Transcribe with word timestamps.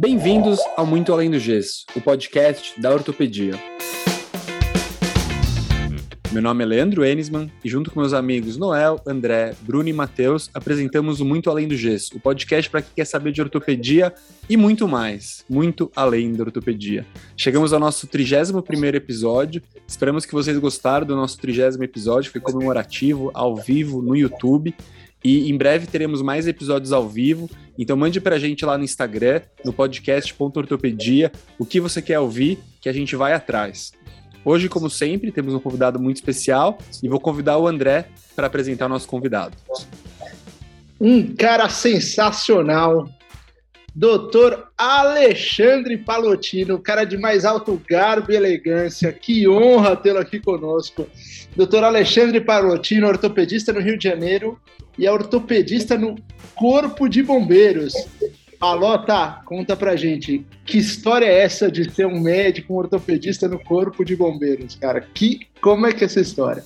Bem-vindos 0.00 0.60
ao 0.76 0.86
Muito 0.86 1.12
Além 1.12 1.28
do 1.28 1.40
Gesso, 1.40 1.84
o 1.96 2.00
podcast 2.00 2.80
da 2.80 2.92
ortopedia. 2.92 3.54
Meu 6.30 6.40
nome 6.40 6.62
é 6.62 6.66
Leandro 6.68 7.04
Enisman 7.04 7.50
e 7.64 7.68
junto 7.68 7.90
com 7.90 7.98
meus 7.98 8.12
amigos 8.12 8.56
Noel, 8.56 9.00
André, 9.04 9.56
Bruno 9.62 9.88
e 9.88 9.92
Matheus 9.92 10.50
apresentamos 10.54 11.20
o 11.20 11.24
Muito 11.24 11.50
Além 11.50 11.66
do 11.66 11.74
Gesso, 11.74 12.16
o 12.16 12.20
podcast 12.20 12.70
para 12.70 12.82
quem 12.82 12.92
quer 12.94 13.06
saber 13.06 13.32
de 13.32 13.42
ortopedia 13.42 14.14
e 14.48 14.56
muito 14.56 14.86
mais, 14.86 15.44
muito 15.50 15.90
além 15.96 16.32
da 16.32 16.44
ortopedia. 16.44 17.04
Chegamos 17.36 17.72
ao 17.72 17.80
nosso 17.80 18.06
31º 18.06 18.94
episódio, 18.94 19.60
esperamos 19.84 20.24
que 20.24 20.32
vocês 20.32 20.56
gostaram 20.58 21.08
do 21.08 21.16
nosso 21.16 21.36
30 21.38 21.82
episódio, 21.82 22.30
foi 22.30 22.40
comemorativo, 22.40 23.32
ao 23.34 23.56
vivo, 23.56 24.00
no 24.00 24.14
YouTube, 24.14 24.72
e 25.22 25.50
em 25.50 25.56
breve 25.56 25.86
teremos 25.86 26.22
mais 26.22 26.46
episódios 26.46 26.92
ao 26.92 27.08
vivo, 27.08 27.50
então 27.78 27.96
mande 27.96 28.20
pra 28.20 28.38
gente 28.38 28.64
lá 28.64 28.78
no 28.78 28.84
Instagram, 28.84 29.40
no 29.64 29.72
podcast.ortopedia, 29.72 31.32
o 31.58 31.66
que 31.66 31.80
você 31.80 32.00
quer 32.00 32.20
ouvir, 32.20 32.58
que 32.80 32.88
a 32.88 32.92
gente 32.92 33.16
vai 33.16 33.32
atrás. 33.32 33.92
Hoje, 34.44 34.68
como 34.68 34.88
sempre, 34.88 35.32
temos 35.32 35.52
um 35.52 35.60
convidado 35.60 35.98
muito 36.00 36.16
especial 36.16 36.78
e 37.02 37.08
vou 37.08 37.20
convidar 37.20 37.58
o 37.58 37.66
André 37.66 38.08
para 38.34 38.46
apresentar 38.46 38.86
o 38.86 38.88
nosso 38.88 39.08
convidado. 39.08 39.56
Um 41.00 41.34
cara 41.34 41.68
sensacional, 41.68 43.08
Doutor 43.94 44.70
Alexandre 44.78 45.96
Palotino, 45.96 46.78
cara 46.78 47.02
de 47.02 47.16
mais 47.16 47.44
alto 47.44 47.82
garbo 47.88 48.30
e 48.30 48.36
elegância. 48.36 49.12
Que 49.12 49.48
honra 49.48 49.96
tê-lo 49.96 50.20
aqui 50.20 50.38
conosco. 50.38 51.08
Doutor 51.56 51.82
Alexandre 51.82 52.40
Palotino, 52.40 53.08
ortopedista 53.08 53.72
no 53.72 53.80
Rio 53.80 53.98
de 53.98 54.04
Janeiro 54.04 54.56
e 54.98 55.06
é 55.06 55.12
ortopedista 55.12 55.96
no 55.96 56.16
Corpo 56.54 57.08
de 57.08 57.22
Bombeiros. 57.22 57.94
Alota, 58.60 59.40
conta 59.44 59.76
pra 59.76 59.94
gente, 59.94 60.44
que 60.66 60.78
história 60.78 61.26
é 61.26 61.42
essa 61.42 61.70
de 61.70 61.88
ser 61.90 62.06
um 62.06 62.20
médico, 62.20 62.74
um 62.74 62.78
ortopedista 62.78 63.46
no 63.46 63.58
Corpo 63.58 64.04
de 64.04 64.16
Bombeiros, 64.16 64.74
cara? 64.74 65.00
Que, 65.00 65.46
como 65.60 65.86
é 65.86 65.92
que 65.92 66.02
é 66.02 66.06
essa 66.06 66.20
história? 66.20 66.64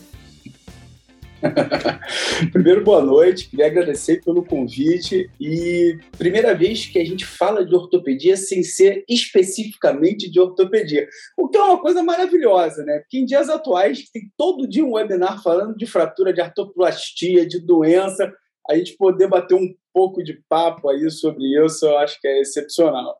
Primeiro, 2.53 2.85
boa 2.85 3.03
noite. 3.03 3.48
Queria 3.48 3.67
agradecer 3.67 4.23
pelo 4.25 4.45
convite. 4.45 5.31
E 5.41 5.98
primeira 6.17 6.55
vez 6.55 6.87
que 6.87 6.98
a 6.98 7.05
gente 7.05 7.25
fala 7.25 7.65
de 7.65 7.75
ortopedia 7.75 8.37
sem 8.37 8.62
ser 8.62 9.05
especificamente 9.09 10.31
de 10.31 10.41
ortopedia. 10.41 11.09
O 11.37 11.48
que 11.48 11.59
é 11.59 11.63
uma 11.63 11.81
coisa 11.81 12.03
maravilhosa, 12.03 12.85
né? 12.85 13.01
Porque 13.01 13.19
em 13.19 13.25
dias 13.25 13.48
atuais 13.48 14.09
tem 14.13 14.23
todo 14.37 14.69
dia 14.69 14.85
um 14.85 14.93
webinar 14.93 15.43
falando 15.43 15.77
de 15.77 15.87
fratura 15.87 16.33
de 16.33 16.41
artroplastia, 16.41 17.47
de 17.47 17.61
doença. 17.61 18.33
A 18.69 18.77
gente 18.77 18.97
poder 18.97 19.29
bater 19.29 19.55
um 19.55 19.75
pouco 19.93 20.23
de 20.23 20.41
papo 20.48 20.89
aí 20.89 21.11
sobre 21.11 21.45
isso, 21.65 21.85
eu 21.85 21.98
acho 21.98 22.19
que 22.20 22.29
é 22.29 22.41
excepcional. 22.41 23.17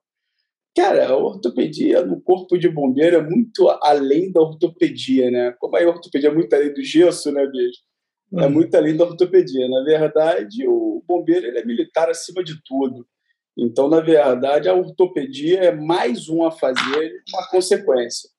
Cara, 0.75 1.07
a 1.07 1.17
ortopedia 1.17 2.03
no 2.03 2.19
corpo 2.23 2.57
de 2.57 2.67
bombeiro 2.67 3.17
é 3.17 3.23
muito 3.23 3.69
além 3.83 4.33
da 4.33 4.41
ortopedia, 4.41 5.31
né? 5.31 5.55
Como 5.59 5.77
a 5.77 5.81
ortopedia 5.83 6.31
é 6.31 6.35
muito 6.35 6.55
além 6.55 6.73
do 6.73 6.83
gesso, 6.83 7.31
né, 7.31 7.47
bicho? 7.47 7.81
É 8.39 8.49
muito 8.49 8.75
além 8.75 8.97
da 8.97 9.05
ortopedia. 9.05 9.69
Na 9.69 9.83
verdade, 9.85 10.67
o 10.67 11.03
bombeiro 11.07 11.47
ele 11.47 11.59
é 11.59 11.65
militar 11.65 12.09
acima 12.09 12.43
de 12.43 12.63
tudo. 12.65 13.07
Então, 13.57 13.89
na 13.89 14.01
verdade, 14.01 14.69
a 14.69 14.75
ortopedia 14.75 15.61
é 15.61 15.75
mais 15.75 16.29
um 16.29 16.45
a 16.45 16.51
fazer, 16.51 17.23
uma 17.33 17.49
consequência. 17.49 18.31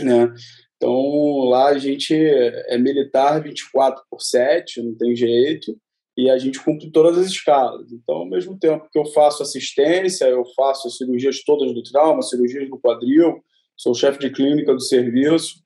Né? 0.00 0.32
Então, 0.76 1.44
lá 1.44 1.68
a 1.68 1.78
gente 1.78 2.14
é 2.14 2.76
militar 2.76 3.40
24 3.42 4.02
por 4.10 4.20
7, 4.20 4.82
não 4.82 4.96
tem 4.96 5.14
jeito, 5.14 5.78
e 6.16 6.28
a 6.28 6.38
gente 6.38 6.62
cumpre 6.62 6.90
todas 6.90 7.18
as 7.18 7.26
escalas. 7.26 7.92
Então, 7.92 8.16
ao 8.16 8.28
mesmo 8.28 8.58
tempo 8.58 8.88
que 8.92 8.98
eu 8.98 9.06
faço 9.06 9.42
assistência, 9.42 10.26
eu 10.26 10.44
faço 10.56 10.88
as 10.88 10.96
cirurgias 10.96 11.42
todas 11.44 11.72
do 11.72 11.82
trauma, 11.82 12.22
cirurgias 12.22 12.68
do 12.68 12.78
quadril, 12.78 13.42
sou 13.76 13.94
chefe 13.94 14.18
de 14.18 14.30
clínica 14.30 14.72
do 14.72 14.80
serviço, 14.80 15.63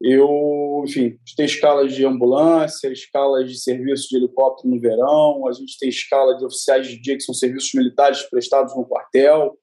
eu, 0.00 0.84
enfim, 0.86 1.18
tem 1.36 1.44
escalas 1.44 1.92
de 1.92 2.06
ambulância, 2.06 2.88
escalas 2.88 3.50
de 3.50 3.60
serviço 3.60 4.08
de 4.08 4.16
helicóptero 4.16 4.72
no 4.72 4.80
verão, 4.80 5.46
a 5.48 5.52
gente 5.52 5.76
tem 5.78 5.88
escala 5.88 6.36
de 6.36 6.44
oficiais 6.44 6.86
de 6.86 7.00
dia, 7.00 7.16
que 7.16 7.24
são 7.24 7.34
serviços 7.34 7.72
militares 7.74 8.22
prestados 8.22 8.76
no 8.76 8.86
quartel. 8.86 9.58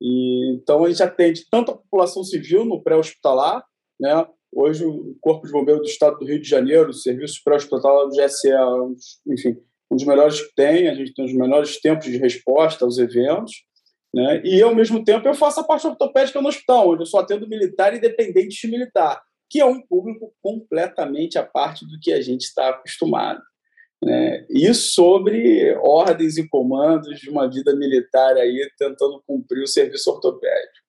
E, 0.00 0.54
então, 0.54 0.84
a 0.84 0.88
gente 0.88 1.02
atende 1.02 1.44
tanto 1.50 1.70
a 1.70 1.76
população 1.76 2.24
civil 2.24 2.64
no 2.64 2.82
pré-hospitalar, 2.82 3.62
né? 4.00 4.26
Hoje, 4.50 4.86
o 4.86 5.16
Corpo 5.20 5.46
de 5.46 5.52
Bombeiros 5.52 5.82
do 5.82 5.88
Estado 5.88 6.18
do 6.18 6.24
Rio 6.24 6.40
de 6.40 6.48
Janeiro, 6.48 6.90
o 6.90 6.94
serviço 6.94 7.40
pré-hospitalar 7.44 8.06
do 8.06 8.16
GSE, 8.16 8.50
enfim, 9.26 9.56
um 9.90 9.96
dos 9.96 10.06
melhores 10.06 10.40
que 10.40 10.54
tem, 10.54 10.88
a 10.88 10.94
gente 10.94 11.12
tem 11.12 11.24
os 11.24 11.34
menores 11.34 11.80
tempos 11.80 12.06
de 12.06 12.16
resposta 12.16 12.84
aos 12.84 12.98
eventos. 12.98 13.52
Né? 14.14 14.42
E, 14.44 14.62
ao 14.62 14.74
mesmo 14.74 15.04
tempo, 15.04 15.26
eu 15.26 15.34
faço 15.34 15.60
a 15.60 15.64
parte 15.64 15.86
ortopédica 15.86 16.40
no 16.40 16.48
hospital, 16.48 16.90
onde 16.90 17.02
eu 17.02 17.06
só 17.06 17.18
atendo 17.18 17.48
militar 17.48 17.92
e 17.94 18.00
dependente 18.00 18.60
de 18.60 18.70
militar 18.70 19.20
que 19.50 19.60
é 19.60 19.64
um 19.64 19.80
público 19.80 20.32
completamente 20.42 21.38
à 21.38 21.44
parte 21.44 21.86
do 21.86 21.98
que 22.00 22.12
a 22.12 22.20
gente 22.20 22.42
está 22.42 22.70
acostumado. 22.70 23.40
Né? 24.02 24.44
E 24.50 24.72
sobre 24.74 25.74
ordens 25.76 26.36
e 26.36 26.48
comandos 26.48 27.18
de 27.18 27.30
uma 27.30 27.50
vida 27.50 27.74
militar 27.74 28.36
aí 28.36 28.68
tentando 28.78 29.22
cumprir 29.26 29.62
o 29.62 29.68
serviço 29.68 30.10
ortopédico. 30.10 30.84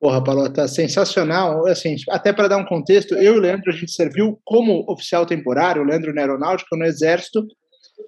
Porra, 0.00 0.22
Palota, 0.22 0.68
sensacional. 0.68 1.66
Assim, 1.66 1.96
até 2.10 2.32
para 2.32 2.48
dar 2.48 2.58
um 2.58 2.66
contexto, 2.66 3.14
eu 3.14 3.34
e 3.34 3.38
o 3.38 3.40
Leandro, 3.40 3.70
a 3.70 3.74
gente 3.74 3.90
serviu 3.90 4.38
como 4.44 4.84
oficial 4.86 5.24
temporário, 5.24 5.82
o 5.82 5.84
Leandro 5.84 6.12
na 6.12 6.20
aeronáutica, 6.20 6.76
no 6.76 6.84
Exército, 6.84 7.46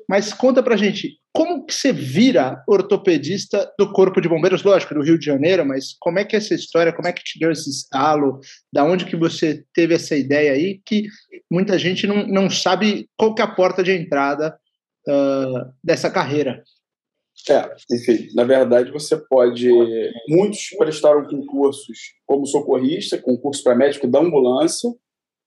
mas 0.09 0.33
conta 0.33 0.63
pra 0.63 0.77
gente, 0.77 1.19
como 1.33 1.67
que 1.67 1.75
você 1.75 1.93
vira 1.93 2.63
ortopedista 2.67 3.71
do 3.79 3.93
Corpo 3.93 4.21
de 4.21 4.29
Bombeiros, 4.29 4.63
lógico, 4.63 4.95
do 4.95 5.03
Rio 5.03 5.19
de 5.19 5.27
Janeiro, 5.27 5.67
mas 5.67 5.95
como 6.01 6.19
é 6.19 6.25
que 6.25 6.35
é 6.35 6.39
essa 6.39 6.55
história, 6.55 6.93
como 6.93 7.09
é 7.09 7.13
que 7.13 7.23
te 7.23 7.39
deu 7.39 7.51
esse 7.51 7.69
estalo, 7.69 8.41
da 8.73 8.85
onde 8.85 9.05
que 9.05 9.17
você 9.17 9.65
teve 9.75 9.95
essa 9.95 10.17
ideia 10.17 10.53
aí, 10.53 10.81
que 10.85 11.09
muita 11.51 11.79
gente 11.79 12.07
não, 12.07 12.27
não 12.27 12.49
sabe 12.49 13.09
qual 13.17 13.35
que 13.35 13.43
é 13.43 13.45
a 13.45 13.55
porta 13.55 13.83
de 13.83 13.93
entrada 13.93 14.57
uh, 15.09 15.73
dessa 15.83 16.11
carreira. 16.11 16.63
É, 17.49 17.71
enfim, 17.93 18.29
na 18.35 18.45
verdade 18.45 18.91
você 18.91 19.17
pode, 19.17 19.71
muitos 20.29 20.71
prestaram 20.79 21.25
concursos 21.29 22.15
como 22.25 22.47
socorrista, 22.47 23.21
concurso 23.21 23.63
para 23.63 23.77
médico 23.77 24.09
da 24.09 24.21
ambulância, 24.21 24.91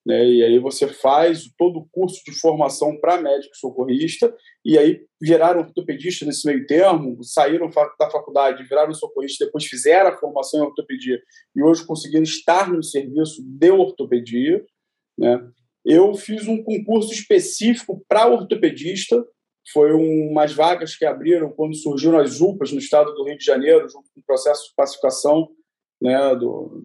né? 0.10 0.28
E 0.28 0.44
aí 0.44 0.58
você 0.58 0.88
faz 0.88 1.52
todo 1.56 1.78
o 1.78 1.88
curso 1.92 2.20
de 2.26 2.32
formação 2.32 3.00
para 3.00 3.22
médico 3.22 3.56
socorrista, 3.56 4.36
e 4.66 4.76
aí 4.76 5.06
viraram 5.22 5.62
ortopedista 5.62 6.26
nesse 6.26 6.48
meio 6.48 6.66
termo, 6.66 7.24
saíram 7.24 7.70
da 8.00 8.10
faculdade, 8.10 8.64
viraram 8.64 8.92
socorrista, 8.92 9.46
depois 9.46 9.66
fizeram 9.66 10.10
a 10.10 10.18
formação 10.18 10.62
em 10.62 10.64
ortopedia, 10.64 11.22
e 11.56 11.62
hoje 11.62 11.86
conseguiram 11.86 12.24
estar 12.24 12.74
no 12.74 12.82
serviço 12.82 13.44
de 13.46 13.70
ortopedia. 13.70 14.66
Né? 15.16 15.48
Eu 15.86 16.16
fiz 16.16 16.48
um 16.48 16.64
concurso 16.64 17.14
específico 17.14 18.04
para 18.08 18.28
ortopedista, 18.28 19.24
foi 19.72 19.92
umas 19.92 20.52
vagas 20.54 20.96
que 20.96 21.06
abriram 21.06 21.52
quando 21.52 21.76
surgiram 21.76 22.18
as 22.18 22.42
UPAs 22.42 22.72
no 22.72 22.80
estado 22.80 23.14
do 23.14 23.26
Rio 23.26 23.38
de 23.38 23.46
Janeiro, 23.46 23.88
junto 23.88 24.10
com 24.12 24.22
o 24.22 24.26
processo 24.26 24.70
de 24.70 24.76
pacificação 24.76 25.50
né, 26.02 26.36
do 26.36 26.84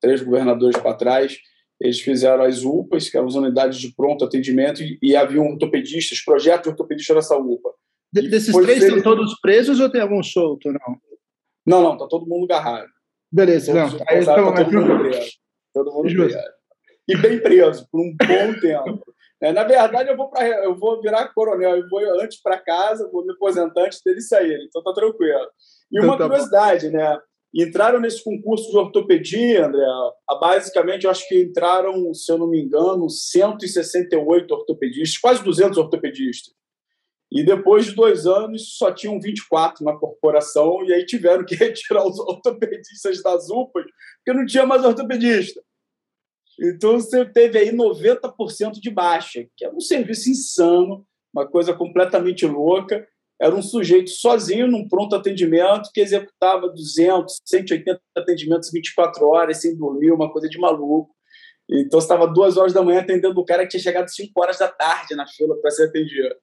três 0.00 0.20
governadores 0.22 0.76
para 0.76 0.96
trás, 0.96 1.38
eles 1.80 2.00
fizeram 2.00 2.44
as 2.44 2.62
UPAs, 2.62 3.08
que 3.08 3.16
eram 3.16 3.26
as 3.26 3.34
unidades 3.34 3.78
de 3.78 3.92
pronto 3.94 4.24
atendimento, 4.24 4.82
e, 4.82 4.98
e 5.02 5.16
havia 5.16 5.42
ortopedistas, 5.42 6.20
projeto 6.20 6.64
de 6.64 6.68
ortopedista 6.70 7.14
nessa 7.14 7.36
UPA. 7.36 7.70
De, 8.12 8.28
desses 8.28 8.54
três 8.54 8.82
estão 8.82 9.02
todos 9.02 9.38
presos 9.40 9.80
ou 9.80 9.90
tem 9.90 10.00
algum 10.00 10.22
solto, 10.22 10.70
não? 10.70 10.98
Não, 11.66 11.82
não, 11.82 11.96
tá 11.96 12.06
todo 12.06 12.26
mundo 12.26 12.44
agarrado. 12.44 12.88
Beleza, 13.32 13.72
todos 13.72 13.92
não. 13.94 14.06
Aí, 14.08 14.24
tá, 14.24 14.34
tá 14.34 14.64
todo 14.64 14.72
mundo 14.72 14.98
preso. 14.98 15.30
Todo 15.72 15.92
mundo 15.92 16.14
preso. 16.14 16.38
E 17.08 17.16
bem 17.16 17.40
preso, 17.40 17.86
por 17.90 18.00
um 18.00 18.14
bom 18.16 18.60
tempo. 18.60 19.04
É, 19.42 19.52
na 19.52 19.64
verdade, 19.64 20.08
eu 20.08 20.16
vou, 20.16 20.30
pra, 20.30 20.46
eu 20.46 20.74
vou 20.74 21.02
virar 21.02 21.28
coronel, 21.34 21.76
eu 21.76 21.88
vou 21.88 22.00
antes 22.20 22.40
para 22.40 22.56
casa, 22.58 23.10
vou 23.10 23.26
me 23.26 23.32
aposentar 23.32 23.82
antes 23.82 24.00
deles 24.02 24.28
saírem, 24.28 24.64
então 24.64 24.82
tá 24.82 24.92
tranquilo. 24.94 25.50
E 25.92 25.98
então, 25.98 26.08
uma 26.08 26.16
tá 26.16 26.24
curiosidade, 26.24 26.88
bom. 26.88 26.96
né? 26.96 27.18
Entraram 27.62 28.00
nesse 28.00 28.22
concurso 28.24 28.68
de 28.70 28.76
ortopedia, 28.76 29.66
André, 29.66 29.86
basicamente, 30.40 31.04
eu 31.04 31.10
acho 31.10 31.28
que 31.28 31.40
entraram, 31.40 32.12
se 32.12 32.30
eu 32.32 32.36
não 32.36 32.48
me 32.48 32.60
engano, 32.60 33.08
168 33.08 34.52
ortopedistas, 34.52 35.18
quase 35.18 35.44
200 35.44 35.78
ortopedistas. 35.78 36.52
E 37.30 37.44
depois 37.44 37.86
de 37.86 37.94
dois 37.94 38.26
anos, 38.26 38.76
só 38.76 38.92
tinham 38.92 39.20
24 39.20 39.84
na 39.84 39.96
corporação, 39.96 40.84
e 40.84 40.92
aí 40.92 41.06
tiveram 41.06 41.44
que 41.44 41.54
retirar 41.56 42.06
os 42.06 42.18
ortopedistas 42.18 43.22
das 43.22 43.48
UPAs, 43.48 43.84
porque 44.16 44.38
não 44.38 44.46
tinha 44.46 44.66
mais 44.66 44.84
ortopedista. 44.84 45.62
Então, 46.60 46.98
você 47.00 47.24
teve 47.24 47.58
aí 47.58 47.72
90% 47.72 48.80
de 48.80 48.90
baixa, 48.90 49.46
que 49.56 49.64
é 49.64 49.72
um 49.72 49.80
serviço 49.80 50.30
insano, 50.30 51.06
uma 51.32 51.46
coisa 51.46 51.72
completamente 51.74 52.46
louca 52.46 53.06
era 53.40 53.54
um 53.54 53.62
sujeito 53.62 54.10
sozinho 54.10 54.68
num 54.68 54.88
pronto 54.88 55.14
atendimento 55.16 55.90
que 55.92 56.00
executava 56.00 56.68
200, 56.68 57.40
180 57.44 58.00
atendimentos 58.16 58.70
24 58.72 59.26
horas 59.26 59.60
sem 59.60 59.76
dormir, 59.76 60.12
uma 60.12 60.32
coisa 60.32 60.48
de 60.48 60.58
maluco. 60.58 61.14
Então, 61.68 61.98
estava 61.98 62.26
duas 62.26 62.56
horas 62.56 62.72
da 62.72 62.82
manhã 62.82 63.00
atendendo 63.00 63.40
o 63.40 63.44
cara 63.44 63.62
que 63.62 63.70
tinha 63.70 63.82
chegado 63.82 64.08
5 64.08 64.30
horas 64.36 64.58
da 64.58 64.68
tarde 64.68 65.14
na 65.14 65.26
fila 65.26 65.56
para 65.60 65.70
ser 65.70 65.88
atendido. 65.88 66.34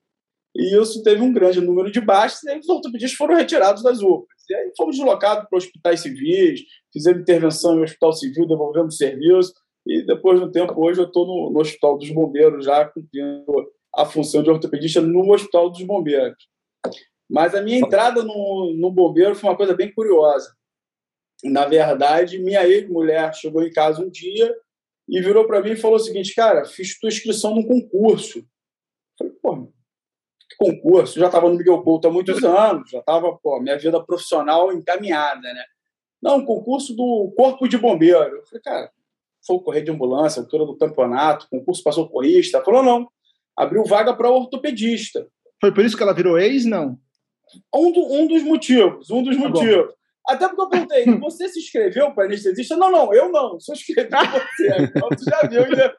e 0.56 0.76
isso 0.82 1.02
teve 1.04 1.22
um 1.22 1.32
grande 1.32 1.62
número 1.62 1.92
de 1.92 2.02
baixas, 2.02 2.44
e 2.44 2.58
os 2.58 2.68
ortopedistas 2.68 3.18
foram 3.18 3.36
retirados 3.36 3.84
das 3.84 4.02
UPAs. 4.02 4.28
E 4.50 4.56
aí 4.56 4.72
fomos 4.76 4.98
deslocados 4.98 5.48
para 5.50 5.58
hospitais 5.58 6.02
civis, 6.02 6.62
fizemos 6.92 7.22
intervenção 7.22 7.80
em 7.80 7.84
hospital 7.84 8.14
civil, 8.14 8.48
devolvemos 8.48 8.98
serviço, 8.98 9.54
e 9.86 10.06
depois 10.06 10.40
do 10.40 10.52
tempo, 10.52 10.74
hoje 10.78 11.00
eu 11.00 11.06
estou 11.06 11.26
no, 11.26 11.52
no, 11.52 11.60
Hospital 11.60 11.98
dos 11.98 12.10
Bombeiros, 12.12 12.66
já 12.66 12.86
cumprindo 12.86 13.72
a 13.96 14.06
função 14.06 14.44
de 14.44 14.50
ortopedista 14.50 15.02
no 15.02 15.32
Hospital 15.32 15.70
dos 15.70 15.84
Bombeiros. 15.84 16.48
Mas 17.30 17.56
a 17.56 17.62
minha 17.62 17.80
entrada 17.80 18.24
no, 18.24 18.74
no 18.78 18.92
bombeiro 18.92 19.36
foi 19.36 19.50
uma 19.50 19.56
coisa 19.56 19.74
bem 19.74 19.92
curiosa. 19.94 20.54
Na 21.44 21.66
verdade, 21.66 22.38
minha 22.38 22.68
ex-mulher 22.68 23.34
chegou 23.34 23.64
em 23.64 23.72
casa 23.72 24.04
um 24.04 24.10
dia 24.10 24.54
e 25.08 25.22
virou 25.22 25.48
para 25.48 25.62
mim 25.62 25.72
e 25.72 25.78
falou 25.78 25.98
o 25.98 26.00
seguinte: 26.00 26.36
Cara, 26.36 26.66
fiz 26.66 27.00
tua 27.00 27.10
inscrição 27.10 27.56
num 27.56 27.66
concurso. 27.66 28.40
Eu 28.40 28.46
falei, 29.18 29.34
pô, 29.42 29.74
que 30.50 30.56
concurso? 30.58 31.18
Eu 31.18 31.22
já 31.22 31.28
estava 31.28 31.50
no 31.50 31.56
Miguel 31.56 31.82
Couto 31.84 32.08
há 32.08 32.12
muitos 32.12 32.44
anos, 32.44 32.90
já 32.90 33.00
estava, 33.00 33.36
pô, 33.38 33.60
minha 33.60 33.78
vida 33.78 34.04
profissional 34.04 34.72
encaminhada, 34.72 35.42
né? 35.42 35.64
Não, 36.22 36.46
concurso 36.46 36.96
do 36.96 37.34
Corpo 37.36 37.68
de 37.68 37.78
Bombeiro. 37.78 38.38
Eu 38.38 38.46
falei, 38.46 38.62
cara, 38.62 38.92
foi 39.46 39.60
correr 39.60 39.82
de 39.82 39.92
ambulância, 39.92 40.42
altura 40.42 40.66
do 40.66 40.78
campeonato, 40.78 41.48
concurso 41.50 41.82
para 41.82 41.94
socorrista. 41.94 42.64
Falou, 42.64 42.84
não, 42.84 43.10
abriu 43.58 43.84
vaga 43.84 44.14
para 44.14 44.30
ortopedista. 44.30 45.28
Foi 45.62 45.72
por 45.72 45.86
isso 45.86 45.96
que 45.96 46.02
ela 46.02 46.14
virou 46.14 46.40
ex, 46.40 46.66
não? 46.66 46.98
Um, 47.74 47.92
do, 47.92 48.14
um 48.14 48.28
dos 48.28 48.42
motivos, 48.42 49.12
um 49.12 49.22
dos 49.22 49.38
tá 49.38 49.48
motivos. 49.48 49.86
Bom. 49.88 49.94
Até 50.28 50.48
porque 50.48 50.62
eu 50.62 50.70
perguntei, 50.70 51.06
você 51.20 51.48
se 51.50 51.60
inscreveu 51.60 52.12
para 52.14 52.26
anestesista? 52.26 52.76
Não, 52.76 52.92
não, 52.92 53.14
eu 53.14 53.32
não, 53.32 53.60
só 53.60 53.74
escrevi 53.74 54.10
você. 54.10 54.84
Então, 54.84 55.10
tu 55.10 55.24
já 55.24 55.42
viu. 55.48 55.76
Já... 55.76 55.96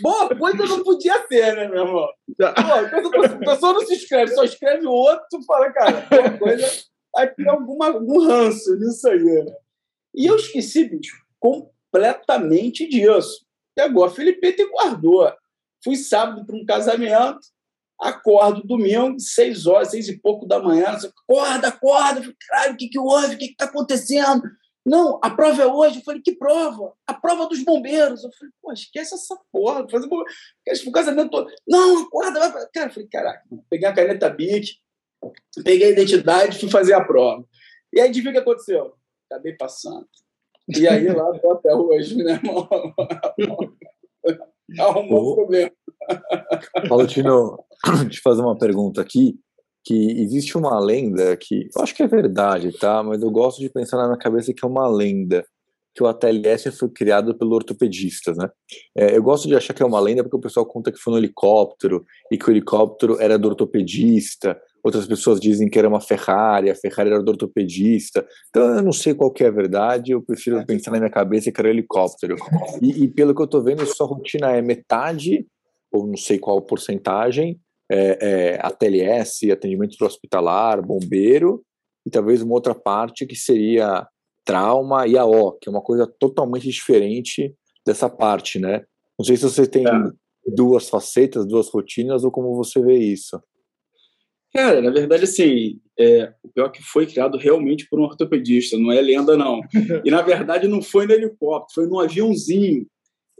Boa 0.00 0.36
coisa 0.36 0.66
não 0.66 0.82
podia 0.82 1.26
ser, 1.26 1.54
né, 1.54 1.68
meu 1.68 1.86
irmão? 1.86 2.08
Boa 2.38 3.10
coisa, 3.10 3.34
a 3.34 3.38
pessoa 3.38 3.72
não 3.74 3.86
se 3.86 3.94
inscreve, 3.94 4.34
só 4.34 4.42
escreve 4.42 4.86
o 4.86 4.90
outro, 4.90 5.24
tu 5.30 5.44
fala, 5.44 5.70
cara, 5.72 6.06
boa 6.10 6.38
coisa, 6.38 6.66
vai 7.14 7.32
ter 7.32 7.48
alguma, 7.48 7.86
algum 7.86 8.26
ranço 8.26 8.74
nisso 8.76 9.08
aí, 9.08 9.22
né? 9.22 9.54
E 10.14 10.26
eu 10.26 10.36
esqueci, 10.36 10.84
bicho, 10.84 11.16
completamente 11.38 12.88
disso. 12.88 13.46
Pegou 13.76 14.04
a 14.04 14.10
Felipeta 14.10 14.62
e 14.62 14.70
guardou. 14.70 15.32
Fui 15.84 15.96
sábado 15.96 16.44
para 16.44 16.56
um 16.56 16.64
casamento, 16.64 17.40
acordo 18.00 18.66
domingo, 18.66 19.20
seis 19.20 19.66
horas, 19.66 19.90
seis 19.90 20.08
e 20.08 20.18
pouco 20.18 20.46
da 20.46 20.58
manhã, 20.58 20.86
acorda, 20.88 21.68
acorda, 21.68 22.34
caralho, 22.48 22.74
o 22.74 22.76
que, 22.76 22.88
que 22.88 22.98
houve, 22.98 23.34
o 23.34 23.38
que 23.38 23.46
está 23.46 23.66
acontecendo? 23.66 24.42
Não, 24.84 25.20
a 25.22 25.30
prova 25.30 25.62
é 25.62 25.66
hoje. 25.66 25.98
Eu 25.98 26.02
falei, 26.02 26.22
que 26.22 26.32
prova? 26.32 26.94
A 27.06 27.12
prova 27.12 27.46
dos 27.46 27.62
bombeiros. 27.62 28.24
Eu 28.24 28.30
falei, 28.32 28.52
pô, 28.62 28.72
esquece 28.72 29.14
essa 29.14 29.38
porra, 29.52 29.86
fazer 29.88 30.08
o 30.08 30.92
casamento 30.92 31.30
todo. 31.30 31.50
Não, 31.68 32.02
acorda, 32.04 32.40
vai. 32.48 32.66
Cara, 32.72 32.88
eu 32.88 32.94
falei, 32.94 33.08
caraca, 33.08 33.44
peguei 33.68 33.86
a 33.86 33.92
caneta 33.92 34.30
BIC, 34.30 34.76
peguei 35.62 35.88
a 35.88 35.90
identidade 35.90 36.58
fui 36.58 36.70
fazer 36.70 36.94
a 36.94 37.04
prova. 37.04 37.44
E 37.92 38.00
aí, 38.00 38.08
adivinha 38.08 38.30
o 38.30 38.34
que 38.34 38.40
aconteceu? 38.40 38.94
Acabei 39.30 39.52
passando. 39.52 40.08
E 40.68 40.86
aí, 40.88 41.08
lá 41.08 41.38
tô 41.38 41.52
até 41.52 41.74
hoje, 41.74 42.16
né, 42.22 42.32
irmão? 42.32 42.68
Arrumou 44.78 45.32
um 45.32 45.34
problema. 45.34 45.70
Valentino, 46.88 47.58
deixa 48.04 48.18
eu 48.18 48.22
fazer 48.22 48.42
uma 48.42 48.58
pergunta 48.58 49.00
aqui, 49.00 49.38
que 49.84 49.94
existe 50.20 50.56
uma 50.56 50.78
lenda 50.78 51.36
que, 51.36 51.68
eu 51.74 51.82
acho 51.82 51.94
que 51.94 52.02
é 52.02 52.06
verdade, 52.06 52.72
tá? 52.78 53.02
Mas 53.02 53.22
eu 53.22 53.30
gosto 53.30 53.60
de 53.60 53.70
pensar 53.70 53.96
na 53.96 54.06
minha 54.06 54.18
cabeça 54.18 54.52
que 54.52 54.64
é 54.64 54.68
uma 54.68 54.88
lenda, 54.88 55.44
que 55.94 56.02
o 56.02 56.06
ATLS 56.06 56.70
foi 56.72 56.88
criado 56.90 57.36
pelo 57.36 57.54
ortopedista, 57.54 58.32
né? 58.34 58.48
É, 58.96 59.16
eu 59.16 59.22
gosto 59.22 59.48
de 59.48 59.56
achar 59.56 59.74
que 59.74 59.82
é 59.82 59.86
uma 59.86 60.00
lenda 60.00 60.22
porque 60.22 60.36
o 60.36 60.40
pessoal 60.40 60.66
conta 60.66 60.92
que 60.92 60.98
foi 60.98 61.12
no 61.12 61.18
helicóptero 61.18 62.04
e 62.30 62.38
que 62.38 62.48
o 62.48 62.52
helicóptero 62.52 63.20
era 63.20 63.38
do 63.38 63.48
ortopedista, 63.48 64.60
outras 64.82 65.06
pessoas 65.06 65.40
dizem 65.40 65.68
que 65.68 65.78
era 65.78 65.88
uma 65.88 66.00
Ferrari, 66.00 66.70
a 66.70 66.74
Ferrari 66.74 67.10
era 67.10 67.22
do 67.22 67.30
ortopedista. 67.30 68.26
Então 68.48 68.76
eu 68.76 68.82
não 68.82 68.92
sei 68.92 69.14
qual 69.14 69.30
que 69.30 69.44
é 69.44 69.48
a 69.48 69.52
verdade, 69.52 70.12
eu 70.12 70.22
prefiro 70.22 70.58
é. 70.58 70.64
pensar 70.64 70.90
na 70.90 70.98
minha 70.98 71.10
cabeça 71.10 71.50
que 71.52 71.60
era 71.60 71.70
helicóptero. 71.70 72.36
E, 72.80 73.04
e 73.04 73.08
pelo 73.08 73.34
que 73.34 73.40
eu 73.40 73.46
estou 73.46 73.62
vendo, 73.62 73.84
sua 73.86 74.06
rotina 74.06 74.52
é 74.52 74.62
metade 74.62 75.46
ou 75.92 76.06
não 76.06 76.16
sei 76.16 76.38
qual 76.38 76.62
porcentagem, 76.62 77.58
é, 77.90 78.18
é, 78.20 78.58
ATLS, 78.62 79.50
atendimento 79.50 79.96
hospitalar, 80.04 80.80
bombeiro, 80.80 81.62
e 82.06 82.10
talvez 82.10 82.40
uma 82.42 82.54
outra 82.54 82.74
parte 82.74 83.26
que 83.26 83.34
seria 83.34 84.06
trauma 84.44 85.06
e 85.06 85.18
AO, 85.18 85.58
que 85.60 85.68
é 85.68 85.72
uma 85.72 85.82
coisa 85.82 86.06
totalmente 86.18 86.68
diferente 86.68 87.54
dessa 87.84 88.08
parte, 88.08 88.58
né? 88.58 88.84
Não 89.18 89.24
sei 89.24 89.36
se 89.36 89.42
você 89.42 89.66
tem 89.66 89.86
é. 89.86 89.90
duas 90.46 90.88
facetas, 90.88 91.46
duas 91.46 91.68
rotinas, 91.68 92.24
ou 92.24 92.30
como 92.30 92.54
você 92.54 92.80
vê 92.80 92.96
isso. 92.96 93.40
Cara, 94.52 94.80
na 94.80 94.90
verdade, 94.90 95.24
assim, 95.24 95.80
é, 95.98 96.32
o 96.42 96.48
pior 96.48 96.66
é 96.66 96.70
que 96.70 96.82
foi 96.82 97.06
criado 97.06 97.38
realmente 97.38 97.86
por 97.88 98.00
um 98.00 98.04
ortopedista, 98.04 98.76
não 98.76 98.90
é 98.90 99.00
lenda, 99.00 99.36
não. 99.36 99.60
E, 100.04 100.10
na 100.10 100.22
verdade, 100.22 100.66
não 100.66 100.82
foi 100.82 101.06
no 101.06 101.12
helicóptero, 101.12 101.74
foi 101.74 101.86
num 101.86 102.00
aviãozinho 102.00 102.86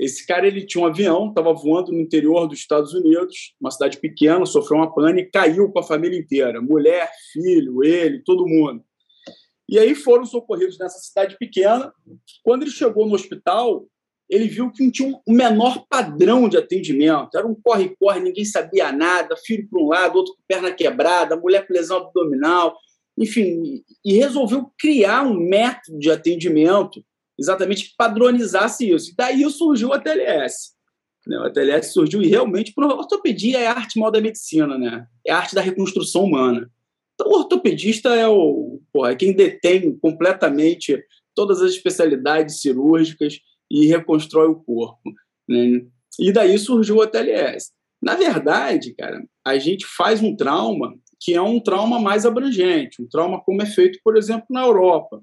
esse 0.00 0.26
cara 0.26 0.46
ele 0.46 0.64
tinha 0.64 0.82
um 0.82 0.86
avião, 0.86 1.28
estava 1.28 1.52
voando 1.52 1.92
no 1.92 2.00
interior 2.00 2.48
dos 2.48 2.58
Estados 2.58 2.94
Unidos, 2.94 3.54
uma 3.60 3.70
cidade 3.70 3.98
pequena, 3.98 4.46
sofreu 4.46 4.78
uma 4.78 4.94
pane 4.94 5.20
e 5.20 5.30
caiu 5.30 5.70
com 5.70 5.78
a 5.78 5.82
família 5.82 6.18
inteira, 6.18 6.62
mulher, 6.62 7.10
filho, 7.30 7.84
ele, 7.84 8.22
todo 8.24 8.48
mundo. 8.48 8.82
E 9.68 9.78
aí 9.78 9.94
foram 9.94 10.24
socorridos 10.24 10.78
nessa 10.78 10.98
cidade 11.00 11.36
pequena. 11.38 11.92
Quando 12.42 12.62
ele 12.62 12.70
chegou 12.70 13.06
no 13.06 13.14
hospital, 13.14 13.86
ele 14.30 14.46
viu 14.46 14.70
que 14.70 14.84
não 14.84 14.90
tinha 14.92 15.08
um 15.26 15.32
menor 15.32 15.84
padrão 15.88 16.48
de 16.48 16.56
atendimento. 16.56 17.36
Era 17.36 17.46
um 17.46 17.54
corre-corre, 17.54 18.20
ninguém 18.20 18.44
sabia 18.44 18.92
nada, 18.92 19.36
filho 19.36 19.68
para 19.68 19.82
um 19.82 19.88
lado, 19.88 20.16
outro 20.16 20.34
com 20.34 20.42
perna 20.46 20.70
quebrada, 20.70 21.36
mulher 21.36 21.66
com 21.66 21.74
lesão 21.74 21.96
abdominal, 21.96 22.76
enfim, 23.18 23.82
e 24.04 24.12
resolveu 24.12 24.70
criar 24.78 25.22
um 25.22 25.34
método 25.34 25.98
de 25.98 26.10
atendimento 26.10 27.04
exatamente 27.36 27.90
que 27.90 27.96
padronizasse 27.96 28.88
isso. 28.88 29.10
E 29.10 29.14
daí 29.16 29.50
surgiu 29.50 29.90
TLS. 29.98 30.74
Né? 31.26 31.36
A 31.38 31.50
TLS 31.50 31.92
surgiu 31.92 32.22
e 32.22 32.28
realmente, 32.28 32.72
a 32.76 32.86
ortopedia 32.86 33.58
é 33.58 33.66
a 33.66 33.72
arte 33.72 33.98
mal 33.98 34.12
da 34.12 34.20
medicina, 34.20 34.78
né? 34.78 35.06
é 35.26 35.32
a 35.32 35.38
arte 35.38 35.54
da 35.54 35.60
reconstrução 35.60 36.24
humana. 36.24 36.70
Então, 37.14 37.32
o 37.32 37.36
ortopedista 37.36 38.14
é, 38.14 38.28
o, 38.28 38.80
pô, 38.92 39.06
é 39.06 39.16
quem 39.16 39.34
detém 39.34 39.98
completamente 39.98 41.02
todas 41.34 41.60
as 41.60 41.72
especialidades 41.72 42.60
cirúrgicas 42.60 43.40
e 43.70 43.86
reconstrói 43.86 44.48
o 44.48 44.56
corpo. 44.56 45.12
Né? 45.48 45.86
E 46.18 46.32
daí 46.32 46.58
surgiu 46.58 47.00
a 47.02 47.06
TLS. 47.06 47.72
Na 48.02 48.14
verdade, 48.14 48.94
cara, 48.94 49.22
a 49.46 49.58
gente 49.58 49.86
faz 49.86 50.22
um 50.22 50.34
trauma 50.34 50.94
que 51.20 51.34
é 51.34 51.42
um 51.42 51.60
trauma 51.60 52.00
mais 52.00 52.24
abrangente, 52.24 53.02
um 53.02 53.06
trauma 53.06 53.42
como 53.42 53.60
é 53.60 53.66
feito, 53.66 53.98
por 54.02 54.16
exemplo, 54.16 54.46
na 54.48 54.64
Europa. 54.64 55.20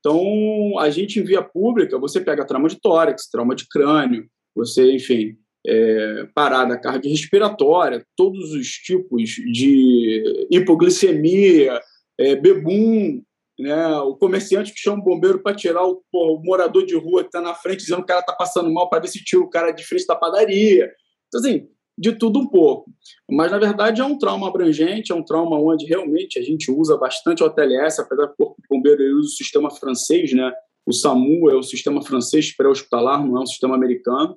Então, 0.00 0.78
a 0.78 0.88
gente 0.90 1.20
em 1.20 1.22
via 1.22 1.42
pública, 1.42 1.98
você 1.98 2.20
pega 2.20 2.46
trauma 2.46 2.68
de 2.68 2.80
tórax, 2.80 3.28
trauma 3.30 3.54
de 3.54 3.68
crânio, 3.68 4.26
você, 4.54 4.92
enfim, 4.92 5.36
é, 5.66 6.28
parada 6.34 6.78
cardiorrespiratória, 6.78 8.04
todos 8.16 8.52
os 8.52 8.68
tipos 8.68 9.30
de 9.30 10.46
hipoglicemia, 10.50 11.80
é, 12.18 12.36
bebum, 12.36 13.22
né? 13.58 13.98
o 13.98 14.16
comerciante 14.16 14.72
que 14.72 14.80
chama 14.80 15.00
o 15.00 15.04
bombeiro 15.04 15.42
para 15.42 15.54
tirar 15.54 15.84
o, 15.84 16.02
o, 16.12 16.40
morador 16.42 16.84
de 16.84 16.96
rua 16.96 17.22
que 17.22 17.28
está 17.28 17.40
na 17.40 17.54
frente, 17.54 17.80
dizendo 17.80 17.98
que 17.98 18.04
o 18.04 18.06
cara 18.06 18.20
está 18.20 18.32
passando 18.32 18.72
mal 18.72 18.88
para 18.88 19.00
ver 19.00 19.08
se 19.08 19.22
tira 19.22 19.42
o 19.42 19.50
cara 19.50 19.70
de 19.70 19.84
frente 19.84 20.06
da 20.06 20.16
padaria. 20.16 20.90
Então, 21.28 21.40
assim, 21.40 21.68
de 21.96 22.12
tudo 22.12 22.40
um 22.40 22.48
pouco. 22.48 22.90
Mas, 23.30 23.50
na 23.52 23.58
verdade, 23.58 24.00
é 24.00 24.04
um 24.04 24.18
trauma 24.18 24.48
abrangente, 24.48 25.12
é 25.12 25.14
um 25.14 25.24
trauma 25.24 25.58
onde 25.58 25.86
realmente 25.86 26.38
a 26.38 26.42
gente 26.42 26.70
usa 26.70 26.96
bastante 26.96 27.42
o 27.42 27.46
ATLS, 27.46 28.00
apesar 28.00 28.26
do 28.26 28.34
Corpo 28.36 28.60
de 28.60 28.68
Bombeiro 28.68 29.18
usa 29.18 29.28
o 29.28 29.36
sistema 29.36 29.70
francês, 29.70 30.32
né? 30.32 30.52
O 30.86 30.92
SAMU 30.92 31.48
é 31.50 31.54
o 31.54 31.62
sistema 31.62 32.02
francês 32.02 32.54
pré-hospitalar, 32.54 33.24
não 33.24 33.38
é 33.38 33.40
um 33.40 33.46
sistema 33.46 33.74
americano. 33.74 34.36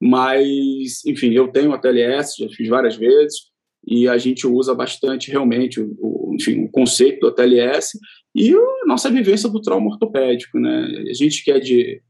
Mas, 0.00 1.04
enfim, 1.06 1.32
eu 1.32 1.48
tenho 1.48 1.70
o 1.70 1.74
ATLS, 1.74 2.34
já 2.38 2.48
fiz 2.48 2.68
várias 2.68 2.96
vezes, 2.96 3.51
e 3.84 4.08
a 4.08 4.16
gente 4.16 4.46
usa 4.46 4.74
bastante 4.74 5.30
realmente 5.30 5.80
o, 5.80 6.34
enfim, 6.34 6.64
o 6.64 6.70
conceito 6.70 7.20
do 7.20 7.26
ATLS 7.28 7.98
e 8.34 8.54
a 8.54 8.86
nossa 8.86 9.10
vivência 9.10 9.48
do 9.48 9.60
trauma 9.60 9.90
ortopédico, 9.90 10.58
né? 10.58 10.86
A 11.10 11.12
gente 11.12 11.44
que 11.44 11.50
é 11.50 11.58
de 11.58 12.00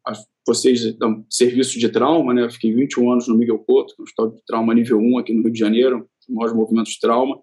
vocês 0.47 0.97
dão 0.97 1.25
serviço 1.31 1.79
de 1.79 1.89
trauma, 1.89 2.35
né? 2.35 2.45
Eu 2.45 2.51
fiquei 2.51 2.73
21 2.73 3.13
anos 3.13 3.29
no 3.29 3.37
Miguel 3.37 3.59
Couto, 3.59 3.95
que 3.95 4.03
é 4.03 4.05
hospital 4.05 4.31
de 4.31 4.45
trauma 4.47 4.75
nível 4.75 4.99
1 4.99 5.19
aqui 5.19 5.33
no 5.33 5.43
Rio 5.43 5.53
de 5.53 5.59
Janeiro, 5.59 6.09
os 6.21 6.35
maiores 6.35 6.55
movimentos 6.55 6.93
de 6.93 7.01
trauma. 7.01 7.41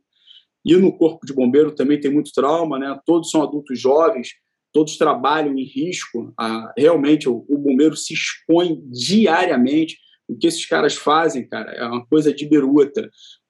E 0.65 0.75
no 0.75 0.95
corpo 0.97 1.25
de 1.25 1.33
bombeiro 1.33 1.73
também 1.73 1.99
tem 1.99 2.11
muito 2.11 2.31
trauma, 2.33 2.77
né? 2.77 2.97
Todos 3.05 3.31
são 3.31 3.41
adultos 3.41 3.79
jovens, 3.79 4.29
todos 4.71 4.97
trabalham 4.97 5.57
em 5.57 5.63
risco. 5.63 6.33
Ah, 6.39 6.71
realmente 6.77 7.27
o, 7.27 7.45
o 7.49 7.57
bombeiro 7.57 7.95
se 7.95 8.13
expõe 8.13 8.81
diariamente. 8.91 9.97
O 10.27 10.37
que 10.37 10.47
esses 10.47 10.65
caras 10.65 10.95
fazem, 10.95 11.47
cara, 11.47 11.71
é 11.71 11.83
uma 11.85 12.05
coisa 12.05 12.33
de 12.33 12.45
beruta 12.45 13.09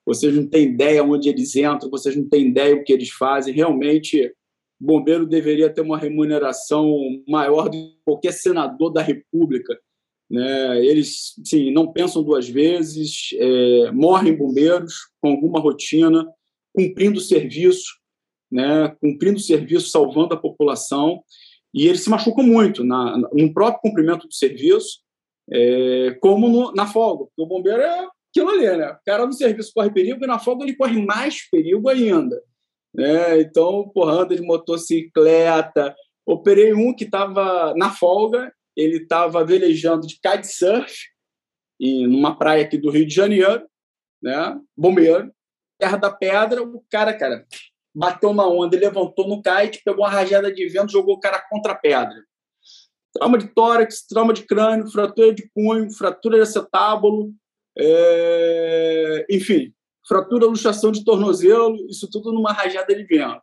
vocês 0.09 0.35
não 0.35 0.47
têm 0.47 0.69
ideia 0.69 1.03
onde 1.03 1.29
eles 1.29 1.55
entram, 1.55 1.87
vocês 1.87 2.15
não 2.15 2.27
têm 2.27 2.47
ideia 2.47 2.75
o 2.75 2.83
que 2.83 2.91
eles 2.91 3.11
fazem. 3.11 3.53
Realmente, 3.53 4.25
o 4.81 4.85
bombeiro 4.85 5.27
deveria 5.27 5.71
ter 5.71 5.81
uma 5.81 5.99
remuneração 5.99 6.91
maior 7.27 7.69
do 7.69 7.77
que 7.77 7.99
qualquer 8.03 8.33
senador 8.33 8.91
da 8.91 9.03
República. 9.03 9.79
Né? 10.27 10.83
Eles 10.83 11.35
sim, 11.45 11.69
não 11.69 11.91
pensam 11.93 12.23
duas 12.23 12.49
vezes, 12.49 13.29
é, 13.35 13.91
morrem 13.91 14.35
bombeiros 14.35 14.95
com 15.21 15.29
alguma 15.29 15.59
rotina, 15.59 16.25
cumprindo 16.73 17.19
o 17.19 17.21
serviço, 17.21 17.99
né, 18.51 18.95
cumprindo 18.99 19.37
o 19.37 19.41
serviço, 19.41 19.91
salvando 19.91 20.33
a 20.33 20.37
população, 20.37 21.21
e 21.71 21.87
ele 21.87 21.99
se 21.99 22.09
machucou 22.09 22.43
muito 22.43 22.83
na, 22.83 23.15
no 23.15 23.53
próprio 23.53 23.81
cumprimento 23.81 24.27
do 24.27 24.33
serviço, 24.33 25.01
é, 25.51 26.17
como 26.19 26.49
no, 26.49 26.71
na 26.73 26.87
folga, 26.87 27.27
o 27.37 27.45
bombeiro 27.45 27.81
é 27.81 28.07
aquilo 28.29 28.49
ali, 28.49 28.77
né? 28.77 28.91
O 28.91 28.99
cara 29.05 29.25
no 29.25 29.33
serviço 29.33 29.71
corre 29.73 29.91
perigo 29.91 30.23
e 30.23 30.27
na 30.27 30.39
folga 30.39 30.63
ele 30.63 30.75
corre 30.75 31.03
mais 31.03 31.49
perigo 31.49 31.89
ainda. 31.89 32.41
Né? 32.93 33.41
Então, 33.41 33.89
porra, 33.93 34.21
anda 34.23 34.35
de 34.35 34.41
motocicleta. 34.41 35.95
Operei 36.25 36.73
um 36.73 36.93
que 36.95 37.05
estava 37.05 37.73
na 37.75 37.91
folga, 37.91 38.53
ele 38.75 38.97
estava 38.97 39.43
velejando 39.43 40.07
de 40.07 40.15
kitesurf 40.15 40.93
em 41.79 42.05
numa 42.07 42.37
praia 42.37 42.63
aqui 42.63 42.77
do 42.77 42.91
Rio 42.91 43.07
de 43.07 43.13
Janeiro, 43.13 43.65
né? 44.21 44.59
Bombeiro, 44.77 45.31
terra 45.79 45.97
da 45.97 46.11
pedra, 46.11 46.61
o 46.61 46.83
cara, 46.89 47.17
cara, 47.17 47.45
bateu 47.95 48.29
uma 48.29 48.47
onda, 48.47 48.77
levantou 48.77 49.27
no 49.27 49.41
kite, 49.41 49.81
pegou 49.83 50.03
uma 50.03 50.09
rajada 50.09 50.51
de 50.51 50.67
vento, 50.67 50.91
jogou 50.91 51.15
o 51.15 51.19
cara 51.19 51.41
contra 51.49 51.71
a 51.71 51.75
pedra. 51.75 52.23
Trauma 53.13 53.37
de 53.37 53.47
tórax, 53.47 54.05
trauma 54.05 54.33
de 54.33 54.43
crânio, 54.43 54.91
fratura 54.91 55.33
de 55.33 55.49
punho, 55.53 55.89
fratura 55.91 56.35
de 56.35 56.43
acetábulo, 56.43 57.33
é... 57.77 59.25
enfim, 59.29 59.73
fratura, 60.07 60.45
luxação 60.45 60.91
de 60.91 61.03
tornozelo, 61.03 61.75
isso 61.89 62.09
tudo 62.11 62.31
numa 62.31 62.51
rajada 62.51 62.95
de 62.95 63.03
vento. 63.03 63.41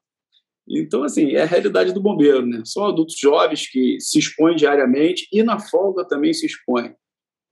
Então, 0.69 1.05
assim, 1.05 1.33
é 1.33 1.43
a 1.43 1.47
realidade 1.47 1.93
do 1.93 2.01
bombeiro, 2.01 2.45
né? 2.45 2.63
São 2.65 2.85
adultos 2.85 3.17
jovens 3.17 3.69
que 3.71 3.99
se 4.01 4.19
expõem 4.19 4.57
diariamente 4.57 5.29
e 5.33 5.43
na 5.43 5.61
folga 5.61 6.05
também 6.05 6.33
se 6.33 6.45
expõem. 6.47 6.93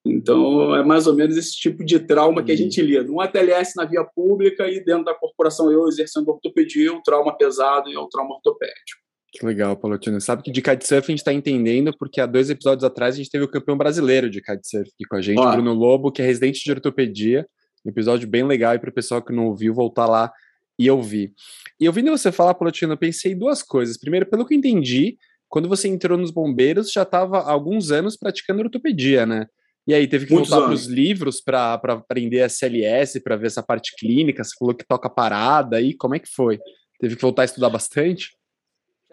Então, 0.05 0.75
é 0.75 0.85
mais 0.85 1.07
ou 1.07 1.15
menos 1.15 1.37
esse 1.37 1.53
tipo 1.53 1.85
de 1.85 1.99
trauma 2.01 2.43
que 2.43 2.53
a 2.53 2.57
gente 2.57 2.83
lida. 2.83 3.11
Um 3.11 3.21
ATLS 3.21 3.73
na 3.77 3.87
via 3.87 4.05
pública 4.05 4.69
e 4.69 4.85
dentro 4.85 5.05
da 5.05 5.15
corporação 5.15 5.71
eu 5.71 5.87
exercendo 5.87 6.29
ortopedia, 6.29 6.93
um 6.93 7.01
trauma 7.01 7.37
pesado 7.37 7.89
e 7.89 7.95
é 7.95 7.99
o 7.99 8.09
trauma 8.09 8.35
ortopédico. 8.35 9.01
Que 9.35 9.45
legal, 9.45 9.77
Palotino. 9.77 10.21
Sabe 10.21 10.45
que 10.45 10.53
de 10.53 10.63
kitesurf 10.63 11.07
a 11.09 11.11
gente 11.11 11.19
está 11.19 11.33
entendendo, 11.33 11.93
porque 11.99 12.21
há 12.21 12.27
dois 12.27 12.51
episódios 12.51 12.85
atrás 12.85 13.17
a 13.17 13.19
gente 13.19 13.31
teve 13.31 13.45
o 13.45 13.51
campeão 13.51 13.77
brasileiro 13.77 14.31
de 14.31 14.41
kitesurf 14.41 14.89
aqui 14.89 15.05
com 15.11 15.17
a 15.17 15.21
gente, 15.21 15.41
Ó. 15.41 15.51
Bruno 15.51 15.75
Lobo, 15.75 16.13
que 16.13 16.23
é 16.23 16.25
residente 16.25 16.63
de 16.63 16.71
ortopedia. 16.71 17.45
Um 17.85 17.91
episódio 17.91 18.29
bem 18.29 18.45
legal 18.45 18.77
e 18.77 18.79
para 18.79 18.91
o 18.91 18.95
pessoal 18.95 19.21
que 19.21 19.33
não 19.33 19.47
ouviu 19.47 19.75
voltar 19.75 20.07
lá 20.07 20.33
e 20.79 20.89
ouvir. 20.89 21.33
E 21.81 21.89
ouvindo 21.89 22.13
você 22.13 22.31
falar, 22.31 22.55
Palotino, 22.55 22.93
eu 22.93 22.97
pensei 22.97 23.35
duas 23.35 23.61
coisas. 23.61 23.99
Primeiro, 23.99 24.25
pelo 24.25 24.47
que 24.47 24.55
eu 24.55 24.59
entendi, 24.59 25.19
quando 25.49 25.69
você 25.69 25.89
entrou 25.89 26.17
nos 26.17 26.31
bombeiros, 26.31 26.93
já 26.93 27.03
estava 27.03 27.39
há 27.39 27.51
alguns 27.51 27.91
anos 27.91 28.17
praticando 28.17 28.63
ortopedia, 28.63 29.27
né? 29.27 29.47
E 29.85 29.93
aí, 29.93 30.07
teve 30.07 30.27
que 30.27 30.33
Muitos 30.33 30.49
voltar 30.49 30.67
para 30.67 30.75
os 30.75 30.87
livros 30.87 31.41
para 31.41 31.75
aprender 31.75 32.43
a 32.43 32.49
CLS, 32.49 33.21
para 33.21 33.37
ver 33.37 33.49
essa 33.49 33.65
parte 33.65 33.95
clínica. 33.99 34.45
Você 34.45 34.55
falou 34.57 34.75
que 34.75 34.87
toca 34.87 35.11
parada 35.11 35.77
aí, 35.77 35.93
como 35.93 36.15
é 36.15 36.21
que 36.21 36.29
foi? 36.33 36.59
Teve 37.01 37.17
que 37.17 37.23
voltar 37.23 37.43
a 37.43 37.47
estudar 37.47 37.69
bastante? 37.69 38.31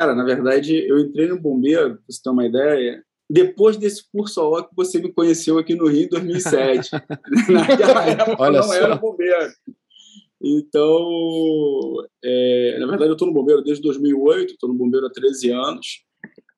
Cara, 0.01 0.15
na 0.15 0.23
verdade, 0.23 0.75
eu 0.87 0.97
entrei 0.97 1.27
no 1.27 1.39
bombeiro, 1.39 1.97
para 1.97 2.03
você 2.09 2.19
ter 2.23 2.29
uma 2.31 2.43
ideia, 2.43 3.03
depois 3.29 3.77
desse 3.77 4.03
curso 4.11 4.41
ao 4.41 4.67
que 4.67 4.75
você 4.75 4.99
me 4.99 5.13
conheceu 5.13 5.59
aqui 5.59 5.75
no 5.75 5.85
Rio 5.85 6.05
em 6.05 6.09
2007. 6.09 6.89
Naquela 7.53 8.09
época 8.09 8.35
Olha 8.39 8.59
não 8.61 8.67
só. 8.67 8.73
era 8.73 8.95
bombeiro. 8.95 9.53
Então, 10.41 11.97
é, 12.23 12.77
na 12.79 12.87
verdade, 12.87 13.11
eu 13.11 13.13
estou 13.13 13.27
no 13.27 13.33
bombeiro 13.35 13.61
desde 13.61 13.83
2008, 13.83 14.53
estou 14.53 14.69
no 14.69 14.75
bombeiro 14.75 15.05
há 15.05 15.11
13 15.11 15.51
anos 15.51 16.03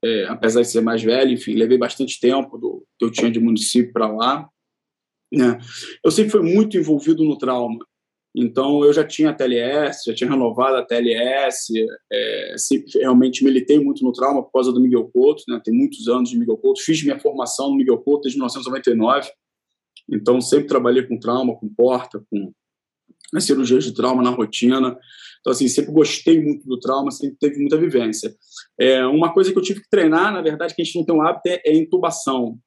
é, 0.01 0.25
apesar 0.29 0.61
de 0.61 0.69
ser 0.69 0.79
mais 0.79 1.03
velho, 1.03 1.33
enfim, 1.33 1.53
levei 1.53 1.77
bastante 1.77 2.19
tempo 2.21 2.57
do 2.57 2.85
que 2.97 3.03
eu 3.03 3.11
tinha 3.11 3.29
de 3.29 3.41
município 3.41 3.91
para 3.91 4.07
lá. 4.07 4.49
Né? 5.33 5.59
Eu 6.01 6.11
sempre 6.11 6.31
fui 6.31 6.41
muito 6.41 6.77
envolvido 6.77 7.25
no 7.25 7.37
trauma. 7.37 7.85
Então, 8.35 8.83
eu 8.83 8.91
já 8.91 9.05
tinha 9.05 9.29
a 9.29 9.33
TLS, 9.33 10.03
já 10.07 10.13
tinha 10.13 10.29
renovado 10.29 10.75
a 10.75 10.83
TLS, 10.83 11.71
é, 12.11 12.55
sempre 12.57 12.91
realmente 12.99 13.43
militei 13.43 13.79
muito 13.79 14.03
no 14.03 14.11
trauma 14.11 14.43
por 14.43 14.51
causa 14.51 14.71
do 14.71 14.81
Miguel 14.81 15.07
Couto, 15.13 15.43
né? 15.47 15.61
tem 15.63 15.73
muitos 15.73 16.07
anos 16.07 16.31
de 16.31 16.37
Miguel 16.37 16.57
Couto, 16.57 16.81
fiz 16.81 17.03
minha 17.03 17.19
formação 17.19 17.69
no 17.69 17.77
Miguel 17.77 17.99
Couto 17.99 18.23
desde 18.23 18.39
1999, 18.39 19.29
então 20.11 20.41
sempre 20.41 20.67
trabalhei 20.67 21.03
com 21.03 21.19
trauma, 21.19 21.55
com 21.55 21.69
porta, 21.69 22.23
com 22.29 22.51
as 23.35 23.43
cirurgias 23.43 23.83
de 23.83 23.93
trauma 23.93 24.23
na 24.23 24.29
rotina. 24.29 24.97
Então, 25.39 25.51
assim, 25.51 25.67
sempre 25.67 25.91
gostei 25.91 26.41
muito 26.41 26.65
do 26.67 26.79
trauma, 26.79 27.11
sempre 27.11 27.37
teve 27.39 27.59
muita 27.59 27.77
vivência. 27.77 28.33
É, 28.79 29.05
uma 29.05 29.33
coisa 29.33 29.51
que 29.51 29.57
eu 29.57 29.63
tive 29.63 29.81
que 29.81 29.89
treinar, 29.89 30.31
na 30.31 30.41
verdade, 30.41 30.73
que 30.73 30.81
a 30.81 30.85
gente 30.85 30.97
não 30.97 31.05
tem 31.05 31.15
um 31.15 31.21
hábito, 31.21 31.47
é, 31.47 31.61
é 31.65 31.75
intubação. 31.75 32.57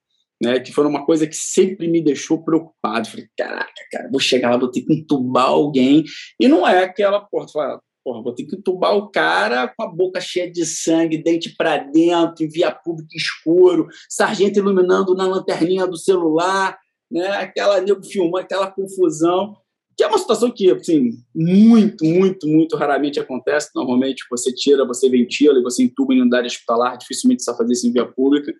Né, 0.43 0.61
que 0.61 0.71
foi 0.71 0.85
uma 0.85 1.07
coisa 1.07 1.27
que 1.27 1.35
sempre 1.35 1.89
me 1.89 2.03
deixou 2.03 2.45
preocupado. 2.45 3.09
Falei, 3.09 3.27
caraca, 3.37 3.73
cara, 3.91 4.11
vou 4.11 4.21
chegar 4.21 4.51
lá, 4.51 4.59
vou 4.59 4.71
ter 4.71 4.83
que 4.83 4.93
entubar 4.93 5.47
alguém. 5.47 6.05
E 6.39 6.47
não 6.47 6.69
é 6.69 6.85
aquela, 6.85 7.21
porra, 7.21 7.47
porra, 8.05 8.23
vou 8.23 8.35
ter 8.35 8.45
que 8.45 8.55
entubar 8.55 8.95
o 8.95 9.11
cara 9.11 9.67
com 9.67 9.83
a 9.83 9.87
boca 9.89 10.21
cheia 10.21 10.51
de 10.51 10.67
sangue, 10.67 11.23
dente 11.23 11.55
para 11.57 11.79
dentro, 11.79 12.45
em 12.45 12.49
via 12.49 12.71
pública 12.71 13.17
escuro, 13.17 13.89
sargento 14.11 14.59
iluminando 14.59 15.15
na 15.15 15.27
lanterninha 15.27 15.87
do 15.87 15.97
celular, 15.97 16.79
né, 17.11 17.29
aquela 17.29 17.81
nego 17.81 18.05
filmando, 18.05 18.39
aquela 18.39 18.71
confusão 18.71 19.57
que 19.97 20.05
é 20.05 20.07
uma 20.07 20.19
situação 20.19 20.51
que, 20.51 20.71
assim, 20.71 21.13
muito, 21.35 22.05
muito, 22.05 22.47
muito 22.47 22.77
raramente 22.77 23.19
acontece. 23.19 23.71
Normalmente 23.75 24.27
você 24.31 24.53
tira, 24.53 24.87
você 24.87 25.09
ventila 25.09 25.59
e 25.59 25.63
você 25.63 25.83
entuba 25.83 26.13
em 26.13 26.21
unidade 26.21 26.49
hospitalar, 26.49 26.99
dificilmente 26.99 27.43
você 27.43 27.51
vai 27.51 27.59
fazer 27.59 27.73
isso 27.73 27.87
em 27.89 27.93
via 27.93 28.05
pública, 28.05 28.53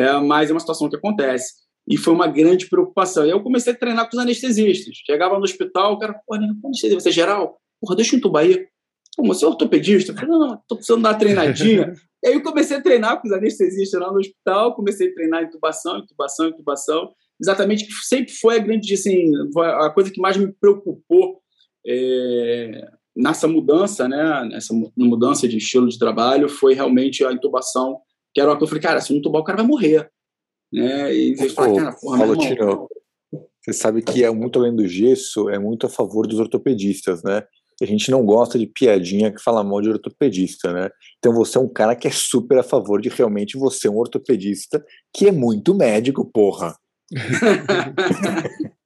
né? 0.00 0.12
mas 0.20 0.50
é 0.50 0.52
uma 0.52 0.60
situação 0.60 0.88
que 0.88 0.96
acontece. 0.96 1.54
E 1.88 1.96
foi 1.96 2.12
uma 2.12 2.26
grande 2.26 2.68
preocupação. 2.68 3.24
E 3.24 3.30
eu 3.30 3.42
comecei 3.42 3.72
a 3.72 3.76
treinar 3.76 4.08
com 4.08 4.16
os 4.16 4.22
anestesistas. 4.22 4.96
Chegava 5.06 5.38
no 5.38 5.44
hospital, 5.44 5.94
o 5.94 5.98
cara, 5.98 6.12
né, 6.12 6.52
anestesia, 6.64 6.98
você 6.98 7.10
é 7.10 7.12
geral? 7.12 7.58
Porra, 7.80 7.94
deixa 7.94 8.14
eu 8.14 8.18
entubar 8.18 8.42
aí. 8.42 8.66
Pô, 9.16 9.24
você 9.26 9.44
é 9.44 9.48
ortopedista? 9.48 10.12
Eu 10.12 10.16
falei, 10.16 10.30
não, 10.30 10.38
não, 10.40 10.62
tô 10.68 10.76
precisando 10.76 11.02
dar 11.02 11.10
uma 11.10 11.18
treinadinha. 11.18 11.92
e 12.24 12.28
aí 12.28 12.34
eu 12.34 12.42
comecei 12.42 12.76
a 12.76 12.82
treinar 12.82 13.20
com 13.20 13.28
os 13.28 13.32
anestesistas 13.32 14.00
lá 14.00 14.12
no 14.12 14.18
hospital, 14.18 14.74
comecei 14.74 15.08
a 15.08 15.14
treinar 15.14 15.44
intubação, 15.44 15.98
intubação, 15.98 16.48
intubação 16.48 17.12
exatamente 17.40 17.86
que 17.86 17.92
sempre 17.92 18.32
foi 18.32 18.56
a 18.56 18.58
grande, 18.58 18.94
assim, 18.94 19.30
a 19.58 19.90
coisa 19.90 20.10
que 20.10 20.20
mais 20.20 20.36
me 20.36 20.52
preocupou 20.52 21.40
é, 21.86 22.88
nessa 23.14 23.46
mudança, 23.46 24.08
né, 24.08 24.48
nessa 24.50 24.74
mudança 24.96 25.46
de 25.46 25.56
estilo 25.58 25.88
de 25.88 25.98
trabalho, 25.98 26.48
foi 26.48 26.74
realmente 26.74 27.24
a 27.24 27.32
intubação, 27.32 28.00
que 28.36 28.40
era 28.42 28.50
uma 28.50 28.58
coisa 28.58 28.70
que 28.70 28.76
eu 28.76 28.80
falei, 28.82 28.82
cara, 28.82 29.00
se 29.00 29.12
não 29.12 29.18
intubar 29.18 29.40
o 29.40 29.44
cara 29.44 29.56
vai 29.56 29.66
morrer. 29.66 30.10
Né? 30.70 31.14
E 31.14 31.30
eles 31.30 31.54
falaram, 31.54 31.76
cara, 31.76 31.96
porra, 31.98 32.18
Paulo 32.18 32.36
Tino, 32.36 32.86
você 33.62 33.72
sabe 33.72 34.02
que 34.02 34.22
é 34.22 34.30
muito 34.30 34.58
além 34.58 34.76
do 34.76 34.86
gesso, 34.86 35.48
é 35.48 35.58
muito 35.58 35.86
a 35.86 35.88
favor 35.88 36.26
dos 36.26 36.38
ortopedistas, 36.38 37.22
né? 37.22 37.44
A 37.80 37.86
gente 37.86 38.10
não 38.10 38.26
gosta 38.26 38.58
de 38.58 38.66
piadinha 38.66 39.32
que 39.32 39.42
fala 39.42 39.64
mal 39.64 39.80
de 39.80 39.88
ortopedista, 39.88 40.70
né? 40.70 40.90
Então 41.18 41.32
você 41.32 41.56
é 41.56 41.60
um 41.62 41.68
cara 41.68 41.96
que 41.96 42.06
é 42.06 42.10
super 42.10 42.58
a 42.58 42.62
favor 42.62 43.00
de 43.00 43.08
realmente 43.08 43.56
você 43.56 43.88
um 43.88 43.96
ortopedista 43.96 44.84
que 45.14 45.28
é 45.28 45.32
muito 45.32 45.74
médico, 45.74 46.22
porra. 46.30 46.76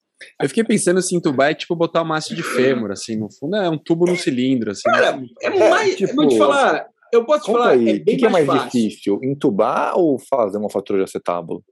Eu 0.41 0.49
fiquei 0.49 0.63
pensando 0.63 1.03
se 1.03 1.17
entubar 1.17 1.51
é 1.51 1.55
tipo 1.55 1.75
botar 1.75 2.03
uma 2.03 2.17
haste 2.17 2.37
de 2.37 2.43
fêmur, 2.43 2.93
assim, 2.93 3.17
no 3.17 3.29
fundo 3.33 3.57
é 3.57 3.69
um 3.69 3.79
tubo 3.79 4.07
no 4.07 4.17
cilindro, 4.17 4.71
assim. 4.71 4.83
Cara, 4.83 5.17
né? 5.17 5.27
é 5.43 5.51
mais. 5.51 5.97
Tipo, 5.97 6.15
vou 6.15 6.29
te 6.29 6.39
falar, 6.39 6.87
eu 7.13 7.25
posso 7.25 7.45
te 7.45 7.53
falar. 7.53 7.71
Aí, 7.71 7.89
é 7.91 7.93
o 7.95 8.05
que, 8.05 8.27
é 8.27 8.29
mais, 8.29 8.47
mais 8.47 8.65
difícil? 8.65 9.21
Entubar 9.23 9.99
ou 9.99 10.19
fazer 10.19 10.59
uma 10.59 10.71
fratura 10.71 10.99
de 10.99 11.05
acetábulo? 11.05 11.65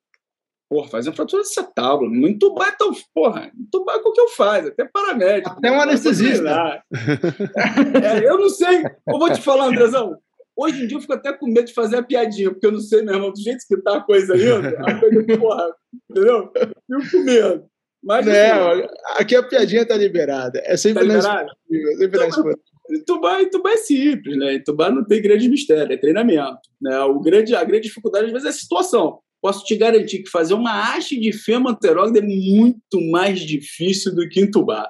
Porra, 0.71 0.89
fazer 0.89 1.09
uma 1.09 1.17
fratura 1.17 1.43
de 1.43 1.49
acetábulo. 1.49 2.29
Entubar 2.29 2.69
é 2.69 2.73
tão. 2.73 2.93
Porra, 3.15 3.51
entubar 3.59 3.97
é 3.97 4.03
qualquer 4.03 4.23
um 4.23 4.29
faz, 4.29 4.67
até 4.67 4.85
paramédico. 4.85 5.57
Até 5.57 5.71
um 5.71 5.81
anestesista. 5.81 6.83
é, 6.93 8.29
eu 8.29 8.39
não 8.39 8.51
sei. 8.51 8.85
Eu 9.07 9.19
vou 9.19 9.33
te 9.33 9.41
falar, 9.41 9.67
Andrezão. 9.67 10.17
Hoje 10.55 10.83
em 10.83 10.87
dia 10.89 10.97
eu 10.97 11.01
fico 11.01 11.15
até 11.15 11.33
com 11.33 11.47
medo 11.47 11.67
de 11.67 11.73
fazer 11.73 11.97
a 11.97 12.03
piadinha, 12.03 12.51
porque 12.51 12.67
eu 12.67 12.73
não 12.73 12.81
sei, 12.81 13.03
meu 13.03 13.15
irmão, 13.15 13.33
do 13.33 13.41
jeito 13.41 13.65
que 13.67 13.77
tá 13.77 13.99
a 13.99 14.01
coisa 14.01 14.37
indo, 14.37 14.67
a 14.77 14.99
coisa, 14.99 15.39
porra, 15.39 15.75
entendeu? 16.11 16.53
Fico 16.53 17.11
com 17.13 17.23
medo. 17.23 17.65
Mas, 18.03 18.27
não, 18.27 18.71
assim, 18.71 18.89
aqui 19.17 19.37
a 19.37 19.43
piadinha 19.43 19.87
tá 19.87 19.97
liberada. 19.97 20.61
É 20.65 20.77
sempre 20.77 21.07
tá 21.07 21.15
liberado? 21.15 21.51
É 21.73 21.97
sempre 21.97 22.59
Entubar, 22.91 23.41
entubar 23.41 23.73
é 23.73 23.77
simples, 23.77 24.37
né? 24.37 24.55
Entubar 24.55 24.93
não 24.93 25.05
tem 25.05 25.21
grande 25.21 25.49
mistério, 25.49 25.93
é 25.93 25.97
treinamento. 25.97 26.61
Né? 26.81 26.99
O 27.01 27.21
grande, 27.21 27.55
a 27.55 27.65
grande 27.65 27.89
dificuldade, 27.89 28.27
às 28.27 28.33
vezes, 28.33 28.47
é 28.47 28.51
a 28.51 28.53
situação. 28.53 29.19
Posso 29.41 29.65
te 29.65 29.77
garantir 29.77 30.23
que 30.23 30.31
fazer 30.31 30.55
uma 30.55 30.95
haste 30.95 31.19
de 31.19 31.33
fêmur 31.33 31.77
é 31.83 32.21
muito 32.21 33.01
mais 33.11 33.41
difícil 33.41 34.15
do 34.15 34.29
que 34.29 34.41
entubar. 34.41 34.89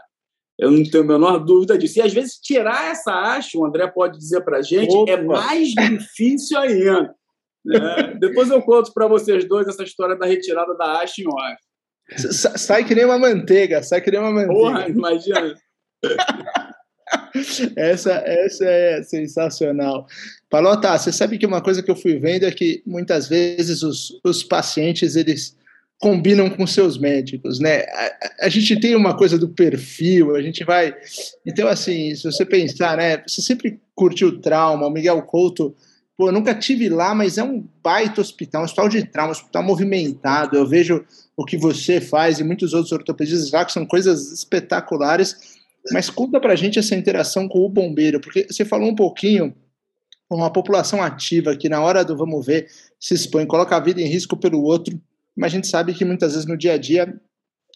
Eu 0.58 0.70
não 0.70 0.82
tenho 0.82 1.04
a 1.04 1.06
menor 1.06 1.38
dúvida 1.38 1.78
disso. 1.78 1.98
E 1.98 2.02
às 2.02 2.12
vezes 2.12 2.34
tirar 2.34 2.90
essa 2.90 3.12
haste, 3.12 3.56
o 3.56 3.64
André 3.64 3.86
pode 3.86 4.18
dizer 4.18 4.40
para 4.40 4.58
a 4.58 4.62
gente, 4.62 4.92
é 4.92 4.98
Opa. 4.98 5.12
é 5.12 5.22
mais 5.22 5.68
difícil 5.68 6.58
ainda. 6.58 7.14
Né? 7.64 8.14
Depois 8.18 8.50
eu 8.50 8.60
conto 8.62 8.92
para 8.92 9.06
vocês 9.06 9.46
dois 9.46 9.68
essa 9.68 9.84
história 9.84 10.16
da 10.16 10.26
retirada 10.26 10.74
da 10.74 11.00
haste 11.00 11.22
em 11.22 11.28
off. 11.28 11.56
Sai 12.56 12.84
que 12.84 12.94
nem 12.94 13.04
uma 13.04 13.18
manteiga, 13.18 13.82
sai 13.82 14.00
que 14.00 14.10
nem 14.10 14.18
uma 14.18 14.32
manteiga. 14.32 14.54
Porra, 14.54 14.88
imagina. 14.88 15.54
essa, 17.76 18.12
essa 18.24 18.64
é 18.64 19.02
sensacional. 19.02 20.06
Palota, 20.50 20.96
você 20.96 21.12
sabe 21.12 21.38
que 21.38 21.46
uma 21.46 21.60
coisa 21.60 21.82
que 21.82 21.90
eu 21.90 21.96
fui 21.96 22.18
vendo 22.18 22.44
é 22.44 22.50
que 22.50 22.82
muitas 22.86 23.28
vezes 23.28 23.82
os, 23.82 24.18
os 24.24 24.42
pacientes 24.42 25.16
eles 25.16 25.56
combinam 25.98 26.48
com 26.48 26.66
seus 26.66 26.96
médicos, 26.96 27.58
né? 27.58 27.80
A, 27.80 28.46
a, 28.46 28.48
gente 28.48 28.78
tem 28.78 28.94
uma 28.94 29.16
coisa 29.16 29.36
do 29.36 29.48
perfil, 29.48 30.36
a 30.36 30.42
gente 30.42 30.64
vai. 30.64 30.94
Então, 31.44 31.66
assim, 31.66 32.14
se 32.14 32.22
você 32.22 32.44
pensar, 32.44 32.96
né? 32.96 33.22
Você 33.26 33.42
sempre 33.42 33.80
curtiu 33.94 34.40
trauma, 34.40 34.86
o 34.86 34.90
Miguel 34.90 35.20
Couto, 35.22 35.74
pô, 36.16 36.28
eu 36.28 36.32
nunca 36.32 36.54
tive 36.54 36.88
lá, 36.88 37.14
mas 37.14 37.36
é 37.36 37.42
um 37.42 37.66
baita 37.82 38.20
hospital, 38.20 38.62
um 38.62 38.64
hospital 38.64 38.88
de 38.88 39.04
trauma, 39.04 39.30
um 39.30 39.32
hospital 39.32 39.62
movimentado. 39.62 40.56
Eu 40.56 40.66
vejo 40.66 41.04
o 41.36 41.44
que 41.44 41.56
você 41.56 42.00
faz 42.00 42.38
e 42.38 42.44
muitos 42.44 42.72
outros 42.74 42.92
ortopedistas 42.92 43.50
lá, 43.50 43.64
que 43.64 43.72
são 43.72 43.84
coisas 43.84 44.32
espetaculares. 44.32 45.57
Mas 45.92 46.10
conta 46.10 46.40
pra 46.40 46.56
gente 46.56 46.78
essa 46.78 46.94
interação 46.94 47.48
com 47.48 47.60
o 47.60 47.68
bombeiro, 47.68 48.20
porque 48.20 48.46
você 48.50 48.64
falou 48.64 48.88
um 48.88 48.94
pouquinho 48.94 49.54
com 50.28 50.36
uma 50.36 50.52
população 50.52 51.02
ativa 51.02 51.56
que 51.56 51.68
na 51.68 51.80
hora 51.80 52.04
do 52.04 52.16
vamos 52.16 52.44
ver 52.44 52.68
se 53.00 53.14
expõe, 53.14 53.46
coloca 53.46 53.76
a 53.76 53.80
vida 53.80 54.00
em 54.00 54.06
risco 54.06 54.36
pelo 54.36 54.62
outro 54.62 55.00
mas 55.38 55.52
a 55.52 55.54
gente 55.54 55.68
sabe 55.68 55.94
que 55.94 56.04
muitas 56.04 56.32
vezes 56.32 56.48
no 56.48 56.56
dia 56.56 56.72
a 56.72 56.76
dia 56.76 57.14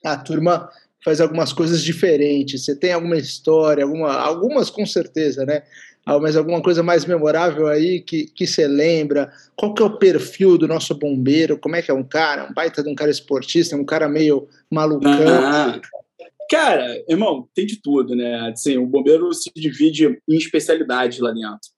a 0.05 0.17
turma 0.17 0.69
faz 1.05 1.21
algumas 1.21 1.53
coisas 1.53 1.83
diferentes. 1.83 2.65
Você 2.65 2.75
tem 2.75 2.93
alguma 2.93 3.17
história, 3.17 3.85
alguma, 3.85 4.13
algumas 4.15 4.69
com 4.69 4.85
certeza, 4.85 5.47
né? 5.47 5.63
Ah, 6.05 6.19
mas 6.19 6.37
alguma 6.37 6.61
coisa 6.61 6.83
mais 6.83 7.05
memorável 7.05 7.69
aí 7.69 8.01
que, 8.01 8.25
que 8.27 8.45
você 8.49 8.67
lembra? 8.67 9.33
Qual 9.55 9.73
que 9.73 9.81
é 9.81 9.87
o 9.87 9.97
perfil 9.97 10.59
do 10.59 10.67
nosso 10.67 10.93
bombeiro? 10.97 11.57
Como 11.57 11.77
é 11.77 11.83
que 11.83 11.93
é 11.93 11.95
um 11.95 12.03
cara? 12.03 12.51
Um 12.51 12.53
baita 12.53 12.83
de 12.83 12.91
um 12.91 12.97
cara 12.97 13.13
esportista, 13.13 13.77
um 13.77 13.85
cara 13.85 14.09
meio 14.09 14.49
malucão? 14.69 15.81
Cara, 16.53 17.03
irmão, 17.09 17.49
tem 17.55 17.65
de 17.65 17.81
tudo, 17.81 18.15
né? 18.15 18.51
Assim, 18.51 18.77
o 18.77 18.87
bombeiro 18.87 19.33
se 19.33 19.51
divide 19.57 20.21
em 20.29 20.37
especialidades 20.37 21.19
lá 21.19 21.31
dentro. 21.31 21.71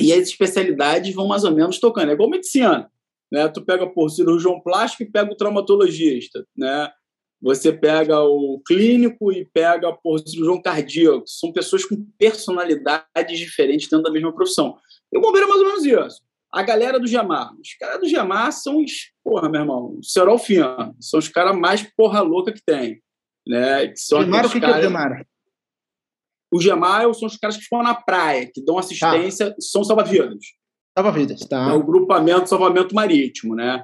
E 0.00 0.10
as 0.10 0.26
especialidades 0.26 1.14
vão 1.14 1.28
mais 1.28 1.44
ou 1.44 1.50
menos 1.50 1.78
tocando. 1.78 2.08
É 2.08 2.14
igual 2.14 2.30
medicina. 2.30 2.90
Né? 3.30 3.46
Tu 3.48 3.62
pega 3.62 3.86
por 3.86 4.08
cirurgião 4.08 4.58
plástico 4.58 5.02
e 5.02 5.10
pega 5.10 5.30
o 5.30 5.36
traumatologista, 5.36 6.46
né? 6.56 6.90
Você 7.42 7.70
pega 7.70 8.22
o 8.22 8.62
clínico 8.66 9.30
e 9.30 9.44
pega 9.44 9.92
por 9.92 10.18
cirurgião 10.20 10.62
cardíaco. 10.62 11.26
São 11.26 11.52
pessoas 11.52 11.84
com 11.84 12.06
personalidades 12.18 13.38
diferentes 13.38 13.86
dentro 13.86 14.04
da 14.04 14.10
mesma 14.10 14.34
profissão. 14.34 14.78
E 15.12 15.18
o 15.18 15.20
bombeiro 15.20 15.46
é 15.46 15.50
mais 15.50 15.60
ou 15.60 15.66
menos 15.66 15.84
isso. 15.84 16.22
A 16.50 16.62
galera 16.62 16.98
do 16.98 17.06
Jamar. 17.06 17.52
Os 17.60 17.74
caras 17.74 18.00
do 18.00 18.08
Jamar 18.08 18.50
são 18.50 18.82
os, 18.82 19.12
porra, 19.22 19.50
meu 19.50 19.60
irmão, 19.60 19.98
Serol 20.02 20.38
Fian. 20.38 20.94
São 20.98 21.18
os 21.18 21.28
caras 21.28 21.54
mais 21.54 21.82
porra 21.82 22.22
louca 22.22 22.50
que 22.50 22.62
tem. 22.64 23.02
Né? 23.46 23.88
Que 23.88 23.98
são 23.98 24.20
o 24.20 24.24
que, 24.24 24.30
caras... 24.30 24.52
que 24.52 24.64
é 24.64 24.70
o 24.70 24.82
Jamar? 24.82 25.26
O 26.52 26.60
Jamar 26.60 27.14
são 27.14 27.26
os 27.26 27.36
caras 27.36 27.56
que 27.56 27.64
ficam 27.64 27.82
na 27.82 27.94
praia, 27.94 28.50
que 28.52 28.64
dão 28.64 28.78
assistência, 28.78 29.50
tá. 29.50 29.56
são 29.60 29.84
salva-vidas. 29.84 30.38
Salva-vidas, 30.96 31.40
tá. 31.40 31.70
É 31.70 31.72
o 31.74 31.84
grupamento 31.84 32.48
salvamento 32.48 32.94
marítimo, 32.94 33.54
né? 33.54 33.82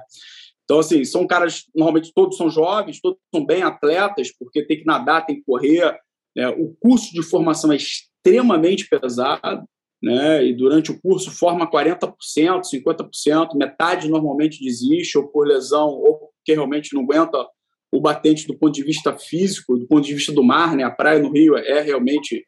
Então, 0.63 0.79
assim, 0.79 1.03
são 1.03 1.27
caras, 1.27 1.65
normalmente 1.75 2.11
todos 2.13 2.37
são 2.37 2.49
jovens, 2.49 3.01
todos 3.01 3.19
são 3.33 3.45
bem 3.45 3.63
atletas, 3.63 4.31
porque 4.37 4.65
tem 4.65 4.79
que 4.79 4.85
nadar, 4.85 5.25
tem 5.25 5.35
que 5.35 5.43
correr. 5.43 5.95
Né? 6.35 6.47
O 6.49 6.73
curso 6.79 7.13
de 7.13 7.21
formação 7.21 7.71
é 7.71 7.75
extremamente 7.75 8.87
pesado, 8.87 9.67
né? 10.01 10.45
E 10.45 10.53
durante 10.53 10.91
o 10.91 10.99
curso 10.99 11.31
forma 11.31 11.69
40%, 11.69 12.13
50%, 12.61 13.55
metade 13.55 14.09
normalmente 14.09 14.63
desiste, 14.63 15.17
ou 15.17 15.27
por 15.27 15.45
lesão, 15.45 15.89
ou 15.89 16.31
porque 16.35 16.53
realmente 16.53 16.93
não 16.93 17.03
aguenta 17.03 17.45
o 17.93 18.01
batente 18.01 18.47
do 18.47 18.57
ponto 18.57 18.73
de 18.73 18.83
vista 18.83 19.15
físico, 19.15 19.77
do 19.77 19.87
ponto 19.87 20.05
de 20.05 20.13
vista 20.13 20.31
do 20.31 20.43
mar, 20.43 20.75
né? 20.75 20.83
A 20.83 20.89
praia 20.89 21.19
no 21.19 21.31
Rio 21.31 21.55
é 21.55 21.79
realmente 21.79 22.45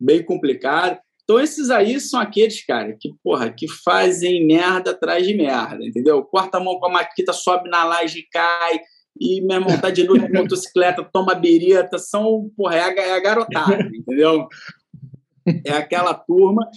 bem 0.00 0.24
complicada. 0.24 1.00
Então, 1.22 1.38
esses 1.38 1.70
aí 1.70 2.00
são 2.00 2.18
aqueles, 2.18 2.64
cara, 2.64 2.96
que, 2.98 3.14
porra, 3.22 3.50
que 3.50 3.68
fazem 3.68 4.46
merda 4.46 4.90
atrás 4.90 5.26
de 5.26 5.34
merda, 5.34 5.84
entendeu? 5.84 6.22
Corta 6.24 6.56
a 6.56 6.60
mão 6.60 6.80
com 6.80 6.86
a 6.86 6.92
maquita, 6.92 7.32
sobe 7.32 7.68
na 7.68 7.84
laje, 7.84 8.26
cai, 8.32 8.80
e, 9.20 9.40
meu 9.40 9.58
irmão, 9.58 9.78
tá 9.80 9.90
de 9.90 10.04
noite 10.04 10.26
com 10.26 10.38
motocicleta, 10.38 11.08
toma 11.12 11.34
birita, 11.34 11.98
são, 11.98 12.50
porra, 12.56 12.76
é 12.76 12.98
é 12.98 13.12
a 13.12 13.20
garotada, 13.20 13.82
entendeu? 13.94 14.48
É 15.64 15.72
aquela 15.72 16.14
turma. 16.14 16.68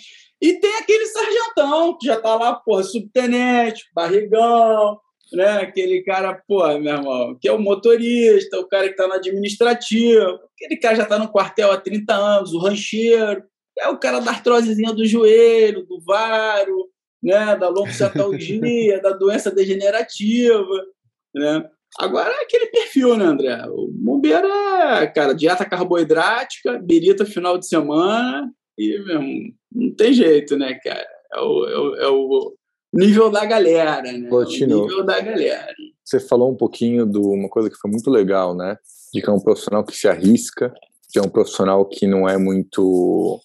E 0.42 0.54
tem 0.60 0.76
aquele 0.78 1.06
sargentão, 1.06 1.98
que 1.98 2.08
já 2.08 2.20
tá 2.20 2.36
lá, 2.36 2.56
porra, 2.56 2.84
subtenente, 2.84 3.86
barrigão, 3.94 5.00
né? 5.34 5.62
Aquele 5.62 6.02
cara, 6.04 6.42
pô, 6.48 6.66
meu 6.80 6.94
irmão, 6.94 7.38
que 7.40 7.48
é 7.48 7.52
o 7.52 7.60
motorista, 7.60 8.60
o 8.60 8.68
cara 8.68 8.90
que 8.90 8.96
tá 8.96 9.08
no 9.08 9.14
administrativo, 9.14 10.40
aquele 10.56 10.78
cara 10.78 10.96
já 10.96 11.06
tá 11.06 11.18
no 11.18 11.32
quartel 11.32 11.72
há 11.72 11.78
30 11.78 12.14
anos, 12.14 12.54
o 12.54 12.60
rancheiro, 12.60 13.44
é 13.80 13.88
o 13.90 13.98
cara 13.98 14.20
da 14.20 14.32
artrosezinha 14.32 14.94
do 14.94 15.06
joelho, 15.06 15.86
do 15.86 16.00
varo, 16.02 16.90
né, 17.22 17.56
da 17.56 17.70
lombocetalgia, 17.70 19.00
da 19.02 19.12
doença 19.12 19.52
degenerativa, 19.52 20.86
né? 21.34 21.70
Agora 22.00 22.32
é 22.32 22.44
aquele 22.44 22.68
perfil, 22.68 23.18
né, 23.18 23.26
André? 23.26 23.66
O 23.68 23.90
bombeiro 23.92 24.48
é, 24.48 25.08
cara, 25.08 25.34
dieta 25.34 25.66
carboidrática, 25.66 26.80
birita 26.80 27.26
final 27.26 27.58
de 27.58 27.68
semana 27.68 28.50
e, 28.78 28.98
mesmo, 29.00 29.54
não 29.72 29.94
tem 29.94 30.14
jeito, 30.14 30.58
né, 30.58 30.74
cara? 30.76 31.08
É 31.34 31.40
o, 31.40 31.66
é 31.68 31.78
o, 31.78 31.96
é 31.96 32.08
o 32.08 32.56
nível 32.94 33.30
da 33.30 33.46
galera, 33.46 34.02
né? 34.02 34.28
Lotino, 34.30 34.80
o 34.80 34.82
nível 34.84 35.06
da 35.06 35.20
galera. 35.20 35.74
Você 36.04 36.20
falou 36.20 36.52
um 36.52 36.56
pouquinho 36.56 37.06
de 37.06 37.18
uma 37.18 37.50
coisa 37.50 37.70
que 37.70 37.78
foi 37.78 37.90
muito 37.90 38.10
legal, 38.10 38.56
né? 38.56 38.78
De 39.14 39.22
que 39.22 39.30
é 39.30 39.34
um 39.34 39.40
profissional 39.40 39.84
que 39.84 39.96
se 39.96 40.08
arrisca, 40.08 40.74
que 41.12 41.20
é 41.20 41.22
um 41.22 41.30
profissional 41.30 41.86
que 41.86 42.08
não 42.08 42.28
é 42.28 42.38
muito 42.38 43.40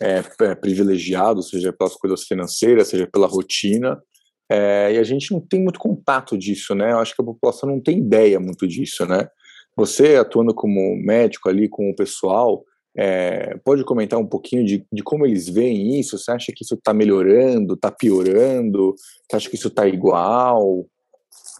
é, 0.00 0.22
é, 0.44 0.54
privilegiado, 0.54 1.42
seja 1.42 1.72
pelas 1.72 1.94
coisas 1.94 2.24
financeiras, 2.24 2.88
seja 2.88 3.06
pela 3.06 3.26
rotina, 3.26 4.00
é, 4.50 4.94
e 4.94 4.98
a 4.98 5.04
gente 5.04 5.32
não 5.32 5.40
tem 5.40 5.62
muito 5.62 5.78
contato 5.78 6.38
disso, 6.38 6.74
né? 6.74 6.92
Eu 6.92 6.98
acho 6.98 7.14
que 7.14 7.20
a 7.20 7.24
população 7.24 7.68
não 7.68 7.80
tem 7.80 7.98
ideia 7.98 8.40
muito 8.40 8.66
disso, 8.66 9.04
né? 9.04 9.28
Você 9.76 10.16
atuando 10.16 10.54
como 10.54 10.96
médico 10.96 11.48
ali 11.48 11.68
com 11.68 11.90
o 11.90 11.94
pessoal, 11.94 12.64
é, 12.96 13.56
pode 13.64 13.84
comentar 13.84 14.18
um 14.18 14.26
pouquinho 14.26 14.64
de, 14.64 14.84
de, 14.92 15.02
como 15.02 15.26
eles 15.26 15.48
veem 15.48 15.98
isso? 15.98 16.18
Você 16.18 16.30
acha 16.30 16.52
que 16.54 16.64
isso 16.64 16.74
está 16.74 16.92
melhorando, 16.92 17.74
está 17.74 17.90
piorando? 17.90 18.94
Você 19.28 19.36
acha 19.36 19.48
que 19.48 19.56
isso 19.56 19.68
está 19.68 19.86
igual? 19.86 20.86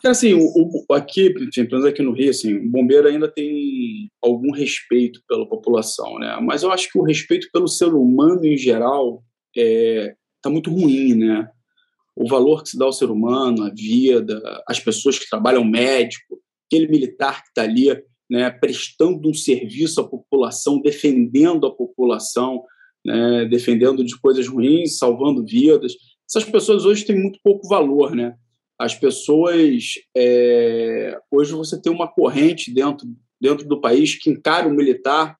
Assim, 0.04 0.34
o, 0.34 0.44
o, 0.88 0.94
aqui, 0.94 1.30
pelo 1.30 1.70
menos 1.70 1.84
aqui 1.84 2.02
no 2.02 2.12
Rio, 2.12 2.30
assim, 2.30 2.54
o 2.54 2.70
bombeiro 2.70 3.08
ainda 3.08 3.28
tem 3.28 4.10
algum 4.22 4.52
respeito 4.52 5.20
pela 5.28 5.48
população, 5.48 6.18
né? 6.18 6.38
Mas 6.40 6.62
eu 6.62 6.70
acho 6.70 6.90
que 6.90 6.98
o 6.98 7.02
respeito 7.02 7.48
pelo 7.52 7.66
ser 7.66 7.92
humano 7.92 8.44
em 8.44 8.56
geral 8.56 9.22
é, 9.56 10.14
tá 10.40 10.48
muito 10.48 10.70
ruim, 10.70 11.14
né? 11.14 11.48
O 12.14 12.28
valor 12.28 12.62
que 12.62 12.70
se 12.70 12.78
dá 12.78 12.84
ao 12.84 12.92
ser 12.92 13.10
humano, 13.10 13.64
a 13.64 13.70
vida, 13.70 14.40
as 14.68 14.78
pessoas 14.78 15.18
que 15.18 15.28
trabalham 15.28 15.64
médico, 15.64 16.40
aquele 16.66 16.88
militar 16.88 17.42
que 17.42 17.48
está 17.48 17.62
ali, 17.62 17.90
né, 18.28 18.50
prestando 18.50 19.28
um 19.28 19.34
serviço 19.34 20.00
à 20.00 20.08
população, 20.08 20.80
defendendo 20.80 21.66
a 21.66 21.74
população, 21.74 22.62
né, 23.04 23.46
defendendo 23.46 24.04
de 24.04 24.18
coisas 24.18 24.46
ruins, 24.46 24.98
salvando 24.98 25.44
vidas. 25.44 25.94
Essas 26.28 26.44
pessoas 26.44 26.84
hoje 26.84 27.04
têm 27.04 27.18
muito 27.18 27.38
pouco 27.42 27.66
valor, 27.68 28.14
né? 28.14 28.34
as 28.78 28.94
pessoas 28.94 29.94
é, 30.16 31.18
hoje 31.30 31.52
você 31.52 31.80
tem 31.80 31.92
uma 31.92 32.06
corrente 32.06 32.72
dentro 32.72 33.06
dentro 33.40 33.66
do 33.66 33.80
país 33.80 34.14
que 34.14 34.30
encara 34.30 34.68
o 34.68 34.74
militar 34.74 35.36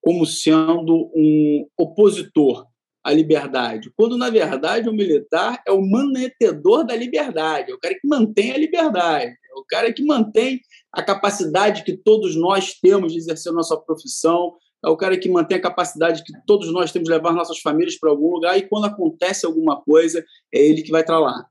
como 0.00 0.26
sendo 0.26 1.10
um 1.14 1.66
opositor 1.76 2.66
à 3.04 3.12
liberdade, 3.12 3.90
quando 3.96 4.16
na 4.16 4.30
verdade 4.30 4.88
o 4.88 4.92
militar 4.92 5.62
é 5.66 5.72
o 5.72 5.82
manetedor 5.82 6.84
da 6.84 6.94
liberdade, 6.94 7.70
é 7.70 7.74
o 7.74 7.78
cara 7.78 7.94
que 7.94 8.06
mantém 8.06 8.52
a 8.52 8.58
liberdade, 8.58 9.30
é 9.30 9.54
o 9.58 9.64
cara 9.64 9.92
que 9.92 10.04
mantém 10.04 10.60
a 10.92 11.02
capacidade 11.02 11.84
que 11.84 11.96
todos 11.96 12.36
nós 12.36 12.74
temos 12.74 13.12
de 13.12 13.18
exercer 13.18 13.52
nossa 13.52 13.76
profissão, 13.76 14.56
é 14.84 14.88
o 14.88 14.96
cara 14.96 15.18
que 15.18 15.28
mantém 15.28 15.58
a 15.58 15.62
capacidade 15.62 16.24
que 16.24 16.32
todos 16.46 16.72
nós 16.72 16.90
temos 16.90 17.08
de 17.08 17.14
levar 17.14 17.32
nossas 17.32 17.58
famílias 17.58 17.98
para 17.98 18.10
algum 18.10 18.30
lugar 18.32 18.56
e 18.58 18.66
quando 18.66 18.86
acontece 18.86 19.44
alguma 19.44 19.80
coisa 19.82 20.24
é 20.52 20.58
ele 20.58 20.82
que 20.82 20.90
vai 20.90 21.02
estar 21.02 21.18
lá. 21.18 21.46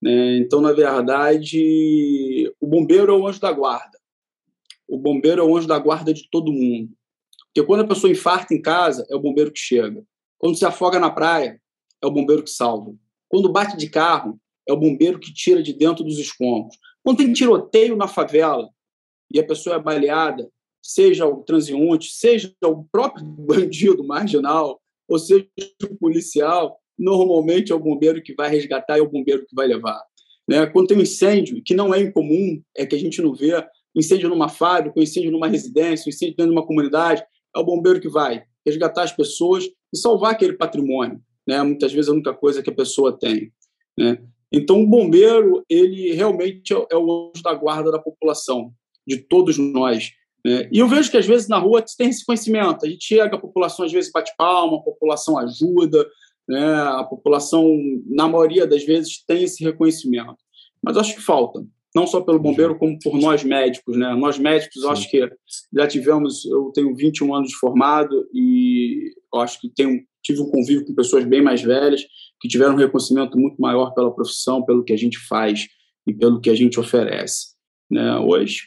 Né? 0.00 0.38
Então, 0.38 0.60
na 0.60 0.72
verdade, 0.72 2.52
o 2.60 2.66
bombeiro 2.66 3.12
é 3.12 3.16
o 3.16 3.26
anjo 3.26 3.40
da 3.40 3.52
guarda. 3.52 3.98
O 4.86 4.96
bombeiro 4.96 5.42
é 5.42 5.44
o 5.44 5.56
anjo 5.56 5.66
da 5.66 5.78
guarda 5.78 6.14
de 6.14 6.28
todo 6.30 6.52
mundo. 6.52 6.90
Porque 7.46 7.66
quando 7.66 7.80
a 7.80 7.86
pessoa 7.86 8.12
infarta 8.12 8.54
em 8.54 8.62
casa, 8.62 9.04
é 9.10 9.16
o 9.16 9.20
bombeiro 9.20 9.50
que 9.50 9.58
chega. 9.58 10.02
Quando 10.38 10.56
se 10.56 10.64
afoga 10.64 11.00
na 11.00 11.10
praia, 11.10 11.60
é 12.02 12.06
o 12.06 12.10
bombeiro 12.12 12.44
que 12.44 12.50
salva. 12.50 12.94
Quando 13.28 13.52
bate 13.52 13.76
de 13.76 13.90
carro, 13.90 14.40
é 14.66 14.72
o 14.72 14.76
bombeiro 14.76 15.18
que 15.18 15.34
tira 15.34 15.62
de 15.62 15.72
dentro 15.72 16.04
dos 16.04 16.18
escombros. 16.18 16.78
Quando 17.02 17.18
tem 17.18 17.32
tiroteio 17.32 17.96
na 17.96 18.06
favela 18.06 18.68
e 19.32 19.38
a 19.38 19.44
pessoa 19.44 19.76
é 19.76 19.78
baleada, 19.80 20.48
seja 20.82 21.26
o 21.26 21.42
transeunte, 21.42 22.10
seja 22.10 22.54
o 22.64 22.84
próprio 22.84 23.24
bandido 23.46 24.04
marginal, 24.04 24.80
ou 25.08 25.18
seja 25.18 25.46
o 25.84 25.96
policial, 25.96 26.78
normalmente 26.98 27.72
é 27.72 27.74
o 27.74 27.80
bombeiro 27.80 28.22
que 28.22 28.34
vai 28.34 28.50
resgatar 28.50 28.96
e 28.96 29.00
é 29.00 29.02
o 29.02 29.10
bombeiro 29.10 29.46
que 29.46 29.54
vai 29.54 29.66
levar. 29.66 30.02
Né? 30.48 30.66
Quando 30.66 30.88
tem 30.88 30.96
um 30.96 31.02
incêndio, 31.02 31.62
que 31.62 31.74
não 31.74 31.94
é 31.94 32.00
incomum, 32.00 32.62
é 32.76 32.86
que 32.86 32.96
a 32.96 32.98
gente 32.98 33.20
não 33.20 33.34
vê, 33.34 33.52
incêndio 33.94 34.28
numa 34.28 34.48
fábrica, 34.48 35.00
incêndio 35.00 35.30
numa 35.30 35.46
residência, 35.46 36.08
incêndio 36.08 36.36
dentro 36.36 36.52
de 36.52 36.58
uma 36.58 36.66
comunidade, 36.66 37.22
é 37.54 37.58
o 37.58 37.64
bombeiro 37.64 38.00
que 38.00 38.08
vai 38.08 38.42
resgatar 38.64 39.02
as 39.02 39.12
pessoas 39.12 39.64
e 39.92 39.96
salvar 39.96 40.32
aquele 40.32 40.54
patrimônio. 40.54 41.20
Né? 41.46 41.62
Muitas 41.62 41.92
vezes 41.92 42.08
é 42.08 42.10
a 42.10 42.14
única 42.14 42.34
coisa 42.34 42.62
que 42.62 42.70
a 42.70 42.74
pessoa 42.74 43.16
tem. 43.18 43.52
Né? 43.98 44.18
Então, 44.52 44.82
o 44.82 44.86
bombeiro, 44.86 45.64
ele 45.68 46.12
realmente 46.12 46.72
é 46.72 46.96
o 46.96 47.30
anjo 47.30 47.42
da 47.42 47.54
guarda 47.54 47.90
da 47.90 47.98
população, 47.98 48.72
de 49.08 49.16
todos 49.16 49.56
nós. 49.56 50.12
Né? 50.44 50.68
E 50.70 50.78
eu 50.78 50.86
vejo 50.86 51.10
que, 51.10 51.16
às 51.16 51.26
vezes, 51.26 51.48
na 51.48 51.58
rua 51.58 51.84
tem 51.96 52.10
esse 52.10 52.24
conhecimento. 52.24 52.84
A 52.84 52.88
gente 52.88 53.04
chega, 53.04 53.34
a 53.34 53.40
população, 53.40 53.84
às 53.84 53.92
vezes, 53.92 54.12
bate 54.12 54.32
palma, 54.36 54.76
a 54.76 54.82
população 54.82 55.38
ajuda, 55.38 56.06
né? 56.48 56.74
a 56.82 57.04
população, 57.04 57.66
na 58.06 58.28
maioria 58.28 58.66
das 58.66 58.84
vezes, 58.84 59.24
tem 59.26 59.42
esse 59.42 59.64
reconhecimento. 59.64 60.36
Mas 60.82 60.96
acho 60.96 61.14
que 61.14 61.22
falta, 61.22 61.64
não 61.94 62.06
só 62.06 62.20
pelo 62.20 62.38
bombeiro, 62.38 62.78
como 62.78 62.98
por 62.98 63.18
nós 63.18 63.42
médicos. 63.42 63.96
Né? 63.96 64.14
Nós 64.14 64.38
médicos, 64.38 64.84
acho 64.84 65.10
que 65.10 65.28
já 65.72 65.86
tivemos, 65.86 66.44
eu 66.44 66.70
tenho 66.74 66.94
21 66.94 67.34
anos 67.34 67.48
de 67.48 67.56
formado 67.56 68.28
e 68.32 69.12
acho 69.34 69.60
que 69.60 69.68
tenho, 69.68 70.02
tive 70.22 70.40
um 70.40 70.50
convívio 70.50 70.84
com 70.86 70.94
pessoas 70.94 71.24
bem 71.24 71.42
mais 71.42 71.62
velhas 71.62 72.04
que 72.40 72.48
tiveram 72.48 72.74
um 72.74 72.78
reconhecimento 72.78 73.36
muito 73.38 73.60
maior 73.60 73.92
pela 73.94 74.14
profissão, 74.14 74.62
pelo 74.62 74.84
que 74.84 74.92
a 74.92 74.96
gente 74.96 75.18
faz 75.18 75.66
e 76.06 76.14
pelo 76.14 76.40
que 76.40 76.50
a 76.50 76.54
gente 76.54 76.78
oferece. 76.78 77.48
Né? 77.90 78.16
Hoje, 78.18 78.62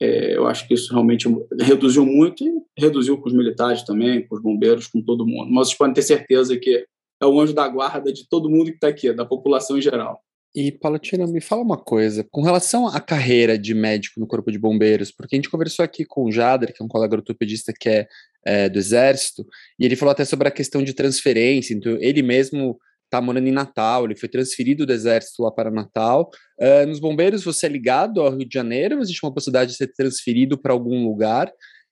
é, 0.00 0.36
eu 0.36 0.46
acho 0.46 0.66
que 0.66 0.74
isso 0.74 0.92
realmente 0.92 1.28
reduziu 1.60 2.04
muito 2.04 2.44
e 2.44 2.52
reduziu 2.78 3.18
com 3.18 3.28
os 3.28 3.34
militares 3.34 3.82
também, 3.82 4.26
com 4.26 4.36
os 4.36 4.42
bombeiros, 4.42 4.86
com 4.86 5.00
todo 5.02 5.26
mundo. 5.26 5.50
Mas 5.50 5.68
vocês 5.68 5.78
podem 5.78 5.94
ter 5.94 6.02
certeza 6.02 6.56
que 6.56 6.86
é 7.20 7.26
o 7.26 7.40
anjo 7.40 7.54
da 7.54 7.66
guarda 7.68 8.12
de 8.12 8.28
todo 8.28 8.50
mundo 8.50 8.66
que 8.66 8.76
está 8.76 8.88
aqui, 8.88 9.12
da 9.12 9.24
população 9.24 9.78
em 9.78 9.82
geral. 9.82 10.20
E, 10.54 10.72
Palatina, 10.72 11.26
me 11.26 11.40
fala 11.40 11.60
uma 11.60 11.76
coisa, 11.76 12.26
com 12.30 12.40
relação 12.40 12.86
à 12.86 12.98
carreira 12.98 13.58
de 13.58 13.74
médico 13.74 14.18
no 14.18 14.26
Corpo 14.26 14.50
de 14.50 14.58
Bombeiros, 14.58 15.12
porque 15.12 15.34
a 15.34 15.38
gente 15.38 15.50
conversou 15.50 15.84
aqui 15.84 16.02
com 16.02 16.24
o 16.24 16.32
Jader, 16.32 16.72
que 16.72 16.82
é 16.82 16.84
um 16.84 16.88
colega 16.88 17.16
ortopedista 17.16 17.74
que 17.78 17.88
é, 17.90 18.08
é 18.42 18.66
do 18.66 18.78
Exército, 18.78 19.46
e 19.78 19.84
ele 19.84 19.96
falou 19.96 20.12
até 20.12 20.24
sobre 20.24 20.48
a 20.48 20.50
questão 20.50 20.82
de 20.82 20.94
transferência, 20.94 21.74
então 21.74 21.98
ele 22.00 22.22
mesmo 22.22 22.78
está 23.06 23.20
morando 23.20 23.46
em 23.46 23.52
Natal, 23.52 24.04
ele 24.04 24.14
foi 24.14 24.28
transferido 24.28 24.84
do 24.84 24.92
Exército 24.92 25.42
lá 25.42 25.50
para 25.50 25.70
Natal. 25.70 26.30
Uh, 26.60 26.86
nos 26.86 27.00
bombeiros, 27.00 27.42
você 27.42 27.66
é 27.66 27.68
ligado 27.68 28.20
ao 28.20 28.30
Rio 28.30 28.46
de 28.46 28.52
Janeiro, 28.52 29.00
existe 29.00 29.24
uma 29.24 29.32
possibilidade 29.32 29.72
de 29.72 29.76
ser 29.76 29.92
transferido 29.94 30.58
para 30.58 30.72
algum 30.72 31.06
lugar. 31.06 31.50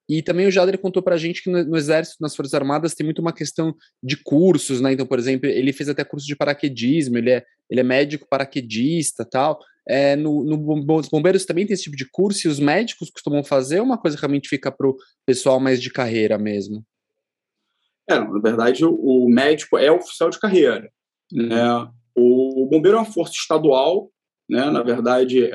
E 0.09 0.22
também 0.22 0.46
o 0.46 0.50
Jader 0.50 0.79
contou 0.79 1.03
para 1.03 1.14
a 1.14 1.18
gente 1.18 1.42
que 1.42 1.50
no, 1.50 1.64
no, 1.64 1.77
Exército, 1.77 2.18
nas 2.20 2.37
Forças 2.37 2.53
Armadas, 2.53 2.94
tem 2.94 3.05
muito 3.05 3.20
uma 3.20 3.33
questão 3.33 3.74
de 4.03 4.16
cursos, 4.22 4.81
né? 4.81 4.92
Então, 4.92 5.07
por 5.07 5.18
exemplo, 5.18 5.48
ele 5.48 5.72
fez 5.72 5.88
até 5.88 6.05
curso 6.05 6.27
de 6.27 6.37
paraquedismo, 6.37 7.16
ele 7.16 7.31
é, 7.31 7.42
ele 7.70 7.81
é 7.81 7.85
médico 7.85 8.27
paraquedista 8.29 9.24
tal. 9.24 9.59
É, 9.88 10.14
no, 10.16 10.44
no, 10.44 10.57
nos 10.85 11.09
bombeiros 11.09 11.44
também 11.44 11.66
tem 11.66 11.74
esse 11.74 11.85
tipo 11.85 11.96
de 11.96 12.09
curso, 12.11 12.46
e 12.46 12.50
os 12.50 12.59
médicos 12.59 13.11
costumam 13.11 13.42
fazer, 13.42 13.81
uma 13.81 13.98
coisa 13.98 14.16
realmente 14.18 14.48
fica 14.48 14.70
para 14.70 14.88
o 14.88 14.96
pessoal 15.27 15.59
mais 15.59 15.81
de 15.81 15.90
carreira 15.90 16.38
mesmo? 16.38 16.85
É, 18.09 18.18
na 18.18 18.40
verdade, 18.40 18.85
o, 18.85 18.94
o 18.94 19.29
médico 19.29 19.79
é 19.79 19.90
oficial 19.90 20.29
de 20.29 20.38
carreira. 20.38 20.90
Né? 21.34 21.90
O 22.14 22.66
bombeiro 22.70 22.96
é 22.96 23.00
uma 23.00 23.12
força 23.12 23.32
estadual, 23.34 24.10
né? 24.48 24.70
na 24.70 24.82
verdade, 24.82 25.46
é, 25.46 25.52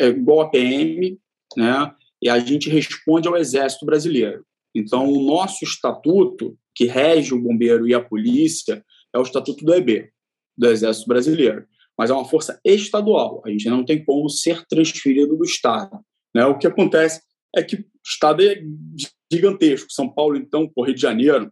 é 0.00 0.08
igual 0.08 0.40
a 0.40 0.50
PM, 0.50 1.16
né? 1.56 1.94
e 2.20 2.28
a 2.28 2.38
gente 2.40 2.68
responde 2.68 3.28
ao 3.28 3.36
Exército 3.36 3.86
Brasileiro. 3.86 4.44
Então, 4.74 5.10
o 5.10 5.22
nosso 5.24 5.64
estatuto, 5.64 6.58
que 6.74 6.84
rege 6.84 7.32
o 7.32 7.40
bombeiro 7.40 7.86
e 7.86 7.94
a 7.94 8.02
polícia, 8.02 8.84
é 9.14 9.18
o 9.18 9.22
estatuto 9.22 9.64
do 9.64 9.72
EB, 9.72 10.10
do 10.58 10.66
Exército 10.66 11.06
Brasileiro. 11.06 11.66
Mas 11.96 12.10
é 12.10 12.12
uma 12.12 12.28
força 12.28 12.60
estadual, 12.64 13.40
a 13.46 13.50
gente 13.50 13.70
não 13.70 13.84
tem 13.84 14.04
como 14.04 14.28
ser 14.28 14.66
transferido 14.66 15.36
do 15.36 15.44
Estado. 15.44 15.98
Né? 16.34 16.44
O 16.44 16.58
que 16.58 16.66
acontece 16.66 17.22
é 17.54 17.62
que 17.62 17.76
o 17.76 17.84
Estado 18.04 18.42
é 18.42 18.60
gigantesco. 19.32 19.90
São 19.90 20.08
Paulo, 20.08 20.36
então, 20.36 20.68
por 20.68 20.86
Rio 20.86 20.94
de 20.94 21.00
Janeiro, 21.00 21.50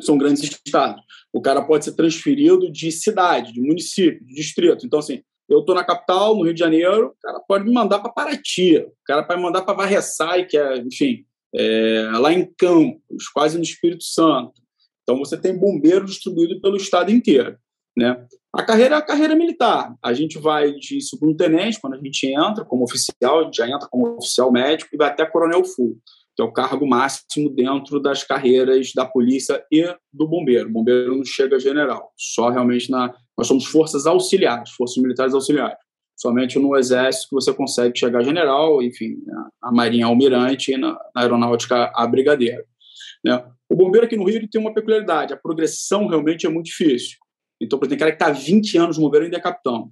são 0.00 0.18
grandes 0.18 0.42
estados. 0.42 1.02
O 1.32 1.40
cara 1.40 1.62
pode 1.62 1.84
ser 1.84 1.92
transferido 1.92 2.70
de 2.70 2.90
cidade, 2.90 3.52
de 3.52 3.60
município, 3.60 4.24
de 4.24 4.34
distrito. 4.34 4.86
Então, 4.86 4.98
assim, 4.98 5.22
eu 5.48 5.60
estou 5.60 5.74
na 5.74 5.84
capital, 5.84 6.36
no 6.36 6.44
Rio 6.44 6.54
de 6.54 6.60
Janeiro, 6.60 7.08
o 7.08 7.20
cara 7.22 7.40
pode 7.40 7.64
me 7.64 7.72
mandar 7.72 8.00
para 8.00 8.12
Paraty, 8.12 8.78
o 8.78 8.92
cara 9.04 9.22
pode 9.22 9.38
me 9.38 9.46
mandar 9.46 9.62
para 9.62 9.74
Varresai, 9.74 10.46
que 10.46 10.56
é, 10.56 10.78
enfim, 10.78 11.24
é, 11.54 12.10
lá 12.14 12.32
em 12.32 12.50
Campos, 12.56 13.28
quase 13.32 13.56
no 13.56 13.62
Espírito 13.62 14.04
Santo. 14.04 14.52
Então, 15.02 15.18
você 15.18 15.36
tem 15.36 15.56
bombeiro 15.56 16.06
distribuído 16.06 16.60
pelo 16.60 16.76
estado 16.76 17.10
inteiro. 17.10 17.58
Né? 17.96 18.26
A 18.52 18.62
carreira 18.62 18.96
é 18.96 18.98
a 18.98 19.02
carreira 19.02 19.36
militar. 19.36 19.94
A 20.02 20.12
gente 20.12 20.38
vai 20.38 20.72
de 20.72 21.00
segundo 21.02 21.36
tenente, 21.36 21.80
quando 21.80 21.94
a 21.94 21.98
gente 21.98 22.26
entra 22.26 22.64
como 22.64 22.84
oficial, 22.84 23.40
a 23.40 23.44
gente 23.44 23.56
já 23.56 23.68
entra 23.68 23.86
como 23.88 24.16
oficial 24.16 24.50
médico 24.50 24.90
e 24.92 24.96
vai 24.96 25.08
até 25.08 25.26
coronel 25.26 25.64
full 25.64 26.00
que 26.36 26.42
é 26.42 26.44
o 26.44 26.52
cargo 26.52 26.86
máximo 26.86 27.48
dentro 27.50 28.00
das 28.00 28.24
carreiras 28.24 28.92
da 28.94 29.06
polícia 29.06 29.64
e 29.70 29.84
do 30.12 30.26
bombeiro. 30.26 30.68
O 30.68 30.72
bombeiro 30.72 31.16
não 31.16 31.24
chega 31.24 31.56
a 31.56 31.58
general, 31.58 32.12
só 32.16 32.50
realmente 32.50 32.90
na. 32.90 33.14
Nós 33.36 33.46
somos 33.46 33.66
forças 33.66 34.06
auxiliares, 34.06 34.70
forças 34.70 35.02
militares 35.02 35.34
auxiliares. 35.34 35.78
Somente 36.16 36.58
no 36.58 36.76
Exército 36.76 37.28
que 37.28 37.34
você 37.34 37.52
consegue 37.52 37.98
chegar 37.98 38.20
a 38.20 38.22
general, 38.22 38.80
enfim, 38.82 39.16
a 39.60 39.72
Marinha 39.72 40.06
almirante 40.06 40.72
e 40.72 40.76
na, 40.76 40.92
na 41.14 41.22
Aeronáutica 41.22 41.92
a 41.94 42.06
brigadeiro. 42.06 42.64
Né? 43.24 43.44
O 43.68 43.74
bombeiro 43.74 44.06
aqui 44.06 44.16
no 44.16 44.24
Rio 44.24 44.48
tem 44.48 44.60
uma 44.60 44.72
peculiaridade: 44.72 45.32
a 45.32 45.36
progressão 45.36 46.06
realmente 46.06 46.46
é 46.46 46.48
muito 46.48 46.66
difícil. 46.66 47.18
Então, 47.60 47.78
por 47.78 47.86
exemplo, 47.86 47.98
tem 47.98 47.98
cara 47.98 48.16
que 48.16 48.22
está 48.22 48.32
20 48.32 48.78
anos 48.78 48.98
no 48.98 49.04
bombeiro 49.04 49.24
ainda 49.24 49.36
é 49.36 49.40
capitão. 49.40 49.90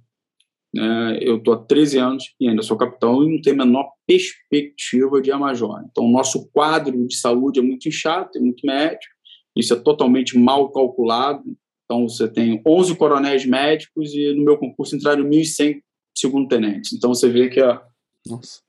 Né? 0.73 1.19
Eu 1.21 1.37
estou 1.37 1.53
há 1.53 1.57
13 1.57 1.99
anos 1.99 2.23
e 2.39 2.49
ainda 2.49 2.63
sou 2.63 2.75
capitão 2.75 3.23
e 3.23 3.31
não 3.31 3.41
tenho 3.41 3.61
a 3.61 3.65
menor 3.65 3.91
perspectiva 4.07 5.21
de 5.21 5.31
a 5.31 5.37
major. 5.37 5.83
Então, 5.89 6.05
o 6.05 6.11
nosso 6.11 6.49
quadro 6.51 7.07
de 7.07 7.15
saúde 7.15 7.59
é 7.59 7.63
muito 7.63 7.87
inchado, 7.87 8.31
tem 8.31 8.41
muito 8.41 8.65
médico, 8.65 9.13
isso 9.55 9.73
é 9.73 9.79
totalmente 9.79 10.37
mal 10.37 10.71
calculado. 10.71 11.43
Então, 11.85 12.07
você 12.07 12.27
tem 12.27 12.61
11 12.65 12.95
coronéis 12.95 13.45
médicos 13.45 14.13
e 14.15 14.33
no 14.33 14.43
meu 14.43 14.57
concurso 14.57 14.95
entraram 14.95 15.23
1.100 15.23 15.79
segundo-tenentes. 16.17 16.93
Então, 16.93 17.13
você 17.13 17.29
vê 17.29 17.49
que 17.49 17.59
é, 17.59 17.79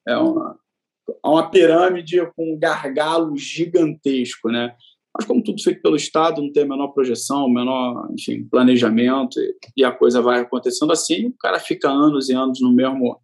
é 0.06 0.16
uma, 0.18 0.58
é 1.08 1.28
uma 1.28 1.48
pirâmide 1.48 2.20
com 2.36 2.54
um 2.54 2.58
gargalo 2.58 3.34
gigantesco, 3.36 4.50
né? 4.50 4.74
Mas 5.16 5.26
como 5.26 5.42
tudo 5.42 5.62
feito 5.62 5.80
pelo 5.80 5.96
Estado, 5.96 6.42
não 6.42 6.52
tem 6.52 6.64
a 6.64 6.68
menor 6.68 6.88
projeção, 6.88 7.48
menor 7.48 8.08
enfim, 8.12 8.44
planejamento, 8.44 9.38
e, 9.40 9.56
e 9.76 9.84
a 9.84 9.92
coisa 9.92 10.20
vai 10.20 10.40
acontecendo 10.40 10.92
assim, 10.92 11.26
o 11.26 11.36
cara 11.38 11.60
fica 11.60 11.88
anos 11.88 12.28
e 12.28 12.34
anos 12.34 12.60
no 12.60 12.72
mesmo, 12.72 13.20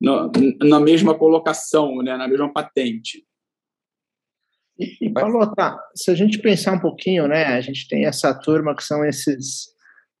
no, 0.00 0.30
na 0.62 0.78
mesma 0.78 1.14
colocação, 1.14 1.96
né, 1.98 2.16
na 2.16 2.28
mesma 2.28 2.52
patente. 2.52 3.24
E, 4.78 5.06
e 5.06 5.10
Paulo, 5.10 5.44
tá, 5.54 5.76
se 5.94 6.10
a 6.10 6.14
gente 6.14 6.38
pensar 6.38 6.74
um 6.74 6.80
pouquinho, 6.80 7.26
né, 7.26 7.46
a 7.46 7.60
gente 7.60 7.88
tem 7.88 8.06
essa 8.06 8.32
turma 8.32 8.74
que 8.74 8.84
são 8.84 9.04
esses 9.04 9.74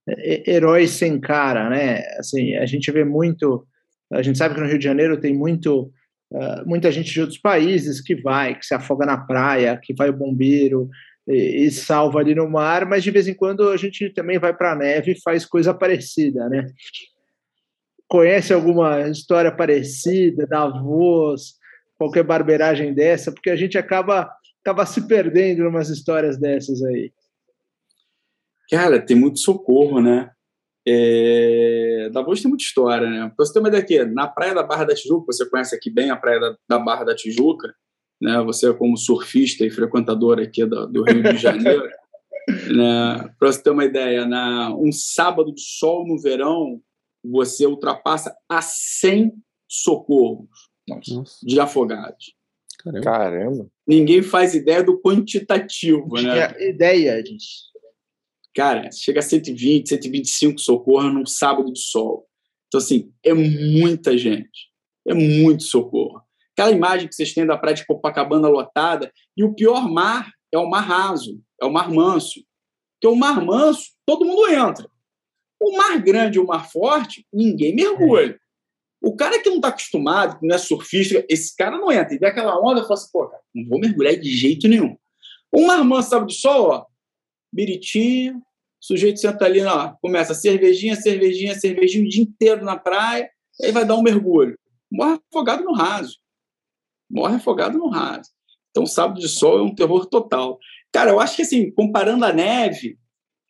é, 0.08 0.50
heróis 0.50 0.90
sem 0.90 1.20
cara, 1.20 1.70
né? 1.70 2.00
Assim, 2.18 2.54
a 2.56 2.66
gente 2.66 2.90
vê 2.90 3.04
muito, 3.04 3.66
a 4.12 4.22
gente 4.22 4.36
sabe 4.36 4.54
que 4.54 4.60
no 4.60 4.66
Rio 4.66 4.78
de 4.78 4.84
Janeiro 4.84 5.18
tem 5.18 5.34
muito 5.34 5.90
Uh, 6.34 6.68
muita 6.68 6.90
gente 6.90 7.12
de 7.12 7.20
outros 7.20 7.38
países 7.38 8.00
que 8.00 8.16
vai, 8.16 8.58
que 8.58 8.66
se 8.66 8.74
afoga 8.74 9.06
na 9.06 9.16
praia, 9.16 9.78
que 9.80 9.94
vai 9.94 10.10
o 10.10 10.16
bombeiro 10.16 10.90
e, 11.28 11.64
e 11.64 11.70
salva 11.70 12.18
ali 12.18 12.34
no 12.34 12.50
mar, 12.50 12.84
mas 12.86 13.04
de 13.04 13.12
vez 13.12 13.28
em 13.28 13.34
quando 13.34 13.68
a 13.68 13.76
gente 13.76 14.10
também 14.10 14.36
vai 14.36 14.52
para 14.52 14.72
a 14.72 14.74
neve 14.74 15.12
e 15.12 15.22
faz 15.22 15.46
coisa 15.46 15.72
parecida, 15.72 16.48
né? 16.48 16.66
Conhece 18.08 18.52
alguma 18.52 19.08
história 19.08 19.54
parecida, 19.54 20.44
da 20.44 20.66
voz, 20.66 21.54
qualquer 21.96 22.24
barbeiragem 22.24 22.92
dessa? 22.92 23.30
Porque 23.30 23.50
a 23.50 23.56
gente 23.56 23.78
acaba, 23.78 24.28
acaba 24.60 24.84
se 24.84 25.06
perdendo 25.06 25.62
em 25.62 25.66
umas 25.68 25.88
histórias 25.88 26.36
dessas 26.36 26.82
aí. 26.82 27.12
Cara, 28.68 29.00
tem 29.00 29.16
muito 29.16 29.38
socorro, 29.38 30.00
né? 30.00 30.33
É, 30.86 32.10
Davos 32.12 32.42
tem 32.42 32.48
muita 32.48 32.64
história, 32.64 33.08
né? 33.08 33.32
Pra 33.34 33.44
você 33.44 33.52
ter 33.52 33.58
uma 33.60 33.68
ideia 33.68 33.82
aqui, 33.82 34.04
na 34.04 34.28
praia 34.28 34.54
da 34.54 34.62
Barra 34.62 34.84
da 34.84 34.94
Tijuca, 34.94 35.32
você 35.32 35.48
conhece 35.48 35.74
aqui 35.74 35.90
bem 35.90 36.10
a 36.10 36.16
praia 36.16 36.38
da, 36.40 36.56
da 36.68 36.78
Barra 36.78 37.04
da 37.04 37.14
Tijuca, 37.14 37.74
né? 38.20 38.42
Você 38.42 38.72
como 38.74 38.96
surfista 38.96 39.64
e 39.64 39.70
frequentador 39.70 40.38
aqui 40.38 40.64
do, 40.66 40.86
do 40.86 41.02
Rio 41.02 41.22
de 41.22 41.38
Janeiro, 41.38 41.88
né? 42.76 43.30
Para 43.38 43.52
você 43.52 43.62
ter 43.62 43.70
uma 43.70 43.84
ideia, 43.84 44.26
na 44.26 44.74
um 44.76 44.92
sábado 44.92 45.54
de 45.54 45.62
sol 45.62 46.06
no 46.06 46.20
verão, 46.20 46.80
você 47.24 47.66
ultrapassa 47.66 48.36
a 48.48 48.60
100 48.60 49.32
socorros 49.66 50.48
Nossa. 50.86 51.38
de 51.42 51.58
afogados. 51.58 52.34
Caramba. 52.84 53.00
Caramba. 53.02 53.66
Ninguém 53.86 54.22
faz 54.22 54.54
ideia 54.54 54.82
do 54.82 55.00
quantitativo, 55.00 56.20
né? 56.20 56.68
Ideia 56.68 57.22
disso. 57.22 57.73
Cara, 58.54 58.90
chega 58.92 59.18
a 59.18 59.22
120, 59.22 59.88
125 59.88 60.60
socorro 60.60 61.10
num 61.10 61.26
sábado 61.26 61.72
de 61.72 61.80
sol. 61.80 62.26
Então, 62.68 62.78
assim, 62.78 63.12
é 63.22 63.34
muita 63.34 64.16
gente. 64.16 64.70
É 65.06 65.12
muito 65.12 65.64
socorro. 65.64 66.22
Aquela 66.52 66.70
imagem 66.70 67.08
que 67.08 67.14
vocês 67.14 67.34
têm 67.34 67.44
da 67.44 67.58
praia 67.58 67.74
de 67.74 67.84
Copacabana 67.84 68.48
lotada, 68.48 69.12
e 69.36 69.42
o 69.42 69.52
pior 69.54 69.90
mar 69.90 70.32
é 70.52 70.58
o 70.58 70.70
mar 70.70 70.82
raso, 70.82 71.42
é 71.60 71.66
o 71.66 71.72
mar 71.72 71.90
manso. 71.90 72.44
Porque 72.94 73.12
o 73.12 73.16
mar 73.16 73.44
manso, 73.44 73.90
todo 74.06 74.24
mundo 74.24 74.48
entra. 74.48 74.88
O 75.60 75.76
mar 75.76 76.00
grande 76.00 76.38
e 76.38 76.40
o 76.40 76.46
mar 76.46 76.70
forte, 76.70 77.26
ninguém 77.32 77.74
mergulha. 77.74 78.38
O 79.02 79.16
cara 79.16 79.40
que 79.42 79.48
não 79.48 79.56
está 79.56 79.68
acostumado, 79.68 80.38
que 80.38 80.46
não 80.46 80.54
é 80.54 80.58
surfista, 80.58 81.24
esse 81.28 81.54
cara 81.56 81.76
não 81.76 81.90
entra. 81.90 82.14
E 82.14 82.18
vê 82.18 82.26
aquela 82.26 82.58
onda 82.58 82.80
e 82.80 82.82
fala 82.82 82.94
assim, 82.94 83.10
pô, 83.12 83.26
cara, 83.26 83.42
não 83.52 83.68
vou 83.68 83.80
mergulhar 83.80 84.16
de 84.16 84.30
jeito 84.30 84.68
nenhum. 84.68 84.96
O 85.52 85.66
mar 85.66 85.84
manso, 85.84 86.10
sabe 86.10 86.26
do 86.26 86.32
sol, 86.32 86.70
ó, 86.70 86.86
Biritinho, 87.54 88.42
sujeito 88.80 89.20
senta 89.20 89.44
ali, 89.44 89.62
ó, 89.62 89.94
começa 90.02 90.34
cervejinha, 90.34 90.96
cervejinha, 90.96 91.54
cervejinha 91.54 92.04
o 92.04 92.08
dia 92.08 92.22
inteiro 92.22 92.64
na 92.64 92.76
praia, 92.76 93.30
aí 93.62 93.70
vai 93.70 93.84
dar 93.84 93.94
um 93.94 94.02
mergulho. 94.02 94.58
Morre 94.90 95.20
afogado 95.30 95.62
no 95.62 95.72
raso. 95.72 96.18
Morre 97.08 97.36
afogado 97.36 97.78
no 97.78 97.88
raso. 97.88 98.28
Então, 98.70 98.84
sábado 98.86 99.20
de 99.20 99.28
sol 99.28 99.60
é 99.60 99.62
um 99.62 99.74
terror 99.74 100.06
total. 100.06 100.58
Cara, 100.92 101.12
eu 101.12 101.20
acho 101.20 101.36
que, 101.36 101.42
assim, 101.42 101.70
comparando 101.70 102.24
a 102.24 102.32
neve, 102.32 102.98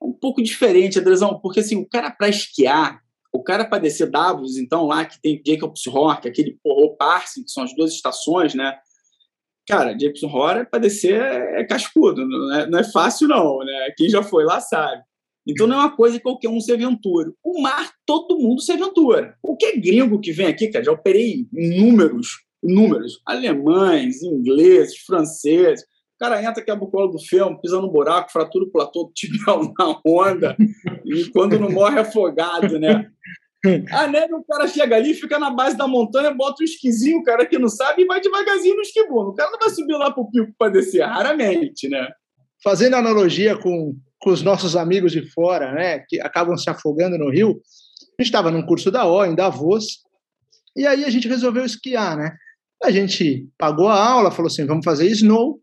é 0.03 0.05
um 0.05 0.13
pouco 0.13 0.43
diferente, 0.43 0.99
Andrezão, 0.99 1.41
porque, 1.41 1.61
assim, 1.61 1.77
o 1.77 1.89
cara 1.89 2.11
para 2.11 2.29
esquiar, 2.29 3.01
o 3.33 3.43
cara 3.43 3.65
para 3.65 3.79
descer 3.79 4.11
Davos, 4.11 4.59
então, 4.59 4.87
lá 4.87 5.07
que 5.07 5.21
tem 5.21 5.43
Jacobs 5.45 5.87
Rock, 5.87 6.29
aquele 6.29 6.59
Parsing, 6.99 7.43
que 7.43 7.51
são 7.51 7.65
as 7.65 7.75
duas 7.75 7.93
estações, 7.93 8.55
né? 8.55 8.79
Cara, 9.67 9.97
Jacobs 9.99 10.23
Rock 10.23 10.71
para 10.71 10.81
descer 10.81 11.21
é, 11.21 11.61
é 11.61 11.65
cascudo, 11.65 12.27
não 12.27 12.55
é, 12.55 12.71
não 12.71 12.79
é 12.79 12.85
fácil, 12.85 13.29
não, 13.29 13.59
né? 13.59 13.93
Quem 13.97 14.11
já 14.11 14.23
foi 14.23 14.45
lá 14.45 14.61
sabe. 14.61 15.03
Então 15.47 15.67
não 15.67 15.77
é 15.77 15.79
uma 15.81 15.97
coisa 15.97 16.17
que 16.17 16.23
qualquer 16.23 16.49
um 16.49 16.61
se 16.61 16.73
aventura. 16.73 17.31
O 17.43 17.61
mar, 17.61 17.91
todo 18.07 18.39
mundo 18.39 18.61
se 18.61 18.73
aventura. 18.73 19.37
Qualquer 19.43 19.79
gringo 19.79 20.21
que 20.21 20.33
vem 20.33 20.47
aqui, 20.47 20.69
cara, 20.69 20.85
já 20.85 20.93
operei 20.93 21.47
números, 21.53 22.29
números, 22.63 23.21
alemães, 23.27 24.23
ingleses, 24.23 24.99
franceses. 24.99 25.83
O 25.83 26.19
cara 26.19 26.43
entra, 26.43 26.65
quebra 26.65 26.85
o 26.85 26.91
colo 26.91 27.09
do 27.09 27.19
filme, 27.19 27.61
pisa 27.61 27.81
no 27.81 27.91
buraco, 27.91 28.33
fratura 28.33 28.65
o 28.65 28.71
platô 28.71 29.11
tibial 29.15 29.63
na 29.79 30.01
onda, 30.07 30.57
e 31.05 31.25
quando 31.31 31.59
não 31.59 31.71
morre 31.71 31.99
afogado, 31.99 32.79
né? 32.79 33.11
A 33.91 34.07
neve, 34.07 34.35
o 34.35 34.45
cara 34.45 34.67
chega 34.69 34.97
ali, 34.97 35.15
fica 35.15 35.39
na 35.39 35.51
base 35.51 35.77
da 35.77 35.87
montanha, 35.87 36.35
bota 36.35 36.63
o 36.63 36.65
esquisinho, 36.65 37.19
o 37.19 37.25
cara 37.25 37.47
que 37.47 37.59
não 37.59 37.69
sabe, 37.69 38.03
e 38.03 38.07
vai 38.07 38.21
devagarzinho 38.21 38.77
no 38.77 38.83
esquibuno. 38.83 39.31
O 39.31 39.35
cara 39.35 39.51
não 39.51 39.59
vai 39.59 39.71
subir 39.71 39.95
lá 39.95 40.11
pro 40.11 40.31
pico 40.31 40.53
para 40.59 40.73
descer, 40.73 41.03
raramente, 41.03 41.89
né? 41.89 42.09
Fazendo 42.63 42.95
analogia 42.95 43.57
com 43.57 43.95
com 44.25 44.31
os 44.31 44.41
nossos 44.41 44.75
amigos 44.75 45.13
de 45.13 45.31
fora, 45.33 45.71
né, 45.73 45.99
que 45.99 46.19
acabam 46.19 46.57
se 46.57 46.71
afogando 46.71 47.19
no 47.19 47.31
rio. 47.31 47.61
A 48.19 48.23
gente 48.23 48.29
estava 48.31 48.51
num 48.51 48.65
curso 48.65 48.91
da 48.91 49.07
O, 49.07 49.23
em 49.23 49.35
Davos, 49.35 49.99
e 50.75 50.87
aí 50.87 51.05
a 51.05 51.11
gente 51.11 51.29
resolveu 51.29 51.63
esquiar, 51.63 52.17
né? 52.17 52.35
A 52.83 52.91
gente 52.91 53.47
pagou 53.59 53.87
a 53.87 54.03
aula, 54.03 54.31
falou 54.31 54.47
assim, 54.47 54.65
vamos 54.65 54.85
fazer 54.85 55.07
snow. 55.09 55.61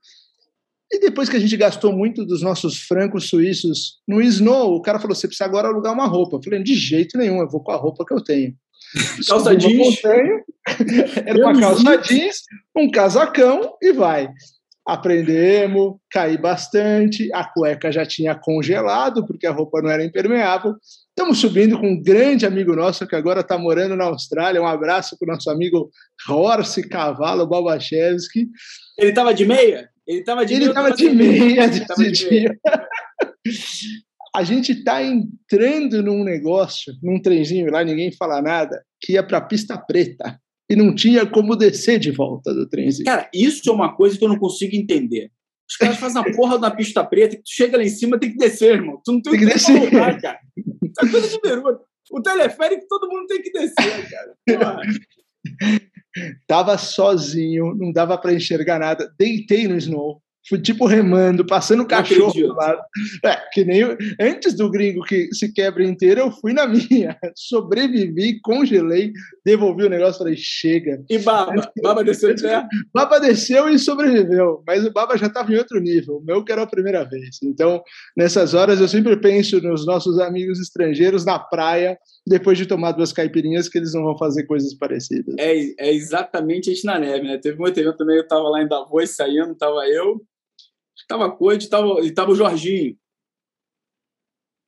E 0.92 1.00
depois 1.00 1.30
que 1.30 1.38
a 1.38 1.40
gente 1.40 1.56
gastou 1.56 1.94
muito 1.94 2.26
dos 2.26 2.42
nossos 2.42 2.80
francos 2.80 3.30
suíços 3.30 4.00
no 4.08 4.22
snow, 4.22 4.76
o 4.76 4.82
cara 4.82 5.00
falou, 5.00 5.16
você 5.16 5.28
precisa 5.28 5.46
agora 5.46 5.70
alugar 5.70 5.94
uma 5.94 6.06
roupa. 6.06 6.36
Eu 6.36 6.44
falei, 6.44 6.62
de 6.62 6.76
jeito 6.76 7.18
nenhum, 7.18 7.40
eu 7.40 7.50
vou 7.50 7.64
com 7.64 7.72
a 7.72 7.78
roupa 7.78 8.06
que 8.06 8.14
eu 8.14 8.22
tenho. 8.22 8.54
calça 9.28 9.56
jeans. 9.56 10.02
Era 11.26 11.40
uma 11.40 11.60
calça 11.60 11.98
jeans, 11.98 12.42
um 12.76 12.92
casacão 12.92 13.78
e 13.82 13.94
vai 13.94 14.30
aprendemos, 14.86 15.96
caí 16.10 16.38
bastante, 16.38 17.32
a 17.34 17.44
cueca 17.44 17.92
já 17.92 18.06
tinha 18.06 18.36
congelado, 18.36 19.26
porque 19.26 19.46
a 19.46 19.52
roupa 19.52 19.82
não 19.82 19.90
era 19.90 20.04
impermeável. 20.04 20.76
Estamos 21.10 21.40
subindo 21.40 21.80
com 21.80 21.88
um 21.88 22.02
grande 22.02 22.46
amigo 22.46 22.76
nosso 22.76 23.06
que 23.06 23.16
agora 23.16 23.42
está 23.42 23.58
morando 23.58 23.96
na 23.96 24.06
Austrália. 24.06 24.62
Um 24.62 24.68
abraço 24.68 25.18
para 25.18 25.30
o 25.30 25.34
nosso 25.34 25.50
amigo 25.50 25.90
Horse 26.28 26.88
Cavalo 26.88 27.48
Babachevski. 27.48 28.48
Ele 28.98 29.10
estava 29.10 29.34
de 29.34 29.46
meia? 29.46 29.90
Ele 30.08 30.20
estava 30.20 30.46
de 30.46 30.54
Ele 30.54 30.66
estava 30.66 30.92
de 30.92 31.10
meia 31.10 31.68
de 31.68 32.12
dia. 32.12 32.60
a 34.36 34.44
gente 34.44 34.72
está 34.72 35.04
entrando 35.04 36.02
num 36.02 36.24
negócio, 36.24 36.94
num 37.04 37.22
trenzinho 37.22 37.70
lá, 37.70 37.84
ninguém 37.84 38.12
fala 38.12 38.42
nada, 38.42 38.84
que 39.02 39.14
ia 39.14 39.24
para 39.24 39.40
a 39.40 39.46
pista 39.46 39.78
preta 39.78 40.40
e 40.70 40.76
não 40.76 40.96
tinha 40.96 41.26
como 41.26 41.56
descer 41.56 42.00
de 42.00 42.12
volta 42.12 42.54
do 42.54 42.68
trenzinho. 42.68 43.06
Cara, 43.06 43.30
isso 43.34 43.70
é 43.70 43.74
uma 43.74 43.94
coisa 43.94 44.18
que 44.18 44.24
eu 44.24 44.30
não 44.30 44.40
consigo 44.40 44.76
entender. 44.76 45.30
Os 45.70 45.76
caras 45.78 45.98
fazem 45.98 46.22
a 46.22 46.36
porra 46.36 46.58
da 46.58 46.72
pista 46.72 47.04
preta, 47.04 47.36
tu 47.36 47.44
chega 47.46 47.78
lá 47.78 47.84
em 47.84 47.90
cima, 47.90 48.20
tem 48.20 48.32
que 48.32 48.38
descer, 48.38 48.76
irmão. 48.76 49.02
Tu 49.04 49.12
não 49.12 49.22
tem, 49.22 49.32
tem 49.32 49.40
que 49.42 49.54
descer. 49.54 49.80
Voltar, 49.80 50.20
cara. 50.22 50.40
Isso 50.58 51.06
é 51.06 51.10
coisa 51.10 51.28
de 51.28 51.40
vergonha. 51.42 51.78
O 52.12 52.22
teleférico 52.22 52.86
todo 52.90 53.10
mundo 53.10 53.28
tem 53.28 53.42
que 53.42 53.52
descer, 53.52 54.10
cara. 54.10 54.82
Tava 56.48 56.78
sozinho, 56.78 57.76
não 57.76 57.92
dava 57.92 58.18
para 58.18 58.34
enxergar 58.34 58.80
nada. 58.80 59.12
Deitei 59.18 59.68
no 59.68 59.78
snow, 59.78 60.22
Fui 60.50 60.60
tipo 60.60 60.88
remando, 60.88 61.46
passando 61.46 61.84
o 61.84 61.88
cachorro 61.88 62.34
do 62.34 62.56
lado. 62.56 62.82
É, 63.24 63.38
que 63.54 63.64
nem 63.64 63.80
eu, 63.80 63.98
antes 64.20 64.56
do 64.56 64.72
gringo 64.72 65.04
que 65.04 65.30
se 65.32 65.54
quebra 65.54 65.84
inteiro, 65.84 66.22
eu 66.22 66.32
fui 66.32 66.52
na 66.52 66.66
minha. 66.68 67.16
Sobrevivi, 67.36 68.40
congelei, 68.42 69.14
devolvi 69.46 69.86
o 69.86 69.90
negócio, 69.90 70.18
falei, 70.18 70.36
chega. 70.36 71.04
E 71.10 71.20
Baba? 71.20 71.72
Baba 71.82 72.04
desceu 72.04 72.34
de 72.34 72.42
Baba 72.92 73.20
desceu 73.20 73.70
e 73.70 73.78
sobreviveu, 73.78 74.64
mas 74.66 74.84
o 74.84 74.92
Baba 74.92 75.16
já 75.16 75.28
estava 75.28 75.54
em 75.54 75.58
outro 75.58 75.80
nível, 75.80 76.18
o 76.18 76.26
meu 76.26 76.44
que 76.44 76.52
era 76.52 76.64
a 76.64 76.68
primeira 76.68 77.04
vez. 77.04 77.38
Então, 77.44 77.84
nessas 78.18 78.56
horas, 78.56 78.82
eu 78.82 78.88
sempre 78.88 79.16
penso 79.18 79.62
nos 79.62 79.86
nossos 79.86 80.20
amigos 80.20 80.60
estrangeiros 80.60 81.24
na 81.24 81.38
praia, 81.38 81.98
depois 82.28 82.58
de 82.58 82.66
tomar 82.66 82.92
duas 82.92 83.12
caipirinhas, 83.12 83.68
que 83.68 83.78
eles 83.78 83.94
não 83.94 84.04
vão 84.04 84.18
fazer 84.18 84.46
coisas 84.46 84.74
parecidas. 84.74 85.36
É, 85.40 85.56
é 85.80 85.94
exatamente 85.94 86.72
isso 86.72 86.86
na 86.86 87.00
neve, 87.00 87.28
né? 87.28 87.38
Teve 87.38 87.62
um 87.62 87.68
evento 87.68 87.98
também, 87.98 88.18
eu 88.18 88.24
estava 88.24 88.48
lá 88.50 88.62
em 88.62 88.68
Davos 88.68 89.10
saindo, 89.12 89.54
estava 89.54 89.88
eu, 89.88 90.22
Estava 91.02 91.32
Coit 91.32 91.64
e 91.64 92.08
estava 92.08 92.32
o 92.32 92.36
Jorginho. 92.36 92.96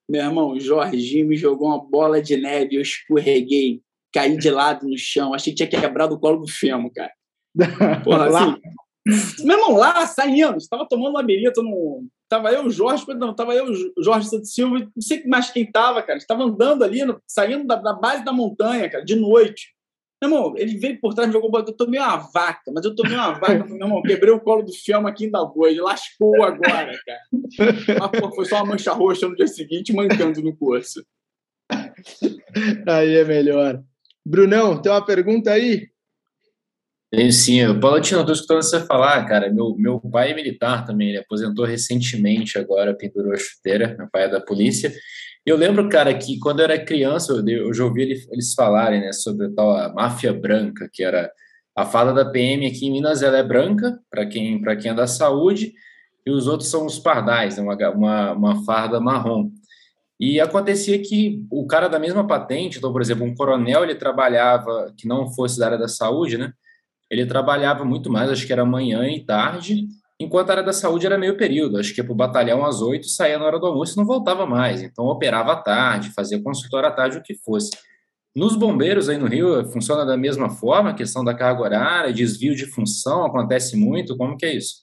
Meu 0.09 0.21
irmão, 0.21 0.51
o 0.51 0.59
Jorginho 0.59 1.27
me 1.27 1.37
jogou 1.37 1.69
uma 1.69 1.83
bola 1.83 2.21
de 2.21 2.35
neve, 2.35 2.75
eu 2.75 2.81
escorreguei, 2.81 3.81
caí 4.13 4.37
de 4.37 4.49
lado 4.49 4.87
no 4.87 4.97
chão, 4.97 5.33
achei 5.33 5.53
que 5.53 5.65
tinha 5.65 5.81
quebrado 5.81 6.15
o 6.15 6.19
colo 6.19 6.41
do 6.41 6.51
fêmur, 6.51 6.91
cara. 6.91 7.13
Porra, 8.03 8.25
assim, 8.27 8.61
meu 9.05 9.57
irmão, 9.57 9.75
lá, 9.75 10.05
saindo, 10.07 10.57
estava 10.57 10.87
tomando 10.87 11.15
labirinto, 11.15 11.61
no... 11.61 12.05
tava 12.29 12.51
eu, 12.51 12.65
o 12.65 12.69
Jorge, 12.69 13.05
não, 13.15 13.35
tava 13.35 13.53
eu, 13.53 13.65
o 13.97 14.03
Jorge 14.03 14.29
Santos 14.29 14.53
Silva, 14.53 14.79
não 14.79 15.01
sei 15.01 15.25
mais 15.25 15.49
quem 15.49 15.69
tava, 15.69 16.01
cara, 16.01 16.17
estava 16.17 16.43
andando 16.43 16.83
ali, 16.83 16.99
saindo 17.27 17.65
da, 17.65 17.75
da, 17.75 17.93
base 17.93 18.23
da 18.23 18.31
montanha, 18.31 18.89
cara, 18.89 19.03
de 19.03 19.15
noite. 19.15 19.73
Meu 20.21 20.31
irmão, 20.31 20.53
ele 20.55 20.77
veio 20.77 21.01
por 21.01 21.13
trás, 21.13 21.27
me 21.27 21.33
jogou, 21.33 21.51
eu 21.59 21.73
tomei 21.73 21.99
uma 21.99 22.15
vaca, 22.15 22.71
mas 22.73 22.85
eu 22.85 22.95
tomei 22.95 23.15
uma 23.15 23.33
vaca, 23.33 23.65
meu 23.67 23.75
irmão, 23.75 24.01
quebrei 24.01 24.33
o 24.33 24.39
colo 24.39 24.63
do 24.63 24.71
Fiamma 24.71 25.09
aqui 25.09 25.29
da 25.29 25.43
boa, 25.43 25.69
ele 25.69 25.81
lascou 25.81 26.41
agora, 26.41 26.97
cara. 27.05 27.21
Mas, 27.99 28.21
pô, 28.21 28.31
foi 28.33 28.45
só 28.45 28.57
uma 28.57 28.67
mancha 28.67 28.93
roxa 28.93 29.27
no 29.27 29.35
dia 29.35 29.47
seguinte, 29.47 29.91
mancando 29.91 30.41
no 30.41 30.55
curso. 30.55 31.05
Aí 32.87 33.17
é 33.17 33.25
melhor. 33.25 33.83
Brunão, 34.25 34.81
tem 34.81 34.89
uma 34.89 35.05
pergunta 35.05 35.51
aí? 35.51 35.89
Tenho 37.13 37.31
sim. 37.31 37.63
O 37.67 37.79
Palatino, 37.79 38.21
estou 38.21 38.33
escutando 38.33 38.63
você 38.63 38.79
falar, 38.87 39.23
cara. 39.27 39.53
Meu, 39.53 39.75
meu 39.77 39.99
pai 39.99 40.31
é 40.31 40.33
militar 40.33 40.83
também, 40.83 41.09
ele 41.09 41.19
aposentou 41.19 41.63
recentemente 41.63 42.57
agora, 42.57 42.95
pendurou 42.95 43.31
a 43.31 43.37
chuteira, 43.37 43.95
meu 43.95 44.09
pai 44.09 44.23
é 44.23 44.29
da 44.29 44.41
polícia. 44.41 44.91
Eu 45.45 45.55
lembro, 45.55 45.87
cara, 45.89 46.11
que 46.17 46.39
quando 46.39 46.61
eu 46.61 46.63
era 46.63 46.83
criança, 46.83 47.33
eu, 47.33 47.47
eu 47.47 47.73
já 47.73 47.85
ouvi 47.85 48.01
eles 48.01 48.55
falarem 48.55 48.99
né, 48.99 49.13
sobre 49.13 49.45
a 49.45 49.51
tal 49.53 49.69
a 49.69 49.93
máfia 49.93 50.33
branca, 50.33 50.89
que 50.91 51.03
era 51.03 51.31
a 51.75 51.85
fada 51.85 52.13
da 52.13 52.25
PM 52.31 52.65
aqui 52.65 52.87
em 52.87 52.91
Minas, 52.91 53.21
ela 53.21 53.37
é 53.37 53.43
branca, 53.43 53.99
para 54.09 54.25
quem, 54.25 54.59
quem 54.79 54.89
é 54.89 54.93
da 54.95 55.05
saúde, 55.05 55.71
e 56.25 56.31
os 56.31 56.47
outros 56.47 56.69
são 56.69 56.83
os 56.83 56.97
pardais, 56.97 57.57
né, 57.57 57.63
uma, 57.63 57.89
uma, 57.91 58.31
uma 58.31 58.65
farda 58.65 58.99
marrom. 58.99 59.51
E 60.19 60.39
acontecia 60.39 60.99
que 60.99 61.45
o 61.51 61.67
cara 61.67 61.87
da 61.87 61.99
mesma 61.99 62.25
patente, 62.25 62.79
então, 62.79 62.91
por 62.91 63.01
exemplo, 63.01 63.23
um 63.23 63.35
coronel, 63.35 63.83
ele 63.83 63.93
trabalhava, 63.93 64.91
que 64.97 65.07
não 65.07 65.31
fosse 65.31 65.59
da 65.59 65.67
área 65.67 65.77
da 65.77 65.87
saúde, 65.87 66.39
né? 66.39 66.51
Ele 67.13 67.25
trabalhava 67.25 67.85
muito 67.85 68.11
mais, 68.11 68.29
acho 68.29 68.45
que 68.45 68.51
era 68.51 68.65
manhã 68.65 69.07
e 69.07 69.23
tarde, 69.23 69.87
enquanto 70.19 70.49
a 70.49 70.53
área 70.53 70.63
da 70.63 70.73
saúde 70.73 71.05
era 71.05 71.17
meio 71.17 71.37
período. 71.37 71.77
Acho 71.77 71.93
que 71.93 72.01
ia 72.01 72.03
para 72.03 72.13
o 72.13 72.15
batalhão 72.15 72.65
às 72.65 72.81
oito, 72.81 73.07
saía 73.07 73.37
na 73.37 73.45
hora 73.45 73.59
do 73.59 73.67
almoço 73.67 73.93
e 73.93 73.97
não 73.97 74.05
voltava 74.05 74.45
mais. 74.45 74.81
Então, 74.81 75.05
operava 75.05 75.53
à 75.53 75.55
tarde, 75.55 76.11
fazia 76.11 76.41
consultório 76.41 76.89
à 76.89 76.91
tarde, 76.91 77.17
o 77.17 77.23
que 77.23 77.35
fosse. 77.35 77.71
Nos 78.35 78.55
bombeiros 78.55 79.09
aí 79.09 79.17
no 79.17 79.27
Rio, 79.27 79.63
funciona 79.71 80.03
da 80.05 80.17
mesma 80.17 80.49
forma, 80.49 80.89
a 80.89 80.93
questão 80.93 81.23
da 81.23 81.35
carga 81.35 81.61
horária, 81.61 82.11
desvio 82.11 82.55
de 82.55 82.65
função 82.65 83.25
acontece 83.25 83.77
muito, 83.77 84.17
como 84.17 84.35
que 84.35 84.45
é 84.45 84.55
isso? 84.55 84.82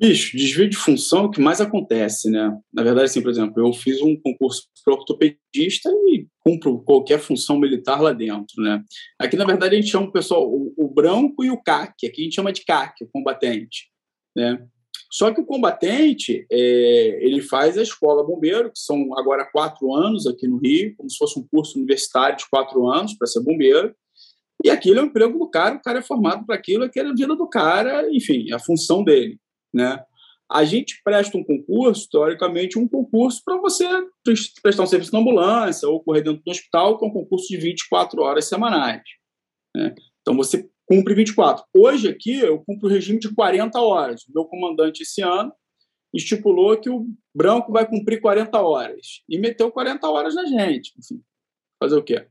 Bicho, 0.00 0.34
desvio 0.34 0.66
de 0.66 0.78
função 0.78 1.24
é 1.24 1.26
o 1.26 1.30
que 1.30 1.42
mais 1.42 1.60
acontece, 1.60 2.30
né? 2.30 2.58
Na 2.72 2.82
verdade, 2.82 3.04
assim, 3.04 3.20
por 3.20 3.30
exemplo, 3.30 3.62
eu 3.62 3.70
fiz 3.74 4.00
um 4.00 4.16
concurso 4.16 4.62
para 4.82 4.94
ortopedista 4.94 5.90
e 6.06 6.26
cumpro 6.38 6.82
qualquer 6.82 7.18
função 7.18 7.58
militar 7.58 8.00
lá 8.00 8.10
dentro, 8.10 8.62
né? 8.62 8.82
Aqui, 9.18 9.36
na 9.36 9.44
verdade, 9.44 9.76
a 9.76 9.78
gente 9.78 9.90
chama 9.90 10.06
o 10.06 10.12
pessoal 10.12 10.48
o, 10.48 10.72
o 10.74 10.88
branco 10.88 11.44
e 11.44 11.50
o 11.50 11.62
CAC, 11.62 12.06
aqui 12.06 12.22
a 12.22 12.24
gente 12.24 12.34
chama 12.34 12.50
de 12.50 12.64
CAC, 12.64 13.04
o 13.04 13.10
combatente. 13.12 13.90
Né? 14.34 14.66
Só 15.12 15.34
que 15.34 15.42
o 15.42 15.44
combatente, 15.44 16.46
é, 16.50 17.18
ele 17.22 17.42
faz 17.42 17.76
a 17.76 17.82
escola 17.82 18.24
bombeiro, 18.24 18.72
que 18.72 18.78
são 18.78 19.18
agora 19.18 19.44
quatro 19.52 19.94
anos 19.94 20.26
aqui 20.26 20.48
no 20.48 20.56
Rio, 20.56 20.94
como 20.96 21.10
se 21.10 21.18
fosse 21.18 21.38
um 21.38 21.46
curso 21.46 21.76
universitário 21.76 22.38
de 22.38 22.48
quatro 22.48 22.88
anos 22.88 23.12
para 23.12 23.26
ser 23.26 23.40
bombeiro. 23.40 23.94
E 24.64 24.70
aquilo 24.70 25.00
é 25.00 25.02
o 25.02 25.06
emprego 25.06 25.38
do 25.38 25.50
cara, 25.50 25.74
o 25.74 25.82
cara 25.82 25.98
é 25.98 26.02
formado 26.02 26.46
para 26.46 26.54
aquilo, 26.54 26.84
aquilo 26.84 27.08
é 27.08 27.10
a 27.10 27.14
vida 27.14 27.36
do 27.36 27.46
cara, 27.46 28.08
enfim, 28.10 28.50
a 28.50 28.58
função 28.58 29.04
dele. 29.04 29.38
Né? 29.72 30.02
A 30.50 30.64
gente 30.64 31.00
presta 31.04 31.38
um 31.38 31.44
concurso, 31.44 32.08
teoricamente, 32.10 32.78
um 32.78 32.88
concurso 32.88 33.40
para 33.44 33.56
você 33.58 33.86
prestar 34.62 34.82
um 34.82 34.86
serviço 34.86 35.12
na 35.12 35.20
ambulância 35.20 35.88
ou 35.88 36.02
correr 36.02 36.22
dentro 36.22 36.42
do 36.44 36.50
hospital, 36.50 36.98
que 36.98 37.04
é 37.04 37.08
um 37.08 37.12
concurso 37.12 37.46
de 37.48 37.56
24 37.56 38.20
horas 38.22 38.46
semanais. 38.46 39.02
Né? 39.74 39.94
Então, 40.20 40.36
você 40.36 40.68
cumpre 40.86 41.14
24. 41.14 41.64
Hoje 41.72 42.08
aqui 42.08 42.40
eu 42.40 42.58
cumpro 42.64 42.88
o 42.88 42.90
regime 42.90 43.20
de 43.20 43.32
40 43.32 43.80
horas. 43.80 44.22
O 44.24 44.32
meu 44.34 44.44
comandante 44.44 45.02
esse 45.02 45.22
ano, 45.22 45.52
estipulou 46.12 46.76
que 46.78 46.90
o 46.90 47.06
branco 47.34 47.72
vai 47.72 47.86
cumprir 47.88 48.20
40 48.20 48.60
horas 48.60 49.22
e 49.28 49.38
meteu 49.38 49.70
40 49.70 50.08
horas 50.08 50.34
na 50.34 50.44
gente. 50.46 50.92
Enfim, 50.98 51.22
fazer 51.78 51.96
o 51.96 52.02
quê? 52.02 52.26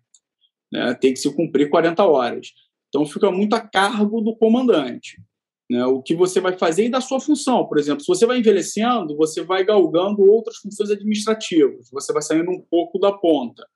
Né? 0.71 0.93
Tem 0.95 1.13
que 1.13 1.19
se 1.19 1.34
cumprir 1.34 1.69
40 1.69 2.04
horas. 2.06 2.54
Então 2.89 3.06
fica 3.06 3.32
muito 3.32 3.56
a 3.56 3.62
cargo 3.62 4.21
do 4.21 4.36
comandante. 4.36 5.21
Né? 5.69 5.86
O 5.86 6.01
que 6.01 6.15
você 6.15 6.41
vai 6.41 6.58
fazer 6.58 6.86
e 6.86 6.89
da 6.89 6.99
sua 6.99 7.19
função. 7.19 7.67
Por 7.67 7.77
exemplo, 7.77 8.01
se 8.01 8.08
você 8.08 8.25
vai 8.25 8.39
envelhecendo, 8.39 9.15
você 9.15 9.43
vai 9.43 9.63
galgando 9.63 10.23
outras 10.23 10.58
funções 10.58 10.89
administrativas, 10.89 11.89
você 11.91 12.12
vai 12.12 12.21
saindo 12.21 12.49
um 12.49 12.62
pouco 12.62 12.97
da 12.97 13.12
ponta. 13.12 13.67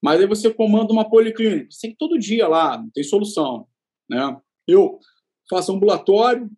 Mas 0.00 0.20
aí 0.20 0.26
você 0.26 0.52
comanda 0.52 0.92
uma 0.92 1.08
policlínica, 1.08 1.68
você 1.70 1.88
tem 1.88 1.96
todo 1.96 2.18
dia 2.18 2.48
lá, 2.48 2.78
não 2.78 2.90
tem 2.90 3.04
solução. 3.04 3.66
Né? 4.08 4.36
Eu 4.66 4.98
faço 5.48 5.72
ambulatório 5.72 6.50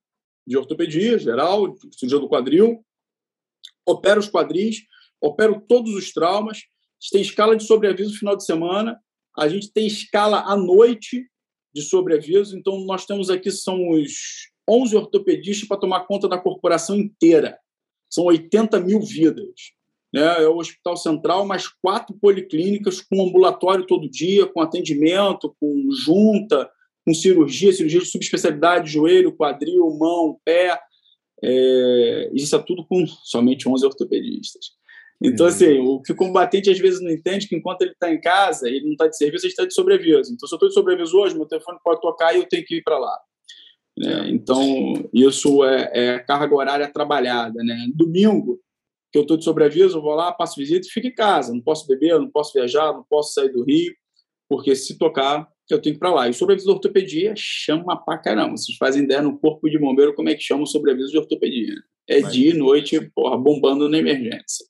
de 0.47 0.57
ortopedia 0.57 1.19
geral, 1.19 1.75
cirurgia 1.93 2.21
do 2.21 2.29
quadril, 2.29 2.85
opero 3.87 4.21
os 4.21 4.31
quadris, 4.31 4.83
opero 5.21 5.61
todos 5.67 5.95
os 5.95 6.13
traumas, 6.13 6.59
a 6.59 7.01
gente 7.01 7.13
tem 7.13 7.23
escala 7.23 7.57
de 7.57 7.65
sobreaviso 7.65 8.11
no 8.11 8.17
final 8.17 8.37
de 8.37 8.45
semana, 8.45 8.99
a 9.37 9.49
gente 9.49 9.73
tem 9.73 9.87
escala 9.87 10.41
à 10.43 10.57
noite 10.57 11.27
de 11.75 11.83
sobreaviso, 11.83 12.57
então 12.57 12.85
nós 12.85 13.05
temos 13.05 13.31
aqui 13.31 13.51
são 13.51 13.91
os 13.91 14.54
11 14.69 14.97
ortopedistas 14.97 15.69
para 15.69 15.81
tomar 15.81 16.07
conta 16.07 16.29
da 16.29 16.39
corporação 16.39 16.97
inteira. 16.97 17.59
São 18.11 18.25
80 18.25 18.81
mil 18.81 19.01
vidas. 19.01 19.73
Né? 20.13 20.45
É 20.45 20.49
o 20.49 20.59
Hospital 20.59 20.97
Central, 20.97 21.45
mais 21.45 21.67
quatro 21.67 22.17
policlínicas 22.21 23.01
com 23.01 23.27
ambulatório 23.27 23.87
todo 23.87 24.09
dia, 24.09 24.47
com 24.47 24.61
atendimento, 24.61 25.55
com 25.61 25.89
junta, 25.91 26.71
com 27.05 27.13
cirurgia, 27.13 27.73
cirurgia 27.73 28.01
de 28.01 28.07
subespecialidade, 28.07 28.93
joelho, 28.93 29.37
quadril, 29.37 29.91
mão, 29.99 30.39
pé. 30.45 30.79
É, 31.43 32.31
isso 32.33 32.55
é 32.55 32.63
tudo 32.63 32.87
com 32.87 33.05
somente 33.07 33.69
11 33.69 33.85
ortopedistas. 33.85 34.67
Então, 35.23 35.47
assim, 35.47 35.79
o 35.79 36.01
que 36.03 36.13
o 36.13 36.17
combatente 36.17 36.71
às 36.71 36.79
vezes 36.79 37.01
não 37.01 37.11
entende 37.11 37.49
que 37.49 37.57
enquanto 37.57 37.83
ele 37.83 37.93
está 37.93 38.13
em 38.13 38.21
casa, 38.21 38.69
ele 38.69 38.85
não 38.85 38.93
está 38.93 39.07
de 39.07 39.17
serviço, 39.17 39.47
ele 39.47 39.53
está 39.53 39.65
de 39.65 39.75
sobreaviso. 39.75 40.33
Então, 40.33 40.47
se 40.47 40.55
eu 40.55 40.57
estou 40.57 40.69
de 40.69 40.75
sobreaviso 40.75 41.17
hoje, 41.17 41.35
meu 41.35 41.47
telefone 41.47 41.79
pode 41.83 42.01
tocar 42.01 42.35
e 42.35 42.39
eu 42.39 42.49
tenho 42.49 42.65
que 42.65 42.77
ir 42.77 42.83
para 42.83 42.99
lá. 42.99 43.19
Né? 43.97 44.31
Então, 44.31 45.09
isso 45.13 45.65
é, 45.65 45.91
é, 45.95 46.19
carga 46.19 46.55
horária 46.55 46.91
trabalhada. 46.91 47.63
Né? 47.63 47.89
Domingo, 47.95 48.61
que 49.13 49.19
eu 49.19 49.23
estou 49.23 49.37
de 49.37 49.45
sobreaviso, 49.45 49.99
eu 49.99 50.03
vou 50.03 50.15
lá, 50.15 50.33
passo 50.33 50.57
visita 50.57 50.87
e 50.87 50.91
fico 50.91 51.07
em 51.07 51.15
casa. 51.15 51.53
Não 51.53 51.61
posso 51.61 51.87
beber, 51.87 52.19
não 52.19 52.31
posso 52.31 52.53
viajar, 52.53 52.93
não 52.93 53.05
posso 53.09 53.35
sair 53.35 53.51
do 53.51 53.65
Rio, 53.65 53.95
porque 54.49 54.75
se 54.75 54.99
tocar, 54.99 55.49
eu 55.71 55.81
tenho 55.81 55.95
que 55.95 55.99
ir 55.99 56.01
para 56.01 56.13
lá. 56.13 56.27
E 56.27 56.31
o 56.31 56.35
sobreaviso 56.35 56.67
de 56.67 56.73
ortopedia 56.73 57.33
chama 57.37 57.97
pra 57.97 58.19
caramba. 58.19 58.57
Vocês 58.57 58.77
fazem 58.77 59.05
ideia 59.05 59.23
no 59.23 59.39
corpo 59.39 59.69
de 59.71 59.79
bombeiro 59.79 60.15
como 60.15 60.29
é 60.29 60.35
que 60.35 60.43
chama 60.43 60.65
o 60.65 60.67
sobreaviso 60.67 61.11
de 61.11 61.19
ortopedia. 61.19 61.75
É 62.09 62.21
Vai. 62.21 62.33
dia 62.33 62.51
e 62.51 62.55
noite, 62.55 63.01
porra, 63.15 63.37
bombando 63.37 63.89
na 63.89 63.99
emergência. 63.99 64.67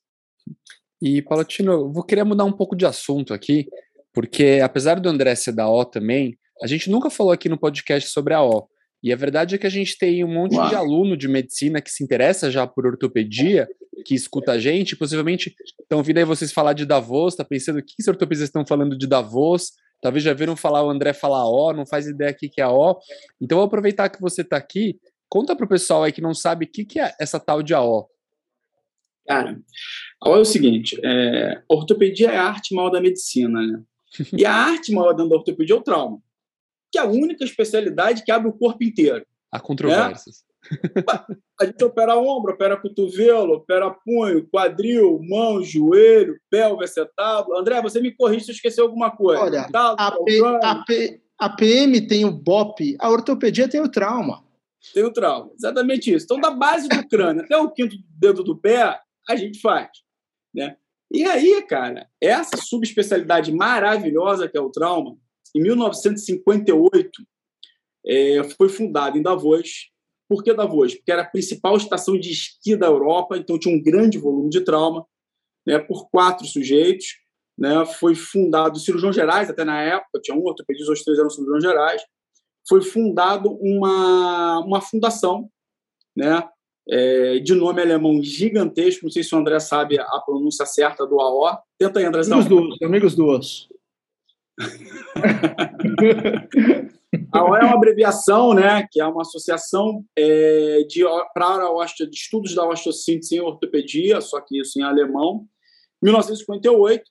E, 1.01 1.21
Palatino, 1.21 1.91
vou 1.91 2.03
querer 2.03 2.23
mudar 2.23 2.45
um 2.45 2.51
pouco 2.51 2.75
de 2.75 2.85
assunto 2.85 3.33
aqui, 3.33 3.67
porque 4.13 4.61
apesar 4.63 4.99
do 4.99 5.09
André 5.09 5.35
ser 5.35 5.51
da 5.51 5.69
O 5.69 5.83
também, 5.83 6.37
a 6.61 6.67
gente 6.67 6.89
nunca 6.89 7.09
falou 7.09 7.33
aqui 7.33 7.49
no 7.49 7.59
podcast 7.59 8.09
sobre 8.09 8.33
a 8.33 8.41
O. 8.41 8.67
E 9.05 9.13
a 9.13 9.15
verdade 9.15 9.53
é 9.53 9.57
que 9.59 9.67
a 9.67 9.69
gente 9.69 9.99
tem 9.99 10.23
um 10.23 10.33
monte 10.33 10.55
Uau. 10.55 10.67
de 10.67 10.73
aluno 10.73 11.15
de 11.15 11.27
medicina 11.27 11.79
que 11.79 11.91
se 11.91 12.03
interessa 12.03 12.49
já 12.49 12.65
por 12.65 12.87
ortopedia, 12.87 13.69
que 14.03 14.15
escuta 14.15 14.53
a 14.53 14.57
gente, 14.57 14.95
possivelmente 14.95 15.53
estão 15.79 15.99
ouvindo 15.99 16.17
aí 16.17 16.23
vocês 16.23 16.51
falar 16.51 16.73
de 16.73 16.87
Davos, 16.87 17.33
está 17.33 17.45
pensando 17.45 17.77
o 17.77 17.83
que 17.83 17.93
os 17.99 18.07
ortopedistas 18.07 18.49
estão 18.49 18.65
falando 18.65 18.97
de 18.97 19.05
Davos, 19.05 19.73
talvez 20.01 20.23
já 20.23 20.33
viram 20.33 20.55
falar 20.55 20.83
o 20.83 20.89
André 20.89 21.13
falar 21.13 21.47
O, 21.47 21.71
não 21.71 21.85
faz 21.85 22.07
ideia 22.07 22.31
aqui 22.31 22.49
que 22.49 22.59
é 22.59 22.65
O. 22.65 22.97
Então 23.39 23.59
vou 23.59 23.67
aproveitar 23.67 24.09
que 24.09 24.19
você 24.19 24.41
está 24.41 24.57
aqui, 24.57 24.99
conta 25.29 25.55
para 25.55 25.67
o 25.67 25.69
pessoal 25.69 26.01
aí 26.01 26.11
que 26.11 26.19
não 26.19 26.33
sabe 26.33 26.65
o 26.65 26.67
que, 26.67 26.83
que 26.83 26.99
é 26.99 27.13
essa 27.21 27.39
tal 27.39 27.61
de 27.61 27.75
AO. 27.75 28.09
Cara, 29.27 29.55
a 30.19 30.29
O 30.31 30.35
é 30.35 30.39
o 30.39 30.45
seguinte, 30.45 30.99
é, 31.03 31.61
ortopedia 31.69 32.31
é 32.31 32.37
a 32.37 32.45
arte 32.45 32.73
maior 32.73 32.89
da 32.89 32.99
medicina, 32.99 33.61
né? 33.61 33.83
E 34.35 34.43
a 34.43 34.51
arte 34.51 34.91
maior 34.91 35.13
dentro 35.13 35.29
da 35.29 35.35
ortopedia 35.35 35.75
é 35.75 35.77
o 35.77 35.83
trauma 35.83 36.19
que 36.95 36.99
é 36.99 37.01
a 37.01 37.05
única 37.05 37.43
especialidade 37.43 38.23
que 38.23 38.31
abre 38.31 38.47
o 38.47 38.53
corpo 38.53 38.81
inteiro. 38.81 39.25
Há 39.51 39.59
controvérsias. 39.59 40.45
Né? 40.65 41.03
A 41.59 41.65
gente 41.65 41.83
opera 41.83 42.17
ombro, 42.17 42.53
opera 42.53 42.77
cotovelo, 42.77 43.55
opera 43.55 43.91
punho, 43.91 44.47
quadril, 44.47 45.19
mão, 45.21 45.61
joelho, 45.61 46.39
pelve, 46.49 46.85
acetábulo. 46.85 47.57
André, 47.57 47.81
você 47.81 47.99
me 47.99 48.15
corrige 48.15 48.45
se 48.45 48.51
eu 48.51 48.55
esquecer 48.55 48.81
alguma 48.81 49.11
coisa. 49.11 49.43
Olha, 49.43 49.67
a, 49.73 50.11
P, 50.23 50.41
a, 50.41 50.83
P, 50.85 51.21
a 51.37 51.49
PM 51.49 52.07
tem 52.07 52.23
o 52.23 52.31
BOP, 52.31 52.95
a 52.99 53.09
ortopedia 53.09 53.69
tem 53.69 53.81
o 53.81 53.91
trauma. 53.91 54.43
Tem 54.93 55.03
o 55.03 55.11
trauma, 55.11 55.51
exatamente 55.53 56.13
isso. 56.13 56.25
Então, 56.25 56.39
da 56.39 56.51
base 56.51 56.87
do 56.87 57.07
crânio 57.07 57.43
até 57.43 57.57
o 57.57 57.69
quinto 57.71 57.95
dedo 58.09 58.43
do 58.43 58.57
pé, 58.57 58.99
a 59.29 59.35
gente 59.35 59.59
faz. 59.59 59.89
Né? 60.53 60.77
E 61.11 61.25
aí, 61.25 61.61
cara, 61.67 62.07
essa 62.21 62.57
subespecialidade 62.57 63.51
maravilhosa 63.51 64.47
que 64.47 64.57
é 64.57 64.61
o 64.61 64.69
trauma, 64.71 65.17
em 65.55 65.61
1958, 65.61 67.09
é, 68.05 68.43
foi 68.57 68.67
fundado 68.67 69.17
em 69.17 69.21
Davos. 69.21 69.89
Por 70.27 70.43
que 70.43 70.53
Davos? 70.53 70.95
Porque 70.95 71.11
era 71.11 71.21
a 71.21 71.29
principal 71.29 71.77
estação 71.77 72.19
de 72.19 72.29
esqui 72.29 72.75
da 72.75 72.87
Europa, 72.87 73.37
então 73.37 73.57
tinha 73.57 73.73
um 73.73 73.81
grande 73.81 74.17
volume 74.17 74.49
de 74.49 74.61
trauma, 74.61 75.05
né, 75.65 75.79
por 75.79 76.09
quatro 76.09 76.45
sujeitos. 76.45 77.23
Né, 77.57 77.85
foi 77.85 78.15
fundado 78.15 78.77
cirurgiões 78.77 79.15
gerais, 79.15 79.49
até 79.49 79.63
na 79.63 79.81
época, 79.81 80.19
tinha 80.21 80.37
um 80.37 80.43
ortopedista, 80.43 80.91
os 80.91 81.03
três 81.03 81.17
eram 81.17 81.29
cirurgiões 81.29 81.63
gerais. 81.63 82.01
Foi 82.67 82.81
fundado 82.81 83.57
uma, 83.61 84.59
uma 84.59 84.81
fundação 84.81 85.49
né, 86.13 86.43
é, 86.89 87.39
de 87.39 87.55
nome 87.55 87.81
alemão 87.81 88.21
gigantesco, 88.21 89.05
não 89.05 89.11
sei 89.11 89.23
se 89.23 89.33
o 89.33 89.37
André 89.37 89.57
sabe 89.61 89.97
a 89.97 90.19
pronúncia 90.25 90.65
certa 90.65 91.07
do 91.07 91.19
AO. 91.21 91.57
Tenta 91.79 91.99
aí, 91.99 92.05
André. 92.05 92.23
Amigos 92.23 92.45
do, 92.45 92.85
amigos 92.85 93.15
do 93.15 93.25
osso. 93.27 93.69
A 97.31 97.43
OA 97.43 97.59
é 97.59 97.63
uma 97.63 97.75
abreviação, 97.75 98.53
né, 98.53 98.87
que 98.91 99.01
é 99.01 99.05
uma 99.05 99.21
associação 99.21 100.03
é, 100.17 100.83
de, 100.87 101.03
para 101.33 101.71
osteo, 101.71 102.09
de 102.09 102.15
estudos 102.15 102.55
da 102.55 102.67
osteossíntese 102.67 103.35
em 103.35 103.41
ortopedia, 103.41 104.21
só 104.21 104.39
que 104.41 104.59
isso 104.59 104.79
em 104.79 104.83
alemão, 104.83 105.45
1958. 106.01 107.03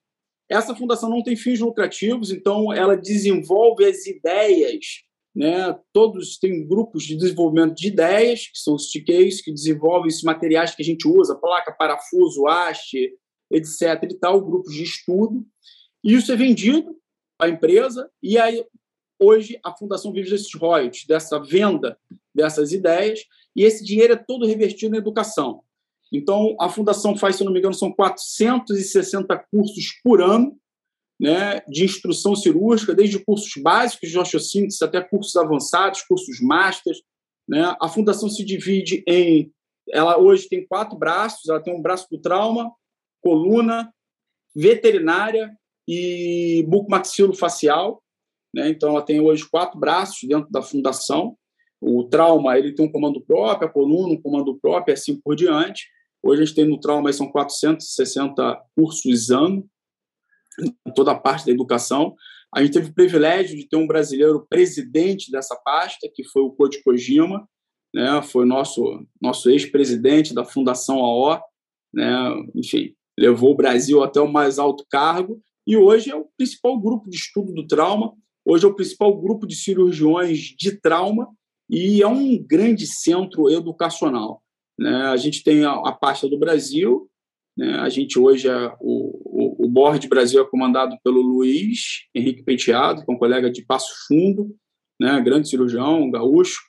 Essa 0.50 0.74
fundação 0.74 1.08
não 1.08 1.22
tem 1.22 1.36
fins 1.36 1.60
lucrativos, 1.60 2.30
então 2.30 2.72
ela 2.72 2.96
desenvolve 2.96 3.84
as 3.84 4.06
ideias, 4.06 5.02
né? 5.34 5.74
Todos 5.92 6.38
têm 6.38 6.66
grupos 6.66 7.04
de 7.04 7.16
desenvolvimento 7.16 7.74
de 7.74 7.88
ideias, 7.88 8.46
que 8.46 8.58
são 8.58 8.74
os 8.74 8.90
TKs, 8.90 9.40
que 9.40 9.52
desenvolvem 9.52 10.08
esses 10.08 10.22
materiais 10.22 10.74
que 10.74 10.82
a 10.82 10.84
gente 10.84 11.08
usa, 11.08 11.34
placa, 11.34 11.72
parafuso, 11.72 12.46
haste, 12.46 13.10
etc. 13.50 14.02
e 14.10 14.18
tal, 14.18 14.40
grupos 14.44 14.74
de 14.74 14.82
estudo. 14.82 15.44
E 16.04 16.14
isso 16.14 16.30
é 16.30 16.36
vendido 16.36 16.94
a 17.38 17.48
empresa 17.48 18.10
e 18.22 18.38
aí 18.38 18.64
hoje 19.18 19.58
a 19.64 19.72
fundação 19.72 20.12
vive 20.12 20.30
desses 20.30 20.52
royalties, 20.54 21.06
dessa 21.06 21.38
venda 21.38 21.98
dessas 22.34 22.72
ideias 22.72 23.24
e 23.54 23.62
esse 23.62 23.84
dinheiro 23.84 24.14
é 24.14 24.16
todo 24.16 24.46
revertido 24.46 24.92
na 24.92 24.98
educação. 24.98 25.62
Então 26.12 26.56
a 26.60 26.68
fundação 26.68 27.16
faz, 27.16 27.36
se 27.36 27.44
não 27.44 27.52
me 27.52 27.58
engano, 27.58 27.74
são 27.74 27.92
460 27.92 29.36
cursos 29.50 30.00
por 30.02 30.20
ano, 30.20 30.56
né, 31.18 31.60
de 31.68 31.84
instrução 31.84 32.34
cirúrgica, 32.34 32.94
desde 32.94 33.18
cursos 33.18 33.52
básicos 33.62 34.10
de 34.10 34.18
osteossíntese 34.18 34.82
até 34.82 35.00
cursos 35.00 35.36
avançados, 35.36 36.02
cursos 36.02 36.40
masters, 36.40 37.00
né? 37.48 37.76
A 37.80 37.88
fundação 37.88 38.28
se 38.28 38.44
divide 38.44 39.04
em 39.06 39.52
ela 39.90 40.18
hoje 40.18 40.48
tem 40.48 40.66
quatro 40.66 40.98
braços, 40.98 41.48
ela 41.48 41.60
tem 41.60 41.74
um 41.74 41.82
braço 41.82 42.08
do 42.10 42.18
trauma, 42.18 42.72
coluna, 43.20 43.92
veterinária 44.54 45.54
e 45.88 46.64
bucomaxilofacial. 46.68 48.02
Né? 48.54 48.68
Então, 48.68 48.90
ela 48.90 49.02
tem 49.02 49.20
hoje 49.20 49.48
quatro 49.48 49.78
braços 49.78 50.28
dentro 50.28 50.50
da 50.50 50.62
fundação. 50.62 51.36
O 51.80 52.04
trauma 52.04 52.56
ele 52.58 52.74
tem 52.74 52.86
um 52.86 52.90
comando 52.92 53.20
próprio, 53.20 53.68
a 53.68 53.70
coluna 53.70 54.14
um 54.14 54.20
comando 54.20 54.58
próprio, 54.58 54.94
assim 54.94 55.20
por 55.20 55.36
diante. 55.36 55.88
Hoje 56.22 56.42
a 56.42 56.44
gente 56.46 56.54
tem 56.54 56.64
no 56.64 56.80
trauma 56.80 57.12
são 57.12 57.30
460 57.30 58.62
cursos 58.74 59.30
ano, 59.30 59.68
em 60.58 60.92
toda 60.94 61.12
a 61.12 61.18
parte 61.18 61.44
da 61.44 61.52
educação. 61.52 62.14
A 62.54 62.62
gente 62.62 62.72
teve 62.72 62.90
o 62.90 62.94
privilégio 62.94 63.56
de 63.56 63.68
ter 63.68 63.76
um 63.76 63.86
brasileiro 63.86 64.46
presidente 64.48 65.30
dessa 65.30 65.54
pasta, 65.56 66.08
que 66.14 66.24
foi 66.24 66.42
o 66.42 66.52
Koji 66.52 66.82
Kojima, 66.82 67.46
né? 67.92 68.22
foi 68.22 68.46
nosso, 68.46 69.04
nosso 69.20 69.50
ex-presidente 69.50 70.32
da 70.32 70.44
Fundação 70.44 70.98
AO, 71.00 71.38
né? 71.92 72.34
enfim, 72.54 72.94
levou 73.18 73.52
o 73.52 73.56
Brasil 73.56 74.02
até 74.02 74.20
o 74.20 74.32
mais 74.32 74.58
alto 74.58 74.86
cargo 74.88 75.42
e 75.66 75.76
hoje 75.76 76.10
é 76.10 76.16
o 76.16 76.26
principal 76.36 76.78
grupo 76.78 77.08
de 77.08 77.16
estudo 77.16 77.52
do 77.52 77.66
trauma, 77.66 78.12
hoje 78.44 78.64
é 78.64 78.68
o 78.68 78.74
principal 78.74 79.16
grupo 79.16 79.46
de 79.46 79.56
cirurgiões 79.56 80.38
de 80.38 80.78
trauma 80.80 81.28
e 81.68 82.02
é 82.02 82.06
um 82.06 82.38
grande 82.38 82.86
centro 82.86 83.50
educacional. 83.50 84.42
Né? 84.78 84.94
A 85.06 85.16
gente 85.16 85.42
tem 85.42 85.64
a, 85.64 85.72
a 85.72 85.92
pasta 85.92 86.28
do 86.28 86.38
Brasil, 86.38 87.08
né? 87.56 87.78
a 87.78 87.88
gente 87.88 88.18
hoje 88.18 88.48
é 88.48 88.74
o, 88.80 89.60
o, 89.60 89.66
o 89.66 89.68
board 89.68 90.06
Brasil 90.08 90.42
é 90.42 90.48
comandado 90.48 90.96
pelo 91.02 91.22
Luiz 91.22 92.06
Henrique 92.14 92.42
Penteado, 92.42 93.04
que 93.04 93.10
é 93.10 93.14
um 93.14 93.18
colega 93.18 93.50
de 93.50 93.64
Passo 93.64 93.92
Fundo, 94.06 94.54
né? 95.00 95.20
grande 95.20 95.48
cirurgião, 95.48 96.10
gaúcho, 96.10 96.60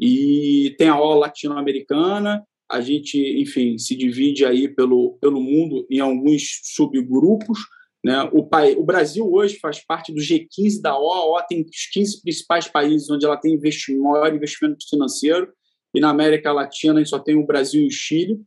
e 0.00 0.76
tem 0.78 0.88
a 0.88 1.00
OL 1.00 1.18
latino-americana, 1.18 2.44
a 2.70 2.80
gente, 2.80 3.18
enfim, 3.40 3.78
se 3.78 3.96
divide 3.96 4.44
aí 4.44 4.68
pelo, 4.68 5.18
pelo 5.20 5.40
mundo 5.40 5.86
em 5.90 6.00
alguns 6.00 6.60
subgrupos. 6.64 7.58
Né? 8.04 8.22
O, 8.32 8.44
pai, 8.46 8.74
o 8.74 8.84
Brasil 8.84 9.30
hoje 9.30 9.58
faz 9.58 9.84
parte 9.84 10.12
do 10.12 10.20
G15 10.20 10.80
da 10.80 10.98
OA. 10.98 11.16
A 11.16 11.24
OA 11.26 11.42
tem 11.42 11.62
os 11.62 11.86
15 11.92 12.22
principais 12.22 12.68
países 12.68 13.10
onde 13.10 13.24
ela 13.24 13.36
tem 13.36 13.54
investimento, 13.54 14.02
maior 14.02 14.34
investimento 14.34 14.88
financeiro. 14.88 15.52
E 15.94 16.00
na 16.00 16.10
América 16.10 16.52
Latina 16.52 16.94
a 16.94 16.98
gente 16.98 17.10
só 17.10 17.18
tem 17.18 17.36
o 17.36 17.46
Brasil 17.46 17.82
e 17.82 17.86
o 17.86 17.90
Chile. 17.90 18.40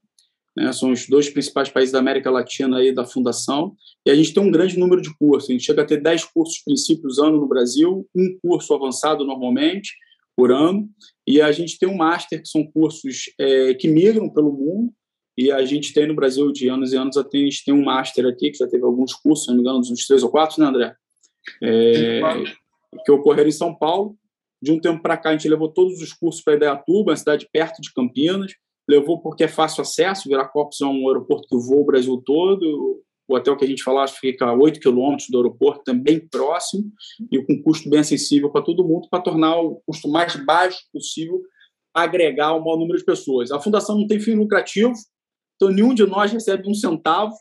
Né? 0.56 0.72
São 0.72 0.92
os 0.92 1.08
dois 1.08 1.30
principais 1.30 1.70
países 1.70 1.92
da 1.92 2.00
América 2.00 2.30
Latina 2.30 2.78
aí 2.78 2.94
da 2.94 3.06
fundação. 3.06 3.76
E 4.06 4.12
a 4.12 4.16
gente 4.16 4.34
tem 4.34 4.44
um 4.44 4.52
grande 4.52 4.78
número 4.78 5.02
de 5.02 5.16
cursos. 5.18 5.50
A 5.50 5.54
gente 5.54 5.66
chega 5.66 5.82
a 5.82 5.86
ter 5.86 6.02
10 6.02 6.26
cursos 6.26 6.60
princípios 6.64 7.20
ano 7.20 7.38
no 7.38 7.48
Brasil, 7.48 8.08
um 8.16 8.38
curso 8.42 8.74
avançado 8.74 9.26
normalmente 9.26 9.94
por 10.36 10.52
ano. 10.52 10.90
E 11.28 11.42
a 11.42 11.52
gente 11.52 11.78
tem 11.78 11.90
um 11.90 11.98
master, 11.98 12.42
que 12.42 12.48
são 12.48 12.66
cursos 12.72 13.26
é, 13.40 13.74
que 13.74 13.88
migram 13.88 14.30
pelo 14.30 14.52
mundo. 14.52 14.94
E 15.38 15.52
a 15.52 15.64
gente 15.66 15.94
tem 15.94 16.08
no 16.08 16.16
Brasil, 16.16 16.52
de 16.52 16.68
anos 16.68 16.92
e 16.94 16.98
anos, 16.98 17.18
a 17.18 17.26
gente 17.34 17.64
tem 17.64 17.74
um 17.74 17.84
master 17.84 18.26
aqui, 18.26 18.52
que 18.52 18.58
já 18.58 18.68
teve 18.68 18.84
alguns 18.84 19.14
cursos, 19.14 19.46
se 19.46 19.50
não 19.50 19.56
me 19.56 19.62
engano, 19.62 19.80
uns 19.80 20.06
três 20.06 20.24
ou 20.24 20.30
quatro, 20.30 20.62
né, 20.62 20.68
André? 20.68 20.96
É, 21.64 22.22
que 23.06 23.12
ocorreram 23.12 23.50
em 23.50 23.54
São 23.54 23.74
Paulo. 23.74 24.16
De 24.62 24.72
um 24.72 24.80
tempo 24.80 25.02
para 25.02 25.18
cá, 25.18 25.30
a 25.30 25.32
gente 25.32 25.50
levou 25.50 25.70
todos 25.70 26.02
os 26.02 26.14
cursos 26.14 26.44
para 26.44 26.56
Idaiatuba, 26.56 27.12
uma 27.12 27.18
cidade 27.18 27.48
perto 27.52 27.82
de 27.82 27.92
Campinas. 27.94 28.54
Levou 28.88 29.20
porque 29.20 29.46
é 29.46 29.48
fácil 29.48 29.82
acesso, 29.82 30.28
Viracopos 30.28 30.82
é 30.82 30.86
um 30.86 31.08
aeroporto 31.08 31.48
que 31.48 31.56
voa 31.56 31.82
o 31.82 31.86
Brasil 31.86 32.22
todo. 32.26 33.02
O 33.28 33.36
hotel 33.36 33.56
que 33.56 33.64
a 33.64 33.68
gente 33.68 33.82
falava 33.82 34.12
fica 34.12 34.46
a 34.46 34.54
8 34.54 34.80
quilômetros 34.80 35.30
do 35.30 35.38
aeroporto, 35.38 35.84
também 35.86 36.20
próximo, 36.28 36.92
e 37.32 37.42
com 37.44 37.64
custo 37.64 37.90
bem 37.90 38.02
acessível 38.02 38.50
para 38.52 38.62
todo 38.62 38.86
mundo, 38.86 39.08
para 39.10 39.24
tornar 39.24 39.58
o 39.58 39.82
custo 39.86 40.10
mais 40.10 40.36
baixo 40.36 40.80
possível, 40.92 41.42
agregar 41.94 42.54
o 42.54 42.64
maior 42.64 42.78
número 42.78 42.98
de 42.98 43.06
pessoas. 43.06 43.52
A 43.52 43.60
fundação 43.60 43.98
não 43.98 44.06
tem 44.06 44.20
fim 44.20 44.36
lucrativo, 44.36 44.94
então 45.62 45.70
nenhum 45.70 45.94
de 45.94 46.06
nós 46.06 46.32
recebe 46.32 46.68
um 46.68 46.74
centavo. 46.74 47.36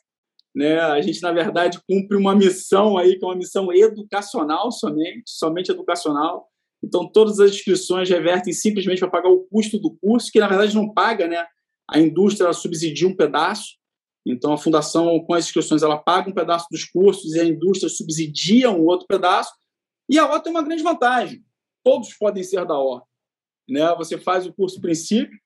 Né? 0.55 0.79
A 0.79 1.01
gente, 1.01 1.23
na 1.23 1.33
verdade, 1.33 1.81
cumpre 1.89 2.17
uma 2.17 2.35
missão 2.35 2.99
aí, 2.99 3.19
que 3.19 3.25
é 3.25 3.29
uma 3.29 3.37
missão 3.37 3.73
educacional 3.73 4.71
somente, 4.71 5.23
somente 5.27 5.71
educacional. 5.71 6.49
Então, 6.83 7.11
todas 7.11 7.41
as 7.41 7.53
inscrições 7.53 8.09
revertem 8.09 8.53
simplesmente 8.53 8.99
para 8.99 9.11
pagar 9.11 9.31
o 9.31 9.45
custo 9.45 9.79
do 9.79 9.97
curso, 9.97 10.31
que 10.31 10.41
na 10.41 10.49
verdade 10.49 10.75
não 10.75 10.93
paga, 10.93 11.27
né? 11.27 11.47
A 11.89 11.99
indústria 11.99 12.53
subsidia 12.53 13.09
um 13.09 13.17
pedaço, 13.17 13.81
então, 14.27 14.53
a 14.53 14.59
fundação, 14.59 15.19
com 15.21 15.35
as 15.35 15.47
inscrições, 15.47 15.83
ela 15.83 15.97
paga 15.97 16.29
um 16.29 16.35
pedaço 16.35 16.67
dos 16.71 16.85
cursos 16.85 17.35
e 17.35 17.41
a 17.41 17.45
indústria 17.45 17.89
subsidia 17.89 18.71
um 18.71 18.85
outro 18.85 19.07
pedaço. 19.07 19.53
E 20.09 20.19
a 20.19 20.31
O 20.31 20.41
tem 20.41 20.53
uma 20.53 20.63
grande 20.63 20.83
vantagem: 20.83 21.43
todos 21.83 22.13
podem 22.15 22.43
ser 22.43 22.67
da 22.67 22.79
O. 22.79 23.03
Né? 23.69 23.95
Você 23.97 24.19
faz 24.19 24.47
o 24.47 24.53
curso 24.53 24.81
princípio, 24.81 25.39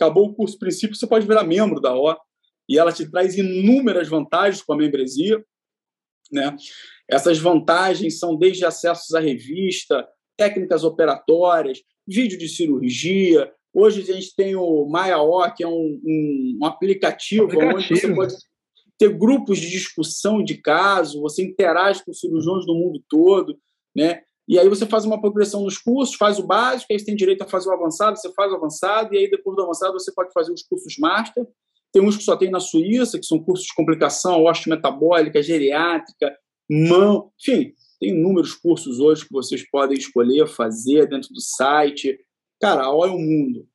acabou 0.00 0.28
o 0.28 0.34
curso 0.34 0.58
princípio, 0.58 0.96
você 0.96 1.06
pode 1.06 1.26
virar 1.26 1.44
membro 1.44 1.80
da 1.80 1.94
O. 1.94 2.16
E 2.68 2.78
ela 2.78 2.92
te 2.92 3.08
traz 3.10 3.36
inúmeras 3.36 4.08
vantagens 4.08 4.62
com 4.62 4.72
a 4.72 4.76
membresia. 4.76 5.44
Né? 6.30 6.56
Essas 7.08 7.38
vantagens 7.38 8.18
são 8.18 8.36
desde 8.36 8.64
acessos 8.64 9.14
à 9.14 9.20
revista, 9.20 10.06
técnicas 10.36 10.84
operatórias, 10.84 11.80
vídeo 12.06 12.38
de 12.38 12.48
cirurgia, 12.48 13.52
Hoje 13.72 14.02
a 14.02 14.14
gente 14.14 14.34
tem 14.34 14.56
o 14.56 14.84
MaiaO, 14.86 15.54
que 15.54 15.62
é 15.62 15.68
um, 15.68 16.00
um, 16.04 16.58
um 16.60 16.66
aplicativo, 16.66 17.44
aplicativo, 17.44 17.76
onde 17.76 18.00
você 18.00 18.14
pode 18.14 18.34
ter 18.98 19.16
grupos 19.16 19.58
de 19.58 19.70
discussão 19.70 20.42
de 20.42 20.56
caso, 20.56 21.20
você 21.20 21.42
interage 21.42 22.04
com 22.04 22.12
cirurgiões 22.12 22.66
do 22.66 22.74
mundo 22.74 23.02
todo, 23.08 23.56
né? 23.94 24.22
E 24.50 24.58
aí 24.58 24.68
você 24.68 24.84
faz 24.84 25.04
uma 25.04 25.20
progressão 25.20 25.62
nos 25.62 25.78
cursos, 25.78 26.16
faz 26.16 26.40
o 26.40 26.42
básico, 26.42 26.92
aí 26.92 26.98
você 26.98 27.04
tem 27.04 27.14
direito 27.14 27.42
a 27.42 27.46
fazer 27.46 27.68
o 27.68 27.72
avançado, 27.72 28.18
você 28.18 28.32
faz 28.32 28.50
o 28.50 28.56
avançado, 28.56 29.14
e 29.14 29.18
aí 29.18 29.30
depois 29.30 29.56
do 29.56 29.62
avançado 29.62 29.92
você 29.92 30.12
pode 30.12 30.32
fazer 30.32 30.52
os 30.52 30.64
cursos 30.64 30.98
master. 30.98 31.46
Tem 31.92 32.02
uns 32.02 32.16
que 32.16 32.24
só 32.24 32.36
tem 32.36 32.50
na 32.50 32.58
Suíça, 32.58 33.16
que 33.16 33.26
são 33.26 33.38
cursos 33.38 33.66
de 33.66 33.74
complicação, 33.76 34.42
osteometabólica, 34.42 35.40
geriátrica, 35.40 36.36
mão, 36.68 37.30
enfim, 37.40 37.72
tem 38.00 38.10
inúmeros 38.10 38.52
cursos 38.52 38.98
hoje 38.98 39.24
que 39.24 39.32
vocês 39.32 39.62
podem 39.70 39.96
escolher 39.96 40.48
fazer 40.48 41.06
dentro 41.06 41.32
do 41.32 41.40
site. 41.40 42.18
Cara, 42.60 42.86
a 42.86 42.92
O 42.92 43.04
é 43.04 43.08
o 43.08 43.18
mundo. 43.18 43.68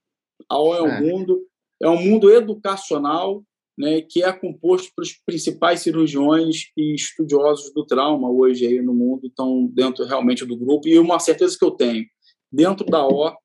A 0.49 0.59
O 0.61 0.75
é 0.75 0.81
o 0.81 0.87
é. 0.87 0.99
mundo. 0.99 1.47
É 1.81 1.87
um 1.87 2.01
mundo 2.01 2.29
educacional 2.29 3.41
né, 3.77 4.01
que 4.01 4.23
é 4.23 4.31
composto 4.31 4.91
pelos 4.95 5.13
principais 5.25 5.81
cirurgiões 5.81 6.71
e 6.77 6.95
estudiosos 6.95 7.73
do 7.73 7.85
trauma 7.85 8.29
hoje 8.29 8.65
aí 8.65 8.81
no 8.81 8.93
mundo, 8.93 9.27
estão 9.27 9.67
dentro 9.73 10.05
realmente 10.05 10.45
do 10.45 10.57
grupo. 10.57 10.87
E 10.87 10.97
uma 10.97 11.19
certeza 11.19 11.57
que 11.57 11.65
eu 11.65 11.71
tenho, 11.71 12.05
dentro 12.51 12.85
da 12.85 13.05
O, 13.05 13.35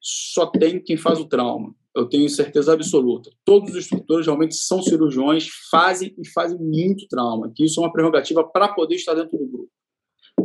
só 0.00 0.46
tem 0.46 0.80
quem 0.80 0.96
faz 0.96 1.18
o 1.18 1.26
trauma. 1.26 1.74
Eu 1.96 2.06
tenho 2.06 2.28
certeza 2.28 2.72
absoluta. 2.72 3.30
Todos 3.44 3.70
os 3.70 3.76
instrutores 3.76 4.26
realmente 4.26 4.54
são 4.54 4.82
cirurgiões, 4.82 5.48
fazem 5.70 6.14
e 6.18 6.28
fazem 6.28 6.58
muito 6.58 7.06
trauma, 7.08 7.50
que 7.54 7.64
isso 7.64 7.80
é 7.80 7.84
uma 7.84 7.92
prerrogativa 7.92 8.44
para 8.44 8.68
poder 8.68 8.96
estar 8.96 9.14
dentro 9.14 9.38
do 9.38 9.46
grupo. 9.46 9.70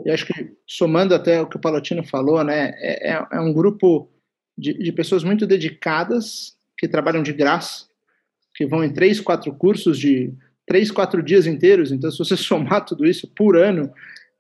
E 0.06 0.12
acho 0.12 0.26
que, 0.26 0.34
somando 0.68 1.14
até 1.14 1.42
o 1.42 1.48
que 1.48 1.58
o 1.58 1.60
Palotino 1.60 2.04
falou, 2.04 2.44
né, 2.44 2.72
é, 2.78 3.12
é, 3.12 3.28
é 3.34 3.40
um 3.40 3.52
grupo 3.52 4.10
de, 4.58 4.74
de 4.74 4.92
pessoas 4.92 5.24
muito 5.24 5.48
dedicadas, 5.48 6.56
que 6.78 6.88
trabalham 6.88 7.22
de 7.22 7.34
graça, 7.34 7.89
que 8.60 8.66
vão 8.66 8.84
em 8.84 8.92
três, 8.92 9.22
quatro 9.22 9.54
cursos 9.54 9.98
de 9.98 10.34
três, 10.68 10.92
quatro 10.92 11.24
dias 11.24 11.48
inteiros. 11.48 11.94
Então, 11.94 12.12
se 12.12 12.20
você 12.20 12.36
somar 12.38 12.84
tudo 12.84 13.06
isso 13.06 13.26
por 13.34 13.56
ano, 13.56 13.90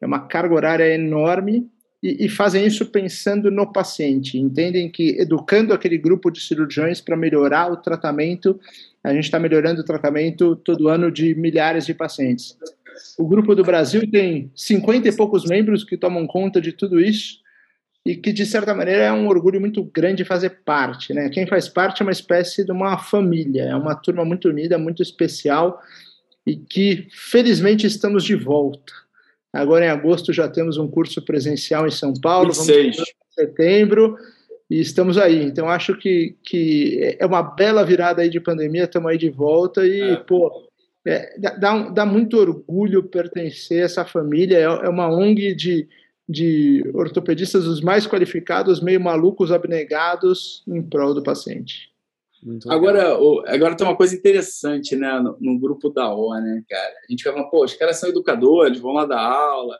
é 0.01 0.05
uma 0.05 0.27
carga 0.27 0.53
horária 0.53 0.93
enorme 0.93 1.65
e, 2.03 2.25
e, 2.25 2.29
fazem 2.29 2.67
isso 2.67 2.85
pensando 2.87 3.49
no 3.49 3.71
paciente. 3.71 4.37
Entendem 4.37 4.91
que 4.91 5.17
educando 5.21 5.73
aquele 5.73 5.97
grupo 5.97 6.29
de 6.29 6.41
cirurgiões 6.41 6.99
para 6.99 7.15
melhorar 7.15 7.71
o 7.71 7.77
tratamento, 7.77 8.59
a 9.01 9.13
gente 9.13 9.23
está 9.23 9.39
melhorando 9.39 9.79
o 9.79 9.85
tratamento 9.85 10.53
todo 10.57 10.89
ano 10.89 11.09
de 11.09 11.33
milhares 11.33 11.85
de 11.85 11.93
pacientes. 11.93 12.57
O 13.17 13.25
grupo 13.25 13.55
do 13.55 13.63
Brasil 13.63 14.09
tem 14.11 14.51
50 14.53 15.07
e 15.07 15.15
poucos 15.15 15.45
membros 15.45 15.85
que 15.85 15.95
tomam 15.95 16.27
conta 16.27 16.59
de 16.59 16.73
tudo 16.73 16.99
isso 16.99 17.39
e 18.05 18.15
que 18.15 18.31
de 18.31 18.45
certa 18.45 18.73
maneira 18.73 19.03
é 19.03 19.11
um 19.11 19.27
orgulho 19.27 19.59
muito 19.59 19.83
grande 19.83 20.23
fazer 20.25 20.61
parte, 20.65 21.13
né? 21.13 21.29
Quem 21.29 21.45
faz 21.45 21.67
parte 21.67 22.01
é 22.01 22.05
uma 22.05 22.11
espécie 22.11 22.63
de 22.63 22.71
uma 22.71 22.97
família, 22.97 23.63
é 23.63 23.75
uma 23.75 23.95
turma 23.95 24.23
muito 24.23 24.49
unida, 24.49 24.77
muito 24.77 25.03
especial 25.03 25.81
e 26.45 26.55
que 26.55 27.07
felizmente 27.11 27.85
estamos 27.85 28.23
de 28.23 28.35
volta. 28.35 28.93
Agora 29.53 29.85
em 29.85 29.89
agosto 29.89 30.31
já 30.31 30.47
temos 30.47 30.77
um 30.77 30.87
curso 30.87 31.21
presencial 31.23 31.85
em 31.87 31.91
São 31.91 32.13
Paulo, 32.13 32.53
26. 32.53 32.95
vamos 32.95 33.09
em 33.09 33.45
setembro 33.45 34.17
e 34.69 34.79
estamos 34.79 35.17
aí. 35.17 35.43
Então 35.43 35.67
acho 35.69 35.97
que, 35.97 36.35
que 36.43 37.15
é 37.19 37.25
uma 37.25 37.41
bela 37.41 37.83
virada 37.83 38.21
aí 38.21 38.29
de 38.29 38.39
pandemia, 38.39 38.83
estamos 38.83 39.11
aí 39.11 39.17
de 39.17 39.29
volta 39.29 39.85
e 39.85 40.01
é. 40.01 40.15
pô, 40.15 40.69
é, 41.05 41.37
dá, 41.37 41.89
dá 41.89 42.05
muito 42.05 42.37
orgulho 42.37 43.03
pertencer 43.03 43.81
a 43.81 43.85
essa 43.85 44.05
família. 44.05 44.57
É, 44.57 44.63
é 44.63 44.89
uma 44.89 45.09
ONG 45.09 45.53
de 45.55 45.87
de 46.29 46.83
ortopedistas 46.93 47.65
os 47.65 47.81
mais 47.81 48.05
qualificados, 48.05 48.79
meio 48.79 49.01
malucos, 49.01 49.51
abnegados 49.51 50.63
em 50.67 50.79
prol 50.79 51.15
do 51.15 51.23
paciente. 51.23 51.89
Agora, 52.69 53.17
agora 53.47 53.75
tem 53.75 53.85
uma 53.85 53.97
coisa 53.97 54.15
interessante, 54.15 54.95
né, 54.95 55.19
no, 55.19 55.35
no, 55.41 55.59
grupo 55.59 55.89
da 55.89 56.13
O, 56.13 56.33
né, 56.35 56.63
cara? 56.69 56.93
A 57.09 57.11
gente 57.11 57.23
fala, 57.23 57.49
pô, 57.49 57.65
os 57.65 57.73
caras 57.73 57.97
são 57.97 58.09
educadores, 58.09 58.79
vão 58.79 58.93
lá 58.93 59.05
dar 59.05 59.19
aula, 59.19 59.77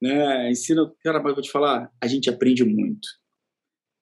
né, 0.00 0.50
ensina. 0.50 0.92
Cara, 1.04 1.22
mas 1.22 1.34
vou 1.34 1.42
te 1.42 1.50
falar, 1.50 1.88
a 2.00 2.06
gente 2.08 2.28
aprende 2.28 2.64
muito. 2.64 3.08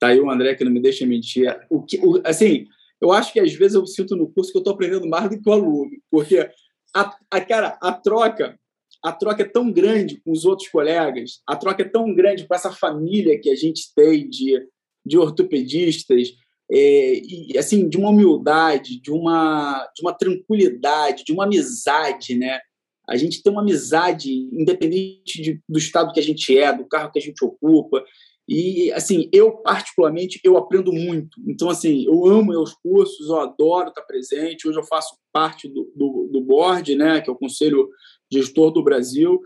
Tá 0.00 0.08
aí 0.08 0.20
o 0.20 0.30
André 0.30 0.54
que 0.54 0.64
não 0.64 0.72
me 0.72 0.80
deixa 0.80 1.06
mentir. 1.06 1.54
O 1.68 1.82
que, 1.82 1.98
o, 1.98 2.20
assim, 2.24 2.66
eu 3.00 3.12
acho 3.12 3.32
que 3.32 3.38
às 3.38 3.52
vezes 3.52 3.74
eu 3.74 3.86
sinto 3.86 4.16
no 4.16 4.28
curso 4.28 4.50
que 4.50 4.56
eu 4.56 4.60
estou 4.60 4.72
aprendendo 4.72 5.06
mais 5.06 5.28
do 5.28 5.40
que 5.40 5.48
o 5.48 5.52
aluno, 5.52 5.90
porque 6.10 6.50
a, 6.96 7.16
a 7.30 7.40
cara, 7.40 7.78
a 7.80 7.92
troca 7.92 8.58
a 9.02 9.12
troca 9.12 9.42
é 9.42 9.48
tão 9.48 9.72
grande 9.72 10.20
com 10.20 10.30
os 10.30 10.44
outros 10.44 10.68
colegas, 10.68 11.40
a 11.46 11.56
troca 11.56 11.82
é 11.82 11.88
tão 11.88 12.14
grande 12.14 12.46
com 12.46 12.54
essa 12.54 12.70
família 12.70 13.38
que 13.40 13.50
a 13.50 13.56
gente 13.56 13.92
tem 13.94 14.28
de, 14.28 14.60
de 15.04 15.18
ortopedistas, 15.18 16.28
é, 16.72 17.14
e 17.14 17.58
assim 17.58 17.88
de 17.88 17.96
uma 17.96 18.10
humildade, 18.10 19.00
de 19.00 19.10
uma, 19.10 19.90
de 19.94 20.02
uma 20.02 20.12
tranquilidade, 20.12 21.24
de 21.24 21.32
uma 21.32 21.44
amizade, 21.44 22.36
né? 22.36 22.60
A 23.08 23.16
gente 23.16 23.42
tem 23.42 23.52
uma 23.52 23.62
amizade 23.62 24.32
independente 24.52 25.42
de, 25.42 25.60
do 25.68 25.78
estado 25.78 26.12
que 26.12 26.20
a 26.20 26.22
gente 26.22 26.56
é, 26.56 26.72
do 26.72 26.86
carro 26.86 27.10
que 27.10 27.18
a 27.18 27.22
gente 27.22 27.44
ocupa. 27.44 28.04
E, 28.48 28.92
assim, 28.92 29.28
eu, 29.32 29.56
particularmente, 29.58 30.40
eu 30.44 30.56
aprendo 30.56 30.92
muito. 30.92 31.40
Então, 31.46 31.68
assim, 31.68 32.04
eu 32.04 32.24
amo 32.26 32.52
meus 32.52 32.72
cursos, 32.74 33.28
eu 33.28 33.40
adoro 33.40 33.88
estar 33.88 34.02
presente. 34.02 34.68
Hoje 34.68 34.78
eu 34.78 34.84
faço 34.84 35.16
parte 35.32 35.68
do, 35.68 35.90
do, 35.94 36.28
do 36.32 36.40
board, 36.40 36.94
né, 36.94 37.20
que 37.20 37.28
é 37.28 37.32
o 37.32 37.36
Conselho 37.36 37.88
gestor 38.32 38.70
do 38.70 38.82
Brasil. 38.82 39.40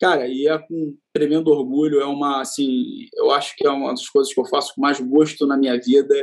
Cara, 0.00 0.26
e 0.26 0.46
é 0.48 0.58
com 0.58 0.96
tremendo 1.12 1.48
orgulho, 1.48 2.00
é 2.00 2.06
uma, 2.06 2.40
assim, 2.40 3.06
eu 3.14 3.30
acho 3.30 3.54
que 3.56 3.66
é 3.66 3.70
uma 3.70 3.90
das 3.90 4.08
coisas 4.08 4.32
que 4.32 4.40
eu 4.40 4.46
faço 4.46 4.74
com 4.74 4.80
mais 4.80 4.98
gosto 4.98 5.46
na 5.46 5.58
minha 5.58 5.78
vida, 5.78 6.14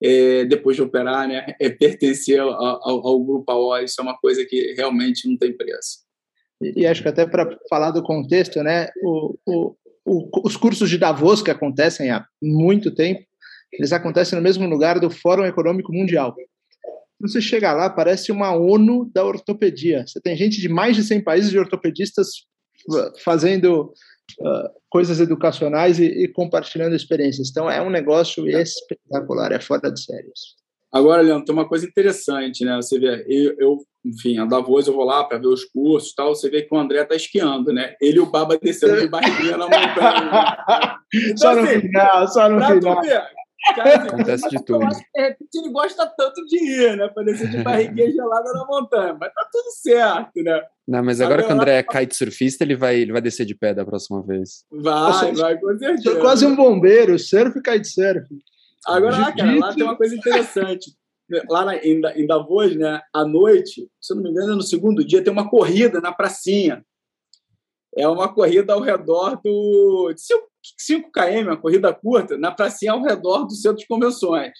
é, 0.00 0.44
depois 0.44 0.76
de 0.76 0.82
operar, 0.82 1.26
né, 1.26 1.54
é 1.60 1.70
pertencer 1.70 2.38
ao, 2.38 2.50
ao, 2.50 3.06
ao 3.06 3.24
Grupo 3.24 3.50
AO, 3.50 3.78
isso 3.78 4.00
é 4.00 4.02
uma 4.02 4.16
coisa 4.16 4.44
que 4.44 4.74
realmente 4.74 5.28
não 5.28 5.36
tem 5.36 5.52
preço. 5.52 6.04
E, 6.60 6.86
acho 6.86 7.02
que 7.02 7.08
até 7.08 7.26
para 7.26 7.58
falar 7.68 7.90
do 7.90 8.02
contexto, 8.02 8.62
né, 8.62 8.88
o, 9.02 9.36
o, 9.44 9.76
o, 10.04 10.46
os 10.46 10.56
cursos 10.56 10.88
de 10.88 10.98
Davos 10.98 11.42
que 11.42 11.50
acontecem 11.50 12.10
há 12.10 12.24
muito 12.40 12.94
tempo, 12.94 13.24
eles 13.72 13.92
acontecem 13.92 14.36
no 14.36 14.42
mesmo 14.42 14.68
lugar 14.68 15.00
do 15.00 15.10
Fórum 15.10 15.44
Econômico 15.44 15.92
Mundial. 15.92 16.36
Você 17.28 17.40
chega 17.40 17.72
lá, 17.72 17.88
parece 17.88 18.30
uma 18.30 18.54
ONU 18.54 19.10
da 19.12 19.24
ortopedia. 19.24 20.04
Você 20.06 20.20
tem 20.20 20.36
gente 20.36 20.60
de 20.60 20.68
mais 20.68 20.96
de 20.96 21.02
100 21.02 21.22
países 21.22 21.50
de 21.50 21.58
ortopedistas 21.58 22.28
fazendo 23.22 23.92
uh, 24.40 24.70
coisas 24.90 25.20
educacionais 25.20 25.98
e, 25.98 26.04
e, 26.04 26.28
compartilhando 26.28 26.94
experiências. 26.94 27.48
Então, 27.50 27.70
é 27.70 27.80
um 27.80 27.90
negócio 27.90 28.46
espetacular, 28.48 29.52
é 29.52 29.60
fora 29.60 29.90
de 29.90 30.02
séries. 30.02 30.54
Agora, 30.92 31.22
Leandro, 31.22 31.44
tem 31.44 31.54
uma 31.54 31.68
coisa 31.68 31.86
interessante, 31.86 32.64
né? 32.64 32.76
Você 32.76 32.98
vê, 32.98 33.24
eu, 33.26 33.56
eu 33.58 33.78
enfim, 34.04 34.38
a 34.38 34.44
Davos 34.44 34.86
eu 34.86 34.94
vou 34.94 35.04
lá 35.04 35.24
para 35.24 35.38
ver 35.38 35.48
os 35.48 35.64
cursos 35.64 36.12
e 36.12 36.14
tal, 36.14 36.34
você 36.34 36.48
vê 36.50 36.62
que 36.62 36.72
o 36.72 36.78
André 36.78 37.04
tá 37.04 37.16
esquiando, 37.16 37.72
né? 37.72 37.96
Ele 38.00 38.18
e 38.18 38.20
o 38.20 38.30
Baba 38.30 38.56
descendo 38.56 39.00
de 39.00 39.08
barriguinha 39.08 39.56
na 39.56 39.64
montanha. 39.64 40.98
Então, 41.14 41.36
só 41.36 41.54
no 41.54 41.60
assim, 41.62 41.80
final, 41.80 42.26
só 42.26 42.48
no 42.48 42.60
final. 42.66 43.00
Cara, 43.74 44.04
Acontece 44.04 44.48
de 44.50 44.62
tudo. 44.64 44.82
Eu 44.82 44.88
acho 44.88 45.00
que 45.00 45.10
de 45.14 45.20
repente 45.22 45.58
ele 45.58 45.70
gosta 45.70 46.06
tanto 46.06 46.44
de 46.46 46.56
ir, 46.56 46.96
né? 46.96 47.08
Para 47.08 47.24
descer 47.24 47.48
de 47.48 47.62
barriguinha 47.62 48.10
gelada 48.12 48.52
na 48.52 48.66
montanha. 48.66 49.16
Mas 49.18 49.32
tá 49.32 49.48
tudo 49.50 49.70
certo, 49.70 50.42
né? 50.42 50.62
Não, 50.86 51.02
mas 51.02 51.20
agora, 51.20 51.42
que 51.42 51.48
o 51.48 51.52
André 51.52 51.78
é 51.78 51.82
kite 51.82 52.14
surfista, 52.14 52.62
ele 52.62 52.76
vai, 52.76 52.96
ele 52.96 53.12
vai 53.12 53.22
descer 53.22 53.46
de 53.46 53.54
pé 53.54 53.72
da 53.72 53.84
próxima 53.84 54.22
vez. 54.22 54.64
Vai, 54.70 55.32
vai, 55.32 55.58
com 55.58 55.78
certeza. 55.78 56.02
Sou 56.02 56.20
quase 56.20 56.44
um 56.44 56.54
bombeiro, 56.54 57.18
surf 57.18 57.58
e 57.58 57.62
kite 57.62 57.88
surf. 57.88 58.28
Agora, 58.86 59.16
lá, 59.16 59.32
cara, 59.32 59.58
lá 59.58 59.74
tem 59.74 59.82
uma 59.82 59.96
coisa 59.96 60.14
interessante. 60.14 60.94
Lá 61.48 61.64
na, 61.64 61.76
em, 61.76 62.02
em 62.16 62.26
Davos, 62.26 62.76
né, 62.76 63.00
à 63.12 63.24
noite, 63.24 63.88
se 63.98 64.12
eu 64.12 64.16
não 64.16 64.22
me 64.22 64.30
engano, 64.30 64.56
no 64.56 64.62
segundo 64.62 65.02
dia, 65.02 65.24
tem 65.24 65.32
uma 65.32 65.48
corrida 65.48 66.00
na 66.00 66.12
pracinha. 66.12 66.84
É 67.96 68.06
uma 68.06 68.32
corrida 68.32 68.74
ao 68.74 68.80
redor 68.80 69.40
do. 69.42 70.12
5 70.14 70.53
km, 71.12 71.48
uma 71.48 71.56
corrida 71.56 71.92
curta, 71.92 72.36
na 72.38 72.50
pracinha 72.50 72.92
ao 72.92 73.02
redor 73.02 73.44
do 73.44 73.54
centro 73.54 73.78
de 73.78 73.86
convenções. 73.86 74.52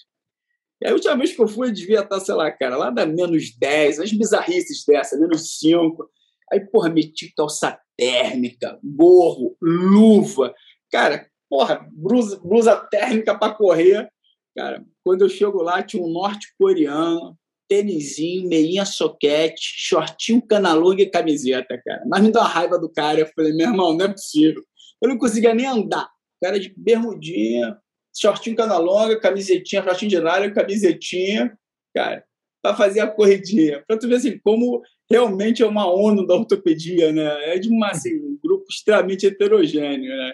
E 0.81 0.87
a 0.87 0.93
última 0.93 1.15
vez 1.15 1.33
que 1.33 1.41
eu 1.41 1.47
fui, 1.47 1.69
eu 1.69 1.73
devia 1.73 2.01
estar, 2.01 2.19
sei 2.19 2.35
lá, 2.35 2.51
cara, 2.51 2.75
lá 2.75 2.89
da 2.89 3.05
menos 3.05 3.55
10, 3.57 3.99
as 3.99 4.11
bizarrices 4.11 4.83
dessa, 4.85 5.17
menos 5.17 5.57
5. 5.59 6.09
Aí, 6.51 6.59
porra, 6.59 6.89
meti 6.89 7.33
calça 7.35 7.79
térmica, 7.97 8.77
gorro, 8.83 9.55
luva. 9.61 10.53
Cara, 10.91 11.27
porra, 11.49 11.87
blusa, 11.91 12.39
blusa 12.43 12.75
térmica 12.75 13.37
para 13.37 13.53
correr. 13.53 14.09
Cara, 14.55 14.85
quando 15.03 15.21
eu 15.23 15.29
chego 15.29 15.61
lá, 15.61 15.81
tinha 15.81 16.03
um 16.03 16.11
norte-coreano, 16.11 17.37
tênisinho, 17.67 18.47
meinha 18.47 18.85
soquete, 18.85 19.73
shortinho 19.77 20.41
canalonga 20.41 21.01
e 21.01 21.09
camiseta, 21.09 21.81
cara. 21.83 22.03
Mas 22.07 22.21
me 22.21 22.31
deu 22.31 22.41
uma 22.41 22.47
raiva 22.47 22.77
do 22.77 22.89
cara. 22.89 23.19
Eu 23.19 23.27
falei, 23.35 23.53
meu 23.53 23.67
irmão, 23.67 23.95
não 23.95 24.05
é 24.05 24.09
possível. 24.09 24.61
Eu 25.05 25.09
não 25.09 25.17
conseguia 25.19 25.53
nem 25.53 25.67
andar. 25.67 26.09
Cara 26.43 26.59
de 26.59 26.73
bermudinha, 26.75 27.77
shortinho 28.19 28.55
cana 28.55 28.77
longa, 28.77 29.19
camisetinha, 29.19 29.83
shortinho 29.83 30.09
de 30.09 30.19
nylon, 30.19 30.51
camisetinha, 30.51 31.55
cara, 31.95 32.23
para 32.63 32.75
fazer 32.75 33.01
a 33.01 33.07
corridinha. 33.07 33.83
Para 33.87 33.97
tu 33.97 34.07
ver 34.07 34.15
assim, 34.15 34.39
como 34.39 34.81
realmente 35.09 35.61
é 35.61 35.67
uma 35.67 35.87
ONU 35.87 36.25
da 36.25 36.33
ortopedia, 36.33 37.11
né? 37.11 37.55
É 37.55 37.59
de 37.59 37.69
uma, 37.69 37.91
assim, 37.91 38.15
um 38.15 38.37
grupo 38.43 38.65
extremamente 38.67 39.27
heterogêneo, 39.27 40.09
né? 40.09 40.33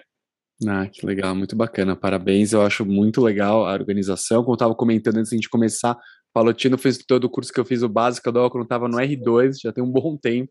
Ah, 0.66 0.88
que 0.88 1.04
legal, 1.04 1.34
muito 1.34 1.54
bacana, 1.54 1.94
parabéns. 1.94 2.52
Eu 2.52 2.62
acho 2.62 2.86
muito 2.86 3.20
legal 3.20 3.66
a 3.66 3.72
organização. 3.74 4.42
Como 4.42 4.52
eu 4.52 4.56
estava 4.56 4.74
comentando 4.74 5.18
antes 5.18 5.38
de 5.38 5.48
começar, 5.50 5.98
Palotino 6.32 6.78
fez 6.78 6.96
todo 6.98 7.24
o 7.24 7.30
curso 7.30 7.52
que 7.52 7.60
eu 7.60 7.64
fiz, 7.64 7.82
o 7.82 7.88
básico 7.88 8.32
do 8.32 8.50
quando 8.50 8.64
estava 8.64 8.88
no 8.88 8.96
R2, 8.96 9.56
já 9.62 9.72
tem 9.72 9.84
um 9.84 9.90
bom 9.90 10.16
tempo, 10.16 10.50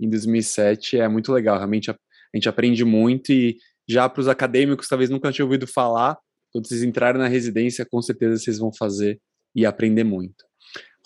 em 0.00 0.08
2007. 0.08 0.98
É 0.98 1.08
muito 1.08 1.32
legal, 1.32 1.58
realmente 1.58 1.90
a 1.90 1.96
gente 2.36 2.48
aprende 2.48 2.84
muito 2.84 3.32
e 3.32 3.56
já 3.88 4.08
para 4.08 4.20
os 4.20 4.28
acadêmicos 4.28 4.88
talvez 4.88 5.08
nunca 5.08 5.32
tinham 5.32 5.46
ouvido 5.46 5.66
falar, 5.66 6.18
quando 6.52 6.66
vocês 6.66 6.82
entrarem 6.82 7.20
na 7.20 7.28
residência, 7.28 7.86
com 7.90 8.00
certeza 8.02 8.38
vocês 8.38 8.58
vão 8.58 8.72
fazer 8.72 9.18
e 9.54 9.64
aprender 9.64 10.04
muito. 10.04 10.44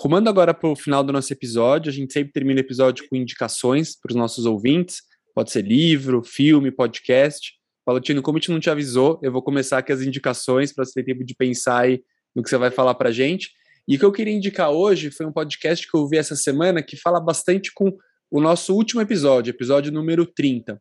Rumando 0.00 0.28
agora 0.28 0.52
para 0.52 0.68
o 0.68 0.74
final 0.74 1.04
do 1.04 1.12
nosso 1.12 1.32
episódio, 1.32 1.90
a 1.90 1.92
gente 1.92 2.12
sempre 2.12 2.32
termina 2.32 2.60
o 2.60 2.64
episódio 2.64 3.06
com 3.08 3.16
indicações 3.16 3.96
para 3.98 4.10
os 4.10 4.16
nossos 4.16 4.46
ouvintes, 4.46 5.02
pode 5.34 5.52
ser 5.52 5.64
livro, 5.64 6.22
filme, 6.24 6.70
podcast. 6.70 7.52
Palotino, 7.84 8.22
como 8.22 8.38
a 8.38 8.40
gente 8.40 8.50
não 8.50 8.60
te 8.60 8.70
avisou, 8.70 9.20
eu 9.22 9.30
vou 9.30 9.42
começar 9.42 9.78
aqui 9.78 9.92
as 9.92 10.02
indicações 10.02 10.72
para 10.72 10.84
você 10.84 10.94
ter 10.94 11.04
tempo 11.04 11.24
de 11.24 11.34
pensar 11.34 11.82
aí 11.82 12.02
no 12.34 12.42
que 12.42 12.48
você 12.48 12.56
vai 12.56 12.70
falar 12.70 12.94
para 12.94 13.10
a 13.10 13.12
gente. 13.12 13.50
E 13.86 13.96
o 13.96 13.98
que 13.98 14.04
eu 14.04 14.12
queria 14.12 14.32
indicar 14.32 14.70
hoje 14.70 15.10
foi 15.10 15.26
um 15.26 15.32
podcast 15.32 15.88
que 15.88 15.96
eu 15.96 16.08
vi 16.08 16.16
essa 16.16 16.36
semana 16.36 16.82
que 16.82 16.96
fala 16.96 17.20
bastante 17.20 17.72
com 17.74 17.92
o 18.32 18.40
nosso 18.40 18.74
último 18.74 19.02
episódio, 19.02 19.50
episódio 19.50 19.92
número 19.92 20.24
30. 20.24 20.80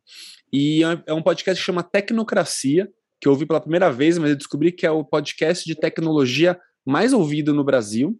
E 0.50 0.82
é, 0.82 1.02
é 1.08 1.12
um 1.12 1.20
podcast 1.20 1.60
que 1.60 1.66
chama 1.66 1.82
Tecnocracia, 1.82 2.88
que 3.20 3.28
eu 3.28 3.32
ouvi 3.32 3.44
pela 3.44 3.60
primeira 3.60 3.92
vez, 3.92 4.16
mas 4.16 4.30
eu 4.30 4.36
descobri 4.36 4.72
que 4.72 4.86
é 4.86 4.90
o 4.90 5.04
podcast 5.04 5.62
de 5.62 5.74
tecnologia 5.74 6.58
mais 6.84 7.12
ouvido 7.12 7.52
no 7.52 7.62
Brasil. 7.62 8.18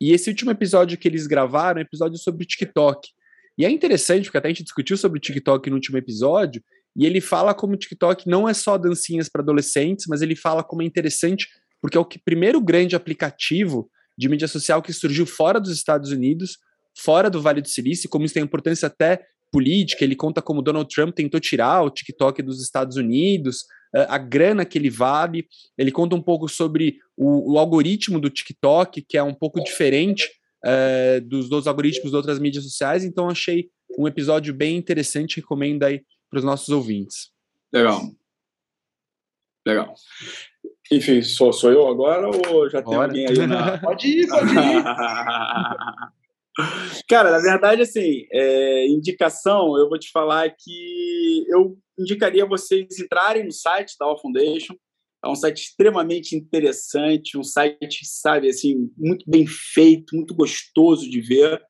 E 0.00 0.10
esse 0.10 0.28
último 0.28 0.50
episódio 0.50 0.98
que 0.98 1.06
eles 1.06 1.28
gravaram 1.28 1.78
é 1.78 1.84
um 1.84 1.86
episódio 1.86 2.18
sobre 2.18 2.44
TikTok. 2.44 3.08
E 3.56 3.64
é 3.64 3.70
interessante, 3.70 4.24
porque 4.24 4.38
até 4.38 4.48
a 4.48 4.50
gente 4.50 4.64
discutiu 4.64 4.96
sobre 4.96 5.18
o 5.18 5.20
TikTok 5.20 5.70
no 5.70 5.76
último 5.76 5.96
episódio, 5.96 6.60
e 6.96 7.06
ele 7.06 7.20
fala 7.20 7.54
como 7.54 7.74
o 7.74 7.78
TikTok 7.78 8.28
não 8.28 8.48
é 8.48 8.52
só 8.52 8.76
dancinhas 8.76 9.28
para 9.28 9.42
adolescentes, 9.42 10.06
mas 10.08 10.22
ele 10.22 10.34
fala 10.34 10.64
como 10.64 10.82
é 10.82 10.84
interessante, 10.84 11.46
porque 11.80 11.96
é 11.96 12.00
o 12.00 12.04
que, 12.04 12.18
primeiro 12.18 12.60
grande 12.60 12.96
aplicativo 12.96 13.88
de 14.18 14.28
mídia 14.28 14.48
social 14.48 14.82
que 14.82 14.92
surgiu 14.92 15.24
fora 15.24 15.60
dos 15.60 15.70
Estados 15.70 16.10
Unidos, 16.10 16.58
fora 16.96 17.30
do 17.30 17.40
Vale 17.40 17.60
do 17.60 17.68
Silício, 17.68 18.08
como 18.08 18.24
isso 18.24 18.34
tem 18.34 18.42
importância 18.42 18.86
até 18.86 19.24
política. 19.50 20.04
Ele 20.04 20.16
conta 20.16 20.40
como 20.40 20.62
Donald 20.62 20.92
Trump 20.92 21.14
tentou 21.14 21.38
tirar 21.38 21.82
o 21.82 21.90
TikTok 21.90 22.42
dos 22.42 22.62
Estados 22.62 22.96
Unidos, 22.96 23.64
a 24.08 24.16
grana 24.16 24.64
que 24.64 24.78
ele 24.78 24.90
vale. 24.90 25.46
Ele 25.76 25.92
conta 25.92 26.16
um 26.16 26.22
pouco 26.22 26.48
sobre 26.48 26.98
o, 27.16 27.52
o 27.54 27.58
algoritmo 27.58 28.18
do 28.18 28.30
TikTok, 28.30 29.02
que 29.02 29.18
é 29.18 29.22
um 29.22 29.34
pouco 29.34 29.62
diferente 29.62 30.28
uh, 30.64 31.20
dos, 31.20 31.48
dos 31.48 31.66
algoritmos 31.66 32.10
de 32.10 32.16
outras 32.16 32.38
mídias 32.38 32.64
sociais. 32.64 33.04
Então, 33.04 33.28
achei 33.28 33.68
um 33.98 34.08
episódio 34.08 34.54
bem 34.54 34.76
interessante. 34.76 35.40
Recomendo 35.40 35.82
aí 35.82 36.02
para 36.30 36.38
os 36.38 36.44
nossos 36.44 36.70
ouvintes. 36.70 37.30
Legal. 37.72 38.10
Legal. 39.66 39.94
Enfim, 40.90 41.22
sou, 41.22 41.52
sou 41.52 41.70
eu 41.70 41.86
agora 41.86 42.28
ou 42.28 42.68
já 42.68 42.82
tem 42.82 42.94
Bora. 42.94 43.08
alguém 43.08 43.26
aí 43.26 43.46
na... 43.46 43.78
Pode 43.80 44.08
ir, 44.08 44.28
pode 44.28 44.50
ir. 44.50 44.84
Cara, 47.08 47.30
na 47.30 47.38
verdade, 47.38 47.82
assim, 47.82 48.26
é, 48.30 48.86
indicação, 48.86 49.76
eu 49.78 49.88
vou 49.88 49.98
te 49.98 50.10
falar 50.10 50.50
que 50.50 51.44
eu 51.48 51.78
indicaria 51.98 52.46
vocês 52.46 52.98
entrarem 52.98 53.44
no 53.44 53.52
site 53.52 53.96
da 53.98 54.06
All 54.06 54.20
Foundation. 54.20 54.74
É 55.24 55.28
um 55.28 55.36
site 55.36 55.62
extremamente 55.62 56.36
interessante, 56.36 57.38
um 57.38 57.44
site, 57.44 58.04
sabe, 58.04 58.48
assim, 58.48 58.90
muito 58.98 59.24
bem 59.28 59.46
feito, 59.46 60.16
muito 60.16 60.34
gostoso 60.34 61.08
de 61.08 61.20
ver, 61.20 61.62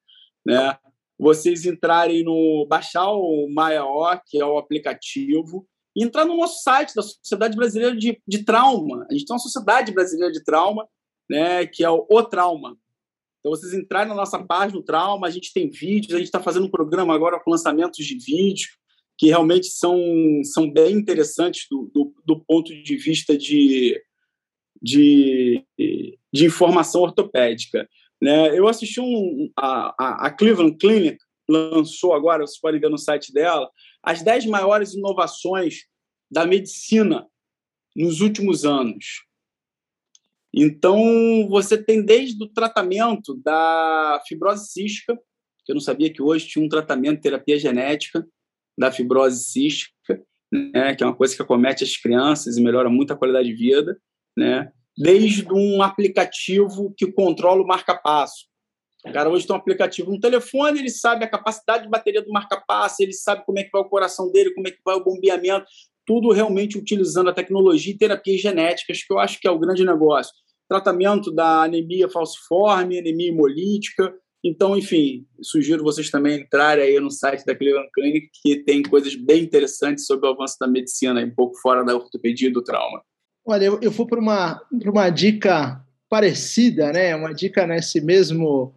né? 0.44 0.76
Vocês 1.18 1.66
entrarem 1.66 2.24
no 2.24 2.66
baixar 2.66 3.12
o 3.12 3.46
MaiaO, 3.54 4.20
que 4.26 4.40
é 4.40 4.44
o 4.44 4.56
aplicativo, 4.56 5.68
e 5.94 6.02
entrar 6.02 6.24
no 6.24 6.36
nosso 6.36 6.62
site 6.62 6.94
da 6.94 7.02
Sociedade 7.02 7.54
Brasileira 7.54 7.94
de, 7.94 8.20
de 8.26 8.42
Trauma. 8.42 9.06
A 9.08 9.12
gente 9.12 9.26
tem 9.26 9.34
uma 9.34 9.38
Sociedade 9.38 9.92
Brasileira 9.92 10.32
de 10.32 10.42
Trauma, 10.42 10.88
né, 11.28 11.66
que 11.66 11.84
é 11.84 11.90
o, 11.90 12.06
o 12.10 12.22
Trauma. 12.22 12.76
Então, 13.42 13.50
vocês 13.50 13.74
entrarem 13.74 14.08
na 14.08 14.14
nossa 14.14 14.38
página 14.38 14.78
do 14.78 14.84
Trauma, 14.84 15.26
a 15.26 15.30
gente 15.30 15.52
tem 15.52 15.68
vídeos, 15.68 16.14
a 16.14 16.18
gente 16.18 16.28
está 16.28 16.40
fazendo 16.40 16.66
um 16.66 16.70
programa 16.70 17.12
agora 17.12 17.40
com 17.40 17.50
lançamentos 17.50 18.06
de 18.06 18.16
vídeo, 18.16 18.68
que 19.18 19.26
realmente 19.26 19.66
são, 19.66 19.98
são 20.44 20.70
bem 20.70 20.94
interessantes 20.94 21.66
do, 21.68 21.90
do, 21.92 22.14
do 22.24 22.40
ponto 22.44 22.72
de 22.72 22.96
vista 22.96 23.36
de, 23.36 24.00
de, 24.80 25.64
de 26.32 26.46
informação 26.46 27.02
ortopédica. 27.02 27.88
Né? 28.20 28.56
Eu 28.56 28.68
assisti 28.68 29.00
um, 29.00 29.50
a, 29.58 30.26
a 30.26 30.30
Cleveland 30.30 30.76
Clinic, 30.76 31.18
lançou 31.48 32.14
agora, 32.14 32.46
vocês 32.46 32.60
podem 32.60 32.80
ver 32.80 32.90
no 32.90 32.98
site 32.98 33.32
dela, 33.32 33.68
as 34.04 34.22
10 34.22 34.46
maiores 34.46 34.94
inovações 34.94 35.80
da 36.30 36.46
medicina 36.46 37.26
nos 37.96 38.20
últimos 38.20 38.64
anos. 38.64 39.24
Então, 40.54 41.48
você 41.48 41.82
tem 41.82 42.04
desde 42.04 42.42
o 42.44 42.48
tratamento 42.48 43.40
da 43.42 44.22
fibrose 44.26 44.70
cística, 44.70 45.18
que 45.64 45.72
eu 45.72 45.74
não 45.74 45.80
sabia 45.80 46.12
que 46.12 46.20
hoje 46.20 46.46
tinha 46.46 46.64
um 46.64 46.68
tratamento, 46.68 47.22
terapia 47.22 47.58
genética 47.58 48.26
da 48.78 48.90
fibrose 48.90 49.44
cística, 49.44 50.22
né, 50.52 50.94
que 50.94 51.02
é 51.02 51.06
uma 51.06 51.16
coisa 51.16 51.34
que 51.34 51.42
acomete 51.42 51.84
as 51.84 51.96
crianças 51.96 52.56
e 52.56 52.62
melhora 52.62 52.90
muito 52.90 53.12
a 53.12 53.16
qualidade 53.16 53.48
de 53.48 53.54
vida, 53.54 53.98
né, 54.36 54.70
desde 54.96 55.50
um 55.50 55.82
aplicativo 55.82 56.92
que 56.96 57.10
controla 57.10 57.62
o 57.62 57.66
marca-passo. 57.66 58.46
O 59.04 59.12
cara 59.12 59.28
hoje 59.28 59.46
tem 59.46 59.56
um 59.56 59.58
aplicativo 59.58 60.12
no 60.12 60.20
telefone, 60.20 60.78
ele 60.78 60.90
sabe 60.90 61.24
a 61.24 61.28
capacidade 61.28 61.84
de 61.84 61.90
bateria 61.90 62.22
do 62.22 62.30
marca-passo, 62.30 63.02
ele 63.02 63.12
sabe 63.12 63.44
como 63.44 63.58
é 63.58 63.64
que 63.64 63.70
vai 63.72 63.82
o 63.82 63.88
coração 63.88 64.30
dele, 64.30 64.54
como 64.54 64.68
é 64.68 64.70
que 64.70 64.80
vai 64.84 64.94
o 64.94 65.02
bombeamento, 65.02 65.66
tudo 66.06 66.32
realmente 66.32 66.78
utilizando 66.78 67.30
a 67.30 67.34
tecnologia 67.34 67.92
e 67.92 67.98
terapias 67.98 68.40
genéticas, 68.40 69.02
que 69.02 69.12
eu 69.12 69.18
acho 69.18 69.40
que 69.40 69.48
é 69.48 69.50
o 69.50 69.58
grande 69.58 69.84
negócio. 69.84 70.32
Tratamento 70.68 71.30
da 71.30 71.62
anemia 71.62 72.08
falciforme, 72.08 72.98
anemia 72.98 73.28
hemolítica. 73.28 74.12
Então, 74.44 74.76
enfim, 74.76 75.24
sugiro 75.40 75.84
vocês 75.84 76.10
também 76.10 76.40
entrarem 76.40 76.84
aí 76.84 76.98
no 76.98 77.10
site 77.10 77.44
da 77.44 77.54
Cleveland 77.54 77.88
Clinic, 77.94 78.28
que 78.42 78.64
tem 78.64 78.82
coisas 78.82 79.14
bem 79.14 79.44
interessantes 79.44 80.04
sobre 80.04 80.28
o 80.28 80.32
avanço 80.32 80.56
da 80.58 80.66
medicina, 80.66 81.24
um 81.24 81.34
pouco 81.34 81.56
fora 81.58 81.84
da 81.84 81.94
ortopedia 81.94 82.48
e 82.48 82.52
do 82.52 82.62
trauma. 82.62 83.02
Olha, 83.44 83.64
eu, 83.64 83.78
eu 83.80 83.90
vou 83.90 84.06
para 84.06 84.20
uma, 84.20 84.60
uma 84.84 85.10
dica 85.10 85.84
parecida, 86.08 86.92
né? 86.92 87.14
Uma 87.14 87.32
dica 87.32 87.66
nesse 87.66 88.00
mesmo, 88.00 88.74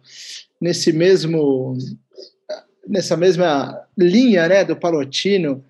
nesse 0.60 0.92
mesmo, 0.92 1.76
nessa 2.86 3.16
mesma 3.16 3.78
linha, 3.96 4.48
né? 4.48 4.64
Do 4.64 4.76
Palotino. 4.76 5.64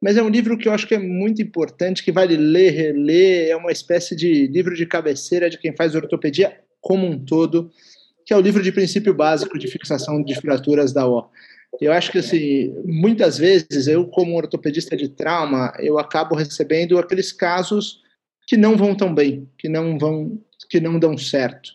Mas 0.00 0.16
é 0.16 0.22
um 0.22 0.30
livro 0.30 0.56
que 0.56 0.66
eu 0.66 0.72
acho 0.72 0.86
que 0.86 0.94
é 0.94 0.98
muito 0.98 1.42
importante, 1.42 2.02
que 2.02 2.10
vale 2.10 2.36
ler, 2.36 2.70
reler. 2.70 3.48
É 3.50 3.56
uma 3.56 3.70
espécie 3.70 4.16
de 4.16 4.46
livro 4.46 4.74
de 4.74 4.86
cabeceira 4.86 5.50
de 5.50 5.58
quem 5.58 5.76
faz 5.76 5.94
ortopedia 5.94 6.58
como 6.80 7.06
um 7.06 7.18
todo, 7.22 7.70
que 8.24 8.32
é 8.32 8.36
o 8.36 8.40
livro 8.40 8.62
de 8.62 8.72
princípio 8.72 9.12
básico 9.12 9.58
de 9.58 9.68
fixação 9.68 10.22
de 10.22 10.34
fraturas 10.40 10.92
da 10.92 11.06
O. 11.06 11.28
Eu 11.80 11.92
acho 11.92 12.10
que, 12.10 12.18
assim, 12.18 12.74
muitas 12.84 13.38
vezes, 13.38 13.86
eu, 13.86 14.06
como 14.06 14.36
ortopedista 14.36 14.96
de 14.96 15.08
trauma, 15.08 15.72
eu 15.78 15.98
acabo 15.98 16.34
recebendo 16.34 16.98
aqueles 16.98 17.30
casos 17.30 18.00
que 18.46 18.56
não 18.56 18.76
vão 18.76 18.94
tão 18.94 19.14
bem, 19.14 19.48
que 19.56 19.68
não 19.68 19.98
vão, 19.98 20.40
que 20.68 20.80
não 20.80 20.98
dão 20.98 21.16
certo. 21.16 21.70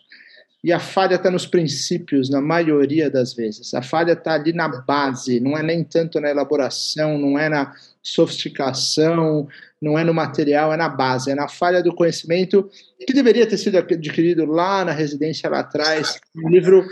E 0.66 0.72
a 0.72 0.80
falha 0.80 1.14
está 1.14 1.30
nos 1.30 1.46
princípios, 1.46 2.28
na 2.28 2.40
maioria 2.40 3.08
das 3.08 3.32
vezes. 3.32 3.72
A 3.72 3.82
falha 3.82 4.14
está 4.14 4.32
ali 4.34 4.52
na 4.52 4.66
base, 4.66 5.38
não 5.38 5.56
é 5.56 5.62
nem 5.62 5.84
tanto 5.84 6.18
na 6.18 6.28
elaboração, 6.28 7.16
não 7.16 7.38
é 7.38 7.48
na 7.48 7.72
sofisticação, 8.02 9.46
não 9.80 9.96
é 9.96 10.02
no 10.02 10.12
material, 10.12 10.72
é 10.72 10.76
na 10.76 10.88
base, 10.88 11.30
é 11.30 11.36
na 11.36 11.46
falha 11.46 11.84
do 11.84 11.94
conhecimento 11.94 12.68
que 12.98 13.12
deveria 13.12 13.46
ter 13.46 13.58
sido 13.58 13.78
adquirido 13.78 14.44
lá 14.44 14.84
na 14.84 14.90
residência 14.90 15.48
lá 15.48 15.60
atrás. 15.60 16.18
Um 16.34 16.48
livro 16.48 16.84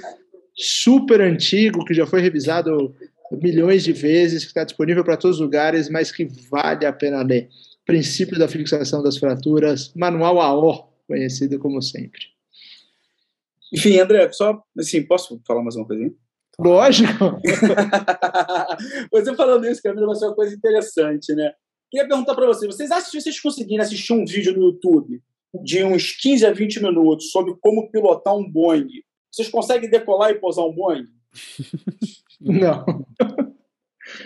super 0.55 1.20
antigo, 1.20 1.85
que 1.85 1.95
já 1.95 2.07
foi 2.07 2.20
revisado 2.20 2.95
milhões 3.43 3.83
de 3.83 3.93
vezes, 3.93 4.45
que 4.45 4.51
está 4.51 4.62
disponível 4.62 5.03
para 5.03 5.16
todos 5.16 5.39
os 5.39 5.43
lugares, 5.43 5.89
mas 5.89 6.12
que 6.12 6.29
vale 6.49 6.87
a 6.87 6.93
pena 6.93 7.25
ler. 7.25 7.49
Princípio 7.85 8.39
da 8.39 8.47
fixação 8.47 9.03
das 9.03 9.16
fraturas, 9.16 9.93
Manual 9.97 10.41
AO, 10.41 10.93
conhecido 11.09 11.59
como 11.59 11.83
sempre. 11.83 12.34
Enfim, 13.75 13.99
André, 13.99 14.31
só 14.33 14.62
assim, 14.79 15.05
posso 15.05 15.41
falar 15.47 15.62
mais 15.62 15.77
uma 15.77 15.87
coisinha? 15.87 16.12
Lógico! 16.59 17.41
você 19.11 19.35
falando 19.35 19.66
isso, 19.66 19.83
Camila, 19.83 20.07
vai 20.07 20.16
ser 20.16 20.27
uma 20.27 20.35
coisa 20.35 20.55
interessante, 20.55 21.35
né? 21.35 21.53
Queria 21.91 22.07
perguntar 22.07 22.35
para 22.35 22.47
vocês: 22.47 22.75
vocês 22.75 22.91
acham 22.91 23.11
que 23.11 23.20
vocês 23.20 23.41
conseguirem 23.41 23.81
assistir 23.81 24.12
um 24.12 24.25
vídeo 24.25 24.57
no 24.57 24.66
YouTube 24.66 25.20
de 25.62 25.85
uns 25.85 26.12
15 26.12 26.47
a 26.47 26.53
20 26.53 26.83
minutos 26.83 27.31
sobre 27.31 27.55
como 27.61 27.91
pilotar 27.91 28.37
um 28.37 28.49
Boeing 28.49 28.89
vocês 29.35 29.49
conseguem 29.49 29.91
decolar 29.91 30.31
e 30.31 30.39
pousar 30.39 30.64
um 30.64 30.72
Boeing? 30.72 31.09
Não. 32.41 32.85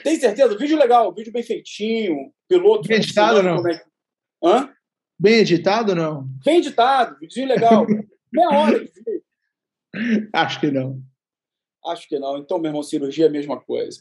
Tem 0.05 0.21
certeza? 0.21 0.59
Vídeo 0.59 0.77
legal, 0.77 1.15
vídeo 1.15 1.33
bem 1.33 1.43
feitinho, 1.43 2.31
piloto. 2.47 2.87
Bem 2.87 2.99
editado, 2.99 3.43
não? 3.43 3.67
É... 3.67 3.85
Hã? 4.45 4.71
Bem 5.19 5.35
editado, 5.35 5.95
não? 5.95 6.29
Bem 6.45 6.59
editado, 6.59 7.17
vídeo 7.21 7.47
legal. 7.47 7.87
Meia 8.33 8.49
hora 8.51 8.81
de 8.81 8.87
vídeo. 8.87 9.23
Acho 10.35 10.61
que 10.61 10.71
não. 10.71 11.01
Acho 11.87 12.09
que 12.09 12.19
não. 12.19 12.39
Então, 12.39 12.59
meu 12.59 12.71
irmão, 12.71 12.83
cirurgia 12.83 13.27
é 13.27 13.29
a 13.29 13.33
mesma 13.33 13.61
coisa. 13.61 14.01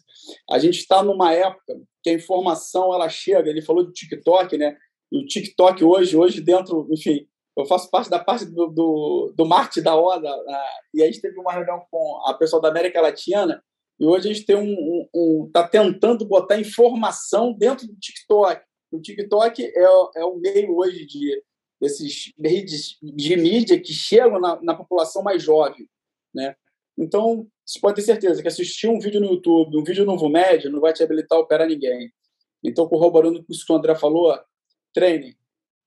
A 0.50 0.60
gente 0.60 0.80
está 0.80 1.04
numa 1.04 1.34
época 1.34 1.80
que 2.04 2.10
a 2.10 2.14
informação 2.14 2.94
ela 2.94 3.08
chega. 3.08 3.50
Ele 3.50 3.62
falou 3.62 3.86
do 3.86 3.92
TikTok, 3.92 4.58
né? 4.58 4.78
E 5.12 5.18
o 5.20 5.26
TikTok 5.26 5.84
hoje, 5.84 6.18
hoje 6.18 6.42
dentro, 6.42 6.88
enfim, 6.92 7.28
eu 7.58 7.66
faço 7.66 7.90
parte 7.90 8.10
da 8.10 8.20
parte 8.20 8.46
do, 8.46 8.68
do, 8.68 9.34
do 9.36 9.46
marketing 9.46 9.82
da 9.82 9.96
ODA, 9.96 10.30
e 10.94 11.02
a 11.02 11.06
gente 11.08 11.22
teve 11.22 11.40
uma 11.40 11.54
reunião 11.54 11.82
com 11.90 12.22
a 12.26 12.34
pessoal 12.34 12.62
da 12.62 12.70
América 12.70 13.02
Latina, 13.02 13.64
e 14.00 14.06
hoje 14.06 14.30
a 14.30 14.34
gente 14.34 14.46
tem 14.46 14.56
um, 14.56 14.62
um, 14.62 15.08
um 15.16 15.52
tá 15.52 15.68
tentando 15.68 16.26
botar 16.26 16.60
informação 16.60 17.54
dentro 17.54 17.88
do 17.88 17.96
TikTok. 17.96 18.62
O 18.92 19.02
TikTok 19.02 19.64
é, 19.64 19.84
é 20.18 20.26
o 20.26 20.38
meio 20.38 20.78
hoje 20.78 21.06
de 21.06 21.42
desses 21.80 22.34
redes 22.40 22.98
de 23.02 23.36
mídia 23.36 23.80
que 23.80 23.94
chegam 23.94 24.40
na, 24.40 24.62
na 24.62 24.76
população 24.76 25.22
mais 25.22 25.44
jovem, 25.44 25.88
né? 26.34 26.56
Então, 26.98 27.48
você 27.64 27.80
pode 27.80 27.98
ter 27.98 28.02
certeza 28.02 28.42
que 28.42 28.48
assistir 28.48 28.88
um 28.88 29.00
vídeo 29.00 29.22
no 29.22 29.28
YouTube, 29.28 29.78
um 29.78 29.84
vídeo 29.84 30.04
no 30.04 30.18
VUMED, 30.18 30.70
não 30.70 30.80
vai 30.80 30.94
te 30.94 31.04
habilitar 31.04 31.38
a 31.38 31.42
operar 31.42 31.68
ninguém. 31.68 32.12
Então, 32.64 32.88
corroborando 32.88 33.44
com 33.44 33.54
isso 33.54 33.66
que 33.66 33.72
o 33.72 33.76
André 33.76 33.94
falou, 33.94 34.36
treine. 34.92 35.38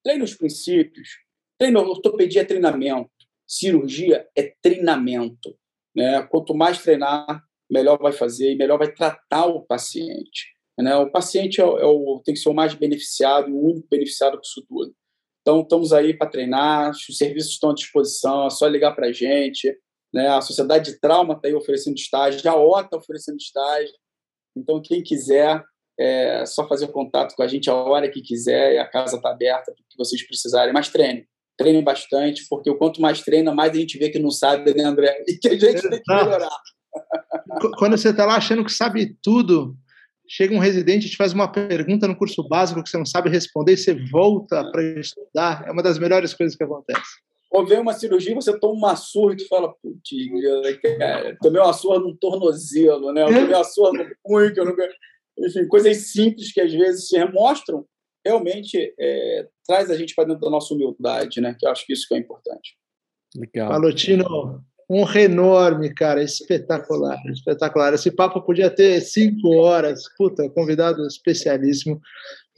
Treine 0.05 0.23
os 0.23 0.35
princípios, 0.35 1.09
Treino, 1.61 1.81
ortopedia 1.81 2.41
é 2.41 2.45
treinamento, 2.45 3.11
cirurgia 3.47 4.27
é 4.35 4.55
treinamento. 4.63 5.55
Né? 5.95 6.23
Quanto 6.23 6.55
mais 6.55 6.83
treinar, 6.83 7.45
melhor 7.71 7.99
vai 7.99 8.13
fazer 8.13 8.53
e 8.53 8.57
melhor 8.57 8.79
vai 8.79 8.91
tratar 8.91 9.45
o 9.45 9.61
paciente. 9.67 10.55
Né? 10.79 10.97
O 10.97 11.11
paciente 11.11 11.61
é, 11.61 11.65
é 11.65 11.85
o, 11.85 12.23
tem 12.25 12.33
que 12.33 12.41
ser 12.41 12.49
o 12.49 12.55
mais 12.55 12.73
beneficiado, 12.73 13.53
o 13.53 13.63
único 13.63 13.87
beneficiado 13.91 14.39
com 14.39 14.43
isso 14.43 14.65
tudo. 14.67 14.95
Então, 15.41 15.63
estamos 15.63 15.93
aí 15.93 16.13
para 16.15 16.29
treinar, 16.29 16.91
os 16.91 17.17
serviços 17.17 17.53
estão 17.53 17.71
à 17.71 17.75
disposição, 17.75 18.47
é 18.47 18.51
só 18.51 18.67
ligar 18.67 18.95
para 18.95 19.07
a 19.07 19.13
gente. 19.13 19.75
Né? 20.13 20.29
A 20.29 20.41
Sociedade 20.41 20.93
de 20.93 21.01
Trauma 21.01 21.35
está 21.35 21.49
aí 21.49 21.55
oferecendo 21.55 21.97
estágio, 21.97 22.49
a 22.51 22.57
OTA 22.57 22.85
está 22.85 22.97
oferecendo 22.97 23.39
estágio. 23.39 23.95
Então, 24.57 24.83
quem 24.83 25.03
quiser, 25.03 25.63
é 25.99 26.45
só 26.47 26.67
fazer 26.67 26.89
contato 26.89 27.35
com 27.35 27.43
a 27.43 27.47
gente 27.47 27.69
a 27.71 27.75
hora 27.75 28.11
que 28.11 28.21
quiser, 28.21 28.79
a 28.79 28.87
casa 28.87 29.17
está 29.17 29.31
aberta 29.31 29.73
para 29.73 29.85
que 29.89 29.99
vocês 29.99 30.27
precisarem. 30.27 30.73
Mas 30.73 30.89
treine, 30.89 31.27
treinem 31.57 31.85
bastante, 31.85 32.47
porque 32.49 32.71
o 32.71 32.77
quanto 32.77 33.01
mais 33.01 33.21
treina, 33.21 33.55
mais 33.55 33.73
a 33.73 33.77
gente 33.77 33.99
vê 33.99 34.09
que 34.09 34.19
não 34.19 34.31
sabe, 34.31 34.75
né, 34.75 34.85
André? 34.85 35.25
E 35.29 35.37
que 35.37 35.49
a 35.49 35.59
gente 35.59 35.89
tem 35.89 36.03
que 36.03 36.15
melhorar. 36.15 36.59
Quando 37.79 37.97
você 37.97 38.11
está 38.11 38.25
lá 38.25 38.37
achando 38.37 38.65
que 38.65 38.73
sabe 38.73 39.17
tudo, 39.23 39.77
chega 40.31 40.55
um 40.55 40.61
residente 40.61 41.09
e 41.09 41.11
te 41.11 41.17
faz 41.17 41.33
uma 41.33 41.51
pergunta 41.51 42.07
no 42.07 42.17
curso 42.17 42.47
básico 42.47 42.81
que 42.85 42.89
você 42.89 42.97
não 42.97 43.05
sabe 43.05 43.29
responder 43.29 43.73
e 43.73 43.77
você 43.77 43.95
volta 43.95 44.71
para 44.71 44.81
estudar, 45.01 45.65
é 45.67 45.73
uma 45.73 45.83
das 45.83 45.99
melhores 45.99 46.33
coisas 46.33 46.57
que 46.57 46.63
acontece. 46.63 47.19
Ou 47.51 47.67
vem 47.67 47.81
uma 47.81 47.93
cirurgia, 47.93 48.33
você 48.33 48.57
toma 48.61 48.75
uma 48.75 48.97
surra 48.97 49.33
e 49.33 49.39
tu 49.39 49.49
fala, 49.49 49.75
putz, 49.83 50.09
cara, 50.99 51.37
tomei 51.43 51.61
uma 51.61 51.73
surra 51.73 51.99
no 51.99 52.17
tornozelo, 52.17 53.13
né? 53.13 53.25
Eu 53.25 53.27
tomei 53.27 53.55
uma 53.57 53.65
surra 53.65 53.93
no 53.93 54.09
punho, 54.23 54.55
que 54.55 54.61
eu 54.61 54.65
nunca... 54.65 54.89
Enfim, 55.37 55.67
coisas 55.67 56.13
simples 56.13 56.53
que 56.53 56.61
às 56.61 56.73
vezes 56.73 57.09
se 57.09 57.25
mostram 57.25 57.85
realmente 58.25 58.95
é, 59.01 59.49
traz 59.67 59.91
a 59.91 59.97
gente 59.97 60.15
para 60.15 60.29
dentro 60.29 60.43
da 60.43 60.51
nossa 60.51 60.73
humildade, 60.73 61.41
né? 61.41 61.57
Que 61.59 61.67
eu 61.67 61.73
acho 61.73 61.85
que 61.85 61.93
isso 61.93 62.07
que 62.07 62.15
é 62.15 62.19
importante. 62.19 62.77
Legal. 63.37 63.69
Palotino, 63.69 64.65
um 64.91 65.09
enorme, 65.17 65.95
cara, 65.95 66.21
espetacular, 66.21 67.17
espetacular. 67.27 67.95
Esse 67.95 68.11
papo 68.11 68.43
podia 68.43 68.69
ter 68.69 69.01
cinco 69.01 69.55
horas. 69.55 70.03
Puta, 70.19 70.51
convidado 70.51 71.07
especialíssimo. 71.07 72.01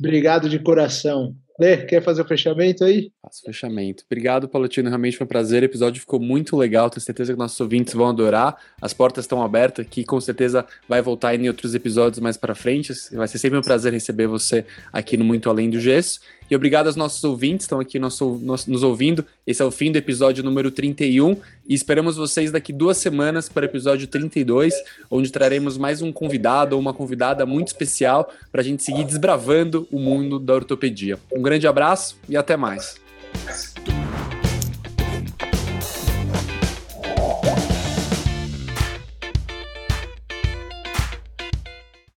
Obrigado 0.01 0.49
de 0.49 0.59
coração. 0.59 1.37
Lê, 1.61 1.77
quer 1.77 2.03
fazer 2.03 2.23
o 2.23 2.25
fechamento 2.25 2.83
aí? 2.83 3.13
Faço 3.21 3.43
fechamento. 3.45 4.03
Obrigado, 4.07 4.49
Palotino. 4.49 4.89
Realmente 4.89 5.19
foi 5.19 5.27
um 5.27 5.29
prazer. 5.29 5.63
O 5.63 5.67
episódio 5.67 6.01
ficou 6.01 6.19
muito 6.19 6.57
legal. 6.57 6.89
Tenho 6.89 7.03
certeza 7.03 7.35
que 7.35 7.39
nossos 7.39 7.61
ouvintes 7.61 7.93
vão 7.93 8.09
adorar. 8.09 8.57
As 8.81 8.95
portas 8.95 9.25
estão 9.25 9.43
abertas 9.43 9.85
aqui. 9.85 10.03
Com 10.03 10.19
certeza 10.19 10.65
vai 10.89 11.03
voltar 11.03 11.35
em 11.35 11.47
outros 11.49 11.75
episódios 11.75 12.19
mais 12.19 12.39
para 12.39 12.55
frente. 12.55 12.95
Vai 13.13 13.29
ser 13.29 13.37
sempre 13.37 13.59
um 13.59 13.63
prazer 13.63 13.93
receber 13.93 14.27
você 14.27 14.65
aqui 14.91 15.19
no 15.19 15.25
Muito 15.25 15.51
Além 15.51 15.69
do 15.69 15.79
Gesso. 15.79 16.21
E 16.53 16.55
obrigado 16.55 16.87
aos 16.87 16.97
nossos 16.97 17.25
ouvintes 17.25 17.65
estão 17.65 17.81
aqui 17.81 17.99
nos, 17.99 18.21
nos 18.21 18.83
ouvindo. 18.83 19.25
Esse 19.47 19.63
é 19.63 19.65
o 19.65 19.71
fim 19.71 19.91
do 19.91 19.97
episódio 19.97 20.45
número 20.45 20.71
31. 20.71 21.35
E 21.67 21.73
esperamos 21.73 22.19
vocês 22.19 22.51
daqui 22.51 22.75
duas 22.75 22.99
semanas 22.99 23.49
para 23.49 23.63
o 23.63 23.65
episódio 23.65 24.07
32, 24.07 24.75
onde 25.11 25.33
traremos 25.33 25.79
mais 25.79 26.03
um 26.03 26.13
convidado 26.13 26.75
ou 26.77 26.83
uma 26.83 26.93
convidada 26.93 27.47
muito 27.47 27.69
especial 27.69 28.31
para 28.51 28.61
a 28.61 28.65
gente 28.65 28.83
seguir 28.83 29.05
desbravando 29.05 29.89
o 29.91 29.99
mundo 29.99 30.39
da 30.39 30.53
ortopedia. 30.53 31.19
Um 31.33 31.41
grande 31.41 31.67
abraço 31.67 32.19
e 32.29 32.37
até 32.37 32.55
mais. 32.55 33.01